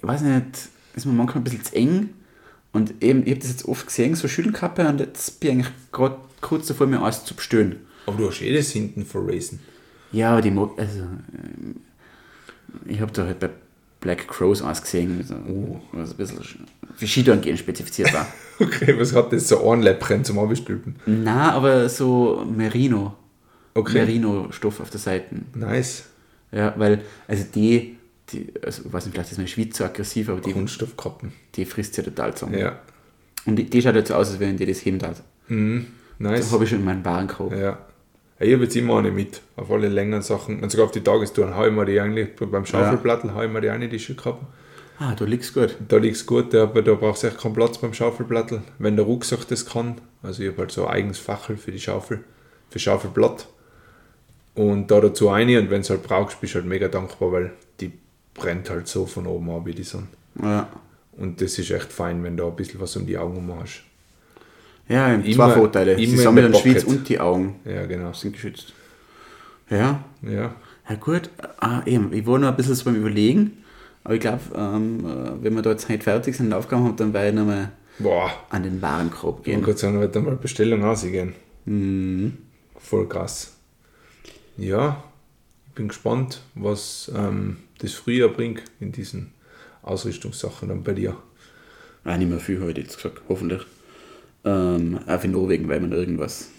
[0.07, 2.09] weiß nicht, ist mir manchmal ein bisschen zu eng.
[2.73, 5.91] Und eben, ich habe das jetzt oft gesehen, so Schüttelkappe, und jetzt bin ich eigentlich
[5.91, 7.77] gerade kurz davor, mir alles zu bestellen.
[8.05, 9.59] Aber du hast eh das hinten verraisen.
[10.11, 11.75] Ja, aber die mag, also, ähm,
[12.85, 13.49] ich habe da halt bei
[13.99, 15.81] Black Crows eins gesehen, so, Oh.
[15.91, 16.39] was ein bisschen
[16.95, 18.27] für Skitouren gehen spezifiziert war.
[18.59, 20.95] Okay, was hat das so ein Läppchen zum Abstülpen?
[21.05, 23.13] Na, aber so Merino.
[23.75, 23.99] Okay.
[23.99, 25.35] Merino-Stoff auf der Seite.
[25.53, 26.05] Nice.
[26.51, 27.96] Ja, weil, also die,
[28.31, 31.31] die also ich weiß nicht, vielleicht ist mein Schweiz so aggressiv, aber die, Kunststoffkappen.
[31.55, 32.59] die frisst ja total zusammen.
[32.59, 32.79] Ja.
[33.45, 35.23] Und die, die schaut halt so aus, als wenn die das hemmt hat.
[35.47, 35.87] Mhm.
[36.19, 36.39] Nice.
[36.41, 37.51] Das habe ich schon in meinen Warenkorb.
[37.53, 37.59] Ja.
[37.59, 37.77] ja.
[38.39, 40.59] Ich habe jetzt immer eine mit, auf alle längeren Sachen.
[40.59, 43.61] Und sogar auf die Tagestouren haue ich mir die eigentlich, beim Schaufelplattel haue ich mir
[43.61, 44.45] die eine, die Schildkappen.
[44.99, 45.75] Ah, du liegst gut.
[45.87, 48.61] Da liegt es gut, aber da brauchst du echt keinen Platz beim Schaufelplattel.
[48.79, 51.79] Wenn der Rucksack das kann, also ich habe halt so ein eigenes Fachel für die
[51.79, 52.23] Schaufel,
[52.69, 53.47] für Schaufelblatt.
[54.55, 57.53] Und da dazu eine und wenn du halt brauchst, bist du halt mega dankbar, weil
[57.79, 57.91] die
[58.37, 60.07] brennt halt so von oben ab wie die Sonne.
[60.41, 60.67] Ja,
[61.17, 63.83] Und das ist echt fein, wenn du ein bisschen was um die Augen hast.
[64.87, 65.95] ja Immer- zwei Vorteile.
[65.97, 67.55] Sie immer in sammeln den Schweiz und die Augen.
[67.65, 68.13] Ja, genau.
[68.13, 68.73] Sind geschützt.
[69.69, 70.55] Ja, Ja.
[70.89, 71.29] Ja gut,
[71.59, 73.61] ah, eben, ich war noch ein bisschen so beim Überlegen,
[74.05, 76.95] aber ich glaube, ähm, äh, wenn wir da jetzt heute fertig sind und Aufgaben haben,
[76.95, 77.71] dann werde ich nochmal
[78.49, 79.61] an den Warenkorb ich gehen.
[79.63, 81.33] kann sagen, wird mal Bestellung ausgehen.
[81.65, 82.37] Mhm.
[82.77, 83.57] Voll krass.
[84.57, 85.06] Ja, ich
[85.77, 89.31] bin gespannt, was ähm, das Frühjahr bringt in diesen
[89.83, 91.15] Ausrüstungssachen dann bei dir.
[92.03, 93.61] Ah, nicht mehr viel heute jetzt gesagt, hoffentlich.
[94.43, 96.49] Ähm, auch in Norwegen, weil man irgendwas,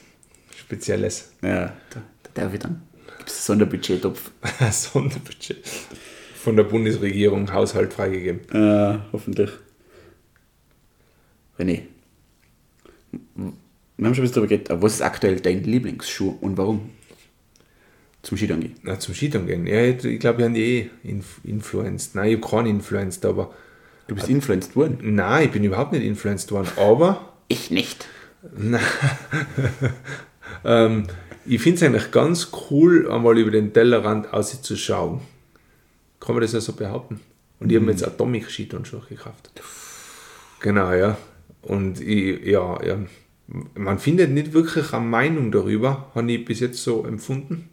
[0.57, 2.83] Spezielles ja, da, da darf ich dann.
[3.19, 4.31] Gibt es einen Sonderbudgettopf?
[4.71, 5.67] Sonderbudget
[6.37, 8.49] von der Bundesregierung Haushalt freigegeben.
[8.51, 9.51] Äh, hoffentlich.
[11.59, 11.83] René,
[13.11, 13.55] wir haben
[13.97, 16.91] schon ein bisschen darüber geredet, aber was ist aktuell dein Lieblingsschuh und warum?
[18.23, 18.75] Zum Skifahren gehen.
[18.83, 19.67] Na, zum Skiton gehen.
[19.67, 22.15] Ja, ich ich glaube, wir haben die eh inf influenced.
[22.15, 23.55] Nein, ich habe keinen influenced, aber
[24.09, 24.99] Du bist influenced worden.
[25.15, 26.69] nein, ich bin überhaupt nicht influenced worden.
[26.77, 28.07] Aber Ich nicht.
[30.65, 31.05] ähm,
[31.47, 35.21] ich finde es eigentlich ganz cool, einmal über den Tellerrand auszuschauen.
[36.21, 37.21] Kann man das ja so behaupten?
[37.61, 39.51] Und ich habe mir jetzt Atomic Skiton schon gekauft.
[40.61, 41.17] Genau, ja.
[41.63, 42.99] Und ich, ja, ja,
[43.75, 47.69] man findet nicht wirklich eine Meinung darüber, habe ich bis jetzt so empfunden.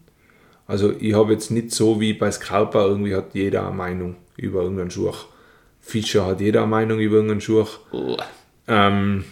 [0.67, 4.61] Also ich habe jetzt nicht so wie bei Scalper, irgendwie hat jeder eine Meinung über
[4.61, 5.11] irgendeinen Schuh.
[5.79, 7.65] Fischer hat jeder eine Meinung über irgendeinen Schuh.
[7.91, 8.17] Oh.
[8.67, 9.23] Ähm,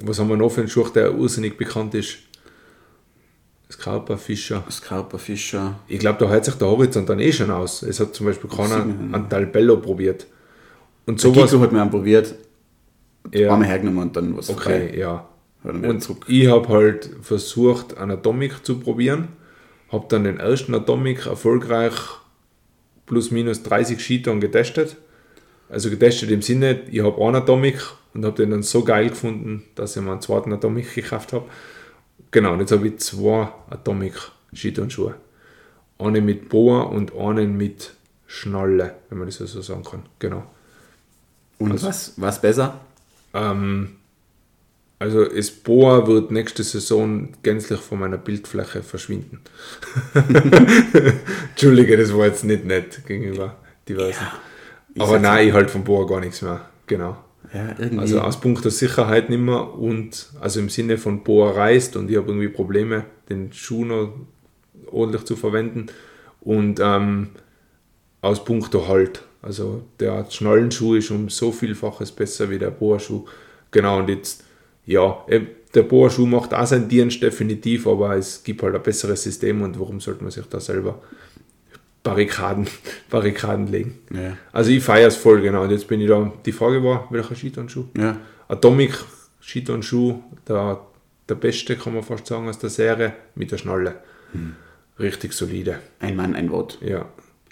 [0.00, 2.18] was haben wir noch für einen Schuh, der ursinnig bekannt ist?
[3.70, 4.64] Scalper, Fischer.
[4.70, 5.78] Scarpa Fischer.
[5.88, 7.82] Ich glaube, da hört sich der Horizont dann eh schon aus.
[7.82, 10.26] Es hat zum Beispiel keiner einen Talbello probiert.
[11.06, 11.50] Und sowas.
[11.50, 12.34] Kiko hat mir einen probiert,
[13.32, 15.28] Ja, einmal hergenommen und dann was okay, ja.
[15.64, 19.28] Er wieder Und ich habe halt versucht, einen Atomic zu probieren.
[19.90, 21.94] Habe dann den ersten Atomic erfolgreich
[23.06, 24.96] plus minus 30 Skiton getestet.
[25.70, 27.80] Also getestet im Sinne, ich habe einen Atomic
[28.14, 31.46] und habe den dann so geil gefunden, dass ich mir einen zweiten Atomic gekauft habe.
[32.30, 34.14] Genau, und jetzt habe ich zwei Atomic
[34.54, 35.14] Skitonschuhe.
[35.98, 37.92] Einen mit Boa und einen mit
[38.26, 40.02] Schnalle, wenn man das so sagen kann.
[40.18, 40.44] Genau.
[41.58, 42.80] Und Also- was, was besser?
[43.34, 43.96] Ähm,
[44.98, 49.40] also das Boa wird nächste Saison gänzlich von meiner Bildfläche verschwinden.
[51.50, 53.56] Entschuldige, das war jetzt nicht nett gegenüber
[53.88, 54.26] diversen.
[54.94, 56.68] ich Aber nein, ich halte vom Boa gar nichts mehr.
[56.86, 57.16] Genau.
[57.54, 57.76] Ja.
[57.98, 62.10] Also aus Punkt der Sicherheit nicht mehr und also im Sinne von Boa reißt und
[62.10, 64.12] ich habe irgendwie Probleme, den Schuh noch
[64.90, 65.86] ordentlich zu verwenden
[66.40, 67.30] und ähm,
[68.20, 69.22] aus Punkt der Halt.
[69.40, 73.24] Also der Schnallenschuh ist um so vielfaches besser wie der Boa-Schuh.
[73.70, 74.44] Genau, und jetzt,
[74.88, 79.22] ja, eben, der Boa-Schuh macht auch seinen Dienst definitiv, aber es gibt halt ein besseres
[79.22, 81.02] System und warum sollte man sich da selber
[82.02, 82.66] Barrikaden,
[83.10, 83.98] Barrikaden legen.
[84.10, 84.38] Ja.
[84.50, 85.64] Also ich feiere es voll, genau.
[85.64, 87.84] Und jetzt bin ich da, die Frage war, welcher Skitourschuh?
[87.98, 88.16] Ja.
[88.48, 88.94] Atomic
[89.42, 90.80] Skitourschuh, der,
[91.28, 93.96] der beste, kann man fast sagen, aus der Serie, mit der Schnalle.
[94.98, 95.80] Richtig solide.
[96.00, 96.78] Ein Mann, ein Wort.
[96.80, 97.04] Ja.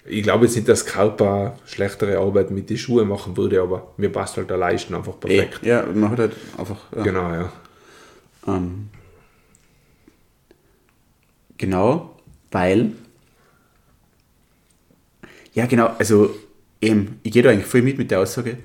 [0.09, 4.09] Ich glaube jetzt nicht, dass Kauper schlechtere Arbeit mit den Schuhen machen würde, aber mir
[4.09, 5.65] passt halt der Leisten einfach Eh, perfekt.
[5.65, 6.77] ja, man hat halt einfach.
[6.95, 7.03] Ja.
[7.03, 7.51] Genau, ja.
[8.47, 8.89] Ähm,
[11.57, 12.15] genau,
[12.51, 12.91] weil.
[15.53, 16.35] Ja, genau, also
[16.81, 18.57] eben, ich gehe da eigentlich voll mit mit der Aussage,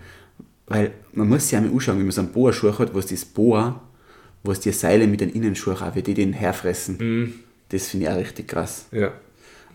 [0.67, 3.81] weil man muss sich einmal anschauen, wenn man so einen Boa-Schuh hat, was das Boa,
[4.43, 7.43] was die Seile mit den Innenschuhen wie die den herfressen.
[7.71, 8.87] Das finde ich auch richtig krass.
[8.93, 9.13] Ja.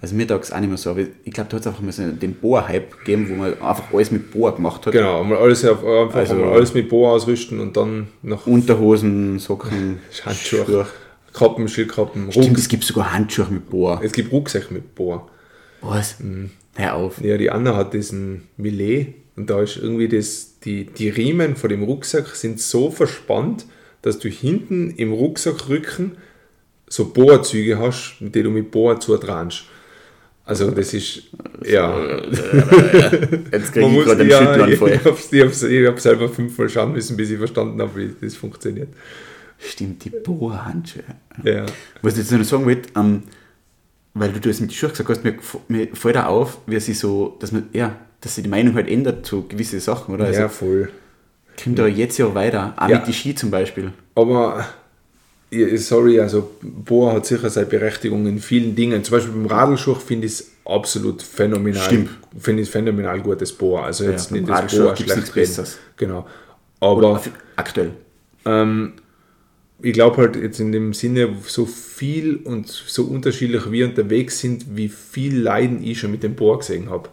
[0.02, 1.82] Also mir taugt es auch nicht mehr so, aber ich glaube, da hat es einfach
[1.82, 4.94] mal so den Boa-Hype gegeben, wo man einfach alles mit Boa gemacht hat.
[4.94, 9.40] Genau, einmal alles, auf, einfach Also- einmal alles mit Boa ausrüsten und dann noch Unterhosen,
[9.40, 10.88] Socken, Handschuhe, Schuhe.
[11.34, 12.58] Kappen, Schildkappen, Stimmt, Ruck.
[12.58, 14.00] es gibt sogar Handschuhe mit Boa.
[14.04, 15.28] Es gibt Rucksäcke mit Boa.
[15.82, 16.16] Was?
[16.76, 17.22] Hör auf.
[17.24, 21.70] Ja, die Anna hat diesen Millet und da ist irgendwie das, die, die Riemen von
[21.70, 23.66] dem Rucksack sind so verspannt,
[24.04, 26.18] dass du hinten im Rucksackrücken
[26.88, 29.66] so Bohrzüge hast, die du mit Bohr zudranst.
[30.48, 31.24] Also das ist,
[31.66, 32.00] ja,
[33.52, 34.92] Jetzt kriege ich gerade einen ja, ich, voll.
[34.92, 38.88] ich habe selber fünfmal schauen müssen, bis ich verstanden habe, wie das funktioniert.
[39.60, 41.04] Stimmt, die Boa-Handschuhe.
[41.44, 41.66] Ja,
[42.02, 43.24] Was ich jetzt noch sagen wollte, ähm,
[44.14, 45.36] weil du das mit den Schuhen gesagt hast, mir,
[45.68, 48.88] mir fällt auch auf, wie sie so, dass man, ja, dass sich die Meinung halt
[48.88, 50.26] ändert zu gewissen Sachen, oder?
[50.26, 50.90] Also ja voll.
[51.62, 53.00] kommt da jetzt ja weiter, auch Ja.
[53.00, 53.92] mit den Ski zum Beispiel.
[54.16, 54.66] Aber
[55.78, 59.04] sorry, also Boa hat sicher seine Berechtigung in vielen Dingen.
[59.04, 61.82] Zum Beispiel beim Radlschuh finde ich es absolut phänomenal.
[61.82, 62.10] Stimmt.
[62.38, 63.86] Finde ich phänomenal gutes Boa.
[63.86, 65.78] Also jetzt nicht das Boa schlecht Besseres.
[65.96, 66.28] Genau.
[66.80, 67.22] Oder Aber
[67.56, 67.92] aktuell.
[68.46, 68.94] ähm,
[69.82, 74.76] ich glaube halt jetzt in dem Sinne, so viel und so unterschiedlich wir unterwegs sind,
[74.76, 77.10] wie viel Leiden ich schon mit dem Boa gesehen habe.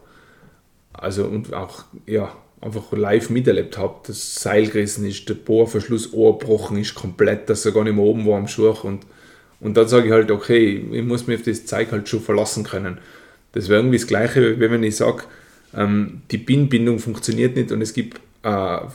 [0.93, 2.33] Also und auch, ja,
[2.65, 3.97] einfach live miterlebt habe.
[4.07, 8.27] Das Seil gerissen ist, der Bohrverschluss angebrochen ist komplett, dass er gar nicht mehr oben
[8.27, 8.75] war am Schuh.
[8.83, 9.05] Und,
[9.61, 12.65] und dann sage ich halt, okay, ich muss mich auf das Zeug halt schon verlassen
[12.65, 12.99] können.
[13.53, 15.25] Das wäre irgendwie das Gleiche, wie wenn ich sage,
[15.75, 18.91] ähm, die Binnenbindung funktioniert nicht und es gibt äh, also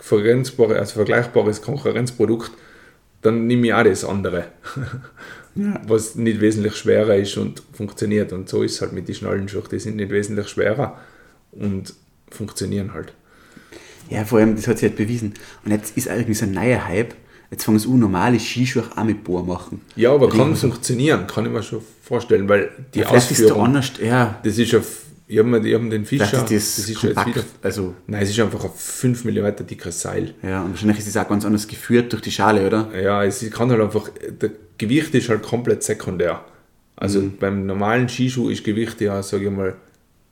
[0.00, 2.50] vergleichbares Konkurrenzprodukt,
[3.22, 4.46] dann nehme ich auch das andere.
[5.86, 8.32] Was nicht wesentlich schwerer ist und funktioniert.
[8.32, 9.64] Und so ist es halt mit den Schnallenschuhen.
[9.70, 10.98] Die sind nicht wesentlich schwerer
[11.52, 11.94] und
[12.30, 13.12] funktionieren halt.
[14.10, 15.34] Ja, vor allem, das hat sich halt bewiesen.
[15.64, 17.14] Und jetzt ist irgendwie so ein neuer Hype.
[17.50, 19.80] Jetzt fangen sie an, normale Skischuhe auch mit Boa machen.
[19.96, 23.42] Ja, aber Weil kann funktionieren, kann ich mir schon vorstellen, weil die ja, vielleicht ist
[23.42, 26.88] Ausführung, anders, ja, das ist auf, ich habe hab den Fischer, vielleicht ist das, das
[26.90, 27.28] ist ja kompakt.
[27.36, 30.34] wieder, also, nein, es ist einfach ein 5 mm dickes Seil.
[30.42, 32.90] ja, und wahrscheinlich ist es auch ganz anders geführt durch die Schale, oder?
[33.00, 34.10] Ja, es kann halt einfach,
[34.40, 36.44] der Gewicht ist halt komplett sekundär.
[36.96, 37.36] Also Mhm.
[37.38, 39.76] beim normalen Skischuh ist Gewicht ja, sage ich mal,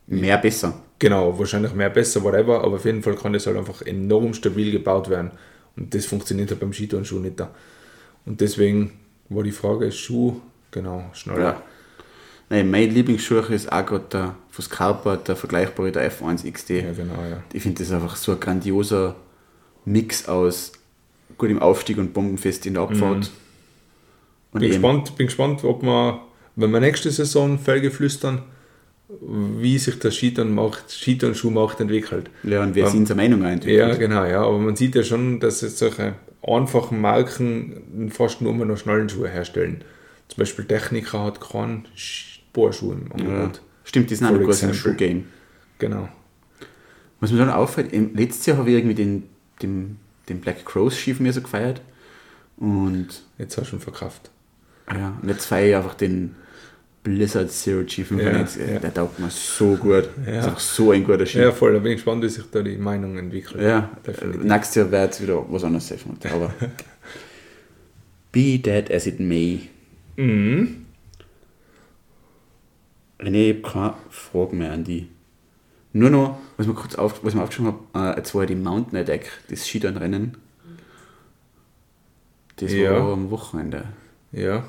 [0.08, 0.74] Mehr besser.
[1.02, 4.70] Genau, wahrscheinlich mehr besser, whatever, aber auf jeden Fall kann das halt einfach enorm stabil
[4.70, 5.32] gebaut werden.
[5.76, 7.50] Und das funktioniert halt beim Skitourenschuh nicht da.
[8.24, 8.92] Und deswegen
[9.28, 10.40] war die Frage, Schuh,
[10.70, 11.40] genau, schneller.
[11.40, 11.62] Ja.
[12.50, 16.70] Nein, mein Lieblingsschuh ist auch gerade der von Scarpa, der vergleichbare, der F1 XD.
[16.70, 17.42] Ja, genau, ja.
[17.52, 19.16] Ich finde das einfach so ein grandioser
[19.84, 20.72] Mix aus
[21.36, 23.32] gutem Aufstieg und bombenfest in der Abfahrt.
[24.52, 26.20] Und Bin eben, gespannt, bin gespannt, ob wir,
[26.54, 28.42] wenn wir nächste Saison Felge flüstern,
[29.20, 32.30] wie sich der Skitouren-Markt- Skitouren-Schuhmarkt entwickelt.
[32.42, 32.90] ja, und wer Ja.
[32.90, 33.78] sind seine Meinung entwickelt.
[33.78, 34.42] Ja, genau, ja.
[34.42, 39.82] Aber man sieht ja schon, dass jetzt solche einfachen Marken fast nur noch Schnallenschuhe herstellen.
[40.28, 41.86] Zum Beispiel Techniker hat keinen
[42.52, 43.14] Bohrschuh im Ja.
[43.26, 43.60] Angebot.
[43.84, 44.74] Stimmt, die sind auch groß im.
[44.74, 45.24] Schuhgame.
[45.78, 46.08] Genau.
[47.20, 49.24] Was mir dann auffällt, im- letztes Jahr habe ich irgendwie den,
[49.62, 49.98] den,
[50.28, 51.80] den Black Crows Ski von mir so gefeiert.
[52.56, 53.08] Und,
[53.38, 54.30] Jetzt hast du ihn verkauft.
[54.92, 56.34] ja, und jetzt feiere ich einfach den
[57.02, 58.60] Blizzard Zero G 95.
[58.66, 58.78] Ja, ja.
[58.78, 60.08] Der taugt mir so gut.
[60.26, 60.38] Ja.
[60.40, 61.38] Ist auch so ein guter Ski.
[61.40, 61.72] Ja, voll.
[61.72, 63.60] Da bin ich gespannt, wie sich da die Meinung entwickelt.
[63.62, 64.44] Ja, definitiv.
[64.44, 65.98] nächstes Jahr wird es wieder was anderes sein.
[66.32, 66.52] Aber
[68.32, 69.68] be that as it may.
[70.16, 70.86] Mhm.
[73.18, 75.08] René, ich habe keine Fragen mehr an die.
[75.92, 78.98] Nur noch, was mir kurz auf, was mir aufgeschrieben habe, äh, jetzt war die Mountain
[78.98, 80.36] Attack, das Skitourenrennen.
[82.56, 82.92] Das Ja.
[82.92, 83.84] war am Wochenende.
[84.32, 84.64] Ja.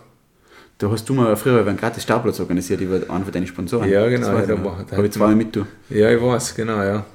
[0.84, 3.90] Da hast du mal früher einen gratis Startplatz organisiert über einen von deinen Sponsoren.
[3.90, 5.66] Ja, genau, ja, da war- da Habe ich zweimal mit du.
[5.90, 7.06] Ja, ich weiß, genau, ja.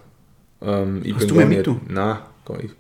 [0.63, 1.79] Ähm, Hast du mal mit, du?
[1.87, 2.17] Nein,
[2.47, 2.75] gar nicht.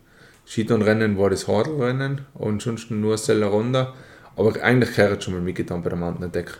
[0.46, 3.92] Skitourenrennen war das Radlrennen und sonst nur Seller Ronda.
[4.34, 6.58] Aber eigentlich gehört schon mal mitgetan bei der Mountain Attack.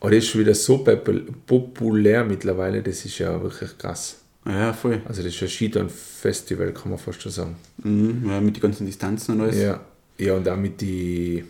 [0.00, 4.22] Aber das ist schon wieder so popul- populär mittlerweile, das ist ja wirklich krass.
[4.44, 5.02] Ja, voll.
[5.04, 7.56] Also das ist ein Skitouren-Festival, kann man fast schon sagen.
[7.84, 9.62] Mhm, ja, mit den ganzen Distanzen und alles.
[9.62, 9.78] Ja,
[10.18, 11.44] ja und auch mit die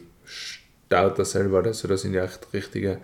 [0.91, 2.99] Starter selber, also da sind ja echt richtige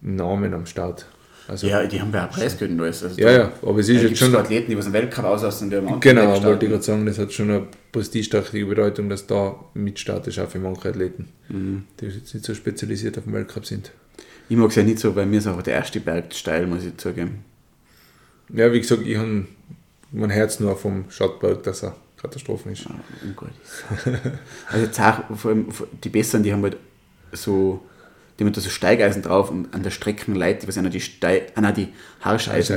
[0.00, 1.06] Namen am Start.
[1.48, 3.02] Also, Ja, die haben ja auch Preisgeld alles.
[3.02, 4.36] Also ja, ja, aber es ist jetzt schon.
[4.36, 7.32] Athleten, die was einen Weltcup auslassen die haben Genau, wollte ich gerade sagen, das hat
[7.32, 11.84] schon eine prestigeträchtige Bedeutung, dass da mitstartet ist, auch für manche Athleten, Mhm.
[12.00, 13.90] die jetzt nicht so spezialisiert auf den Weltcup sind.
[14.48, 16.84] Ich mag es ja nicht so, weil mir ist auch der erste Berg steil, muss
[16.84, 17.44] ich zugeben.
[18.54, 19.44] Ja, wie gesagt, ich habe
[20.12, 22.84] mein Herz nur vom Schottberg, dass er Katastrophen ist.
[22.84, 23.50] Ja, ungut.
[24.70, 25.66] also jetzt auch, vor allem
[26.04, 26.76] die Besseren, die haben halt
[27.32, 27.82] so,
[28.38, 31.52] die haben da so Steigeisen drauf und an der Strecke Leute, was einer die Steig,
[31.56, 31.88] ah, nein, die
[32.20, 32.76] Harscheisen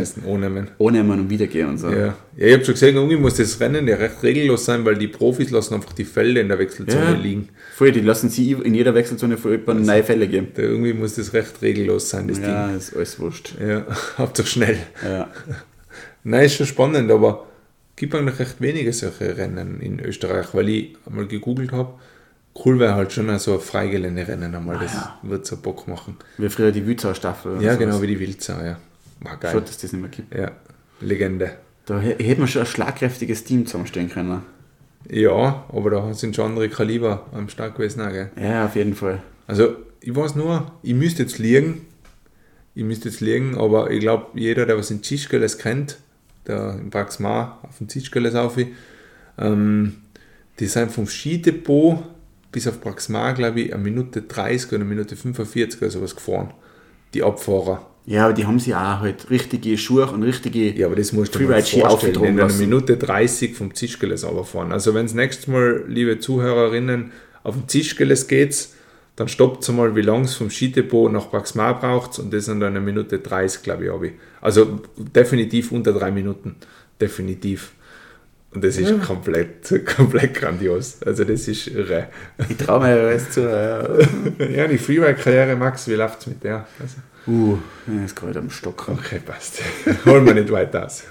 [0.50, 0.70] Mann.
[0.80, 1.90] ohne und wieder gehen und so.
[1.92, 2.16] Ja.
[2.36, 5.08] ja, ich habe schon gesehen, irgendwie muss das Rennen ja recht regellos sein, weil die
[5.08, 7.12] Profis lassen einfach die Felder in der Wechselzone Ja.
[7.12, 7.50] liegen.
[7.76, 10.48] Voll, die lassen sie in jeder Wechselzone für jemanden neue Fälle geben.
[10.56, 13.54] Da irgendwie muss das recht regellos sein, das Ja, ist alles wurscht.
[13.60, 13.68] Ding.
[13.70, 13.86] Ja,
[14.18, 14.78] hauptsache schnell.
[15.04, 15.30] Ja.
[16.24, 17.46] Nein, ist schon spannend, aber
[17.96, 21.94] gibt eigentlich recht wenige solche Rennen in Österreich, weil ich einmal gegoogelt habe.
[22.54, 25.18] Cool wäre halt schon so ein Freigeländerennen einmal, das ja.
[25.24, 26.18] wird so Bock machen.
[26.38, 27.62] Wie früher die Wützauer Staffel.
[27.62, 28.78] Ja, genau wie die Wildsau, ja.
[29.22, 29.52] War geil.
[29.54, 30.36] Schade, dass das nicht mehr gibt.
[30.36, 30.52] Ja,
[31.00, 31.54] Legende.
[31.86, 34.42] Da hä- hätte man schon ein schlagkräftiges Team zusammenstellen können.
[35.10, 38.30] Ja, aber da sind schon andere Kaliber am Start gewesen, auch, gell?
[38.40, 39.22] Ja, auf jeden Fall.
[39.48, 41.86] Also, ich weiß nur, ich müsste jetzt liegen,
[42.76, 45.98] ich müsste jetzt liegen, aber ich glaube, jeder, der was in Zischgeles kennt,
[46.48, 48.58] der im Praxmar auf dem Zischgeles auf,
[49.38, 49.96] ähm,
[50.60, 52.04] die sind vom Skidepot
[52.52, 56.54] bis auf Praxmar, glaube ich, eine Minute 30 oder eine Minute 45 oder sowas gefahren.
[57.14, 57.86] Die Abfahrer.
[58.06, 60.72] Ja, aber die haben sie auch halt richtige Schuhe und richtige.
[60.74, 62.52] Ja, aber das musst du dir mal vorstellen, in einer.
[62.54, 64.72] Minute 30 vom Zischgeles fahren.
[64.72, 67.12] Also wenn es nächstes Mal, liebe Zuhörerinnen,
[67.44, 68.70] auf dem Zischgeles geht,
[69.16, 72.76] dann stoppt mal, wie lange es vom Skidepot nach Praxmar braucht und das sind dann
[72.76, 74.14] eine Minute 30, glaube ich, habe ich.
[74.40, 76.56] Also definitiv unter drei Minuten.
[77.00, 77.74] Definitiv.
[78.54, 80.98] Und das ist komplett, komplett grandios.
[81.06, 82.08] Also das ist irre.
[82.50, 83.42] Ich traue mir alles zu.
[83.42, 86.68] Ja, Ja, die Freeride-Karriere, Max, wie läuft es mit der?
[86.80, 86.96] Also,
[87.28, 87.58] uh,
[88.04, 88.90] ist gerade am Stock.
[88.90, 89.62] okay, passt.
[90.06, 91.04] Holen wir nicht weiter aus.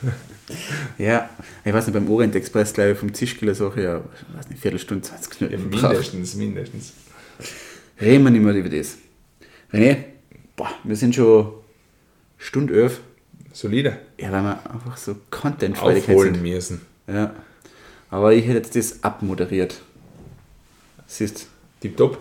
[0.99, 1.31] Ja,
[1.65, 4.61] ich weiß nicht, beim Orient Express, glaube ich, vom Zischkiller so, ja, ich weiß nicht,
[4.61, 5.71] Viertelstunde, 20 Ja, Minuten.
[5.71, 5.93] gebraucht.
[5.93, 6.93] mindestens, mindestens.
[8.01, 8.99] Reden wir nicht mehr über das.
[9.73, 9.97] René,
[10.57, 11.53] boah, wir sind schon
[12.37, 13.01] Stunde elf.
[13.53, 13.99] Solide.
[14.19, 16.43] Ja, weil wir einfach so Content-Freudigkeit Aufholen sind.
[16.43, 16.81] müssen.
[17.13, 17.35] Ja.
[18.11, 19.81] Aber ich hätte jetzt das abmoderiert.
[21.07, 21.47] Siehst
[21.81, 22.19] Tipptopp.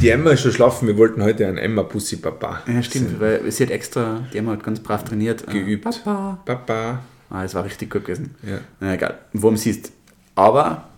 [0.00, 0.88] Die Emma ist schon schlafen.
[0.88, 2.62] Wir wollten heute einen Emma Pussy Papa.
[2.66, 5.46] Ja, stimmt, weil sie hat extra, die haben halt ganz brav trainiert.
[5.46, 5.84] Geübt.
[5.84, 6.38] Papa.
[6.44, 7.02] Papa.
[7.30, 8.34] Ah, das war richtig gut gewesen.
[8.42, 8.58] Ja.
[8.80, 9.92] Na egal, worum siehst.
[10.34, 10.88] Aber,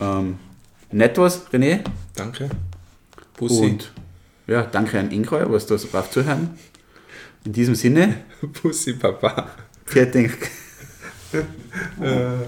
[0.00, 0.38] ähm,
[0.90, 1.80] nett was, René.
[2.14, 2.48] Danke.
[3.34, 3.62] Pussy.
[3.62, 3.92] Und
[4.46, 6.50] ja, danke an Ingrid, was du so brav zuhören.
[7.44, 8.16] In diesem Sinne,
[8.62, 9.50] Pussy Papa.
[9.88, 10.32] Fertig.
[12.00, 12.46] Äh,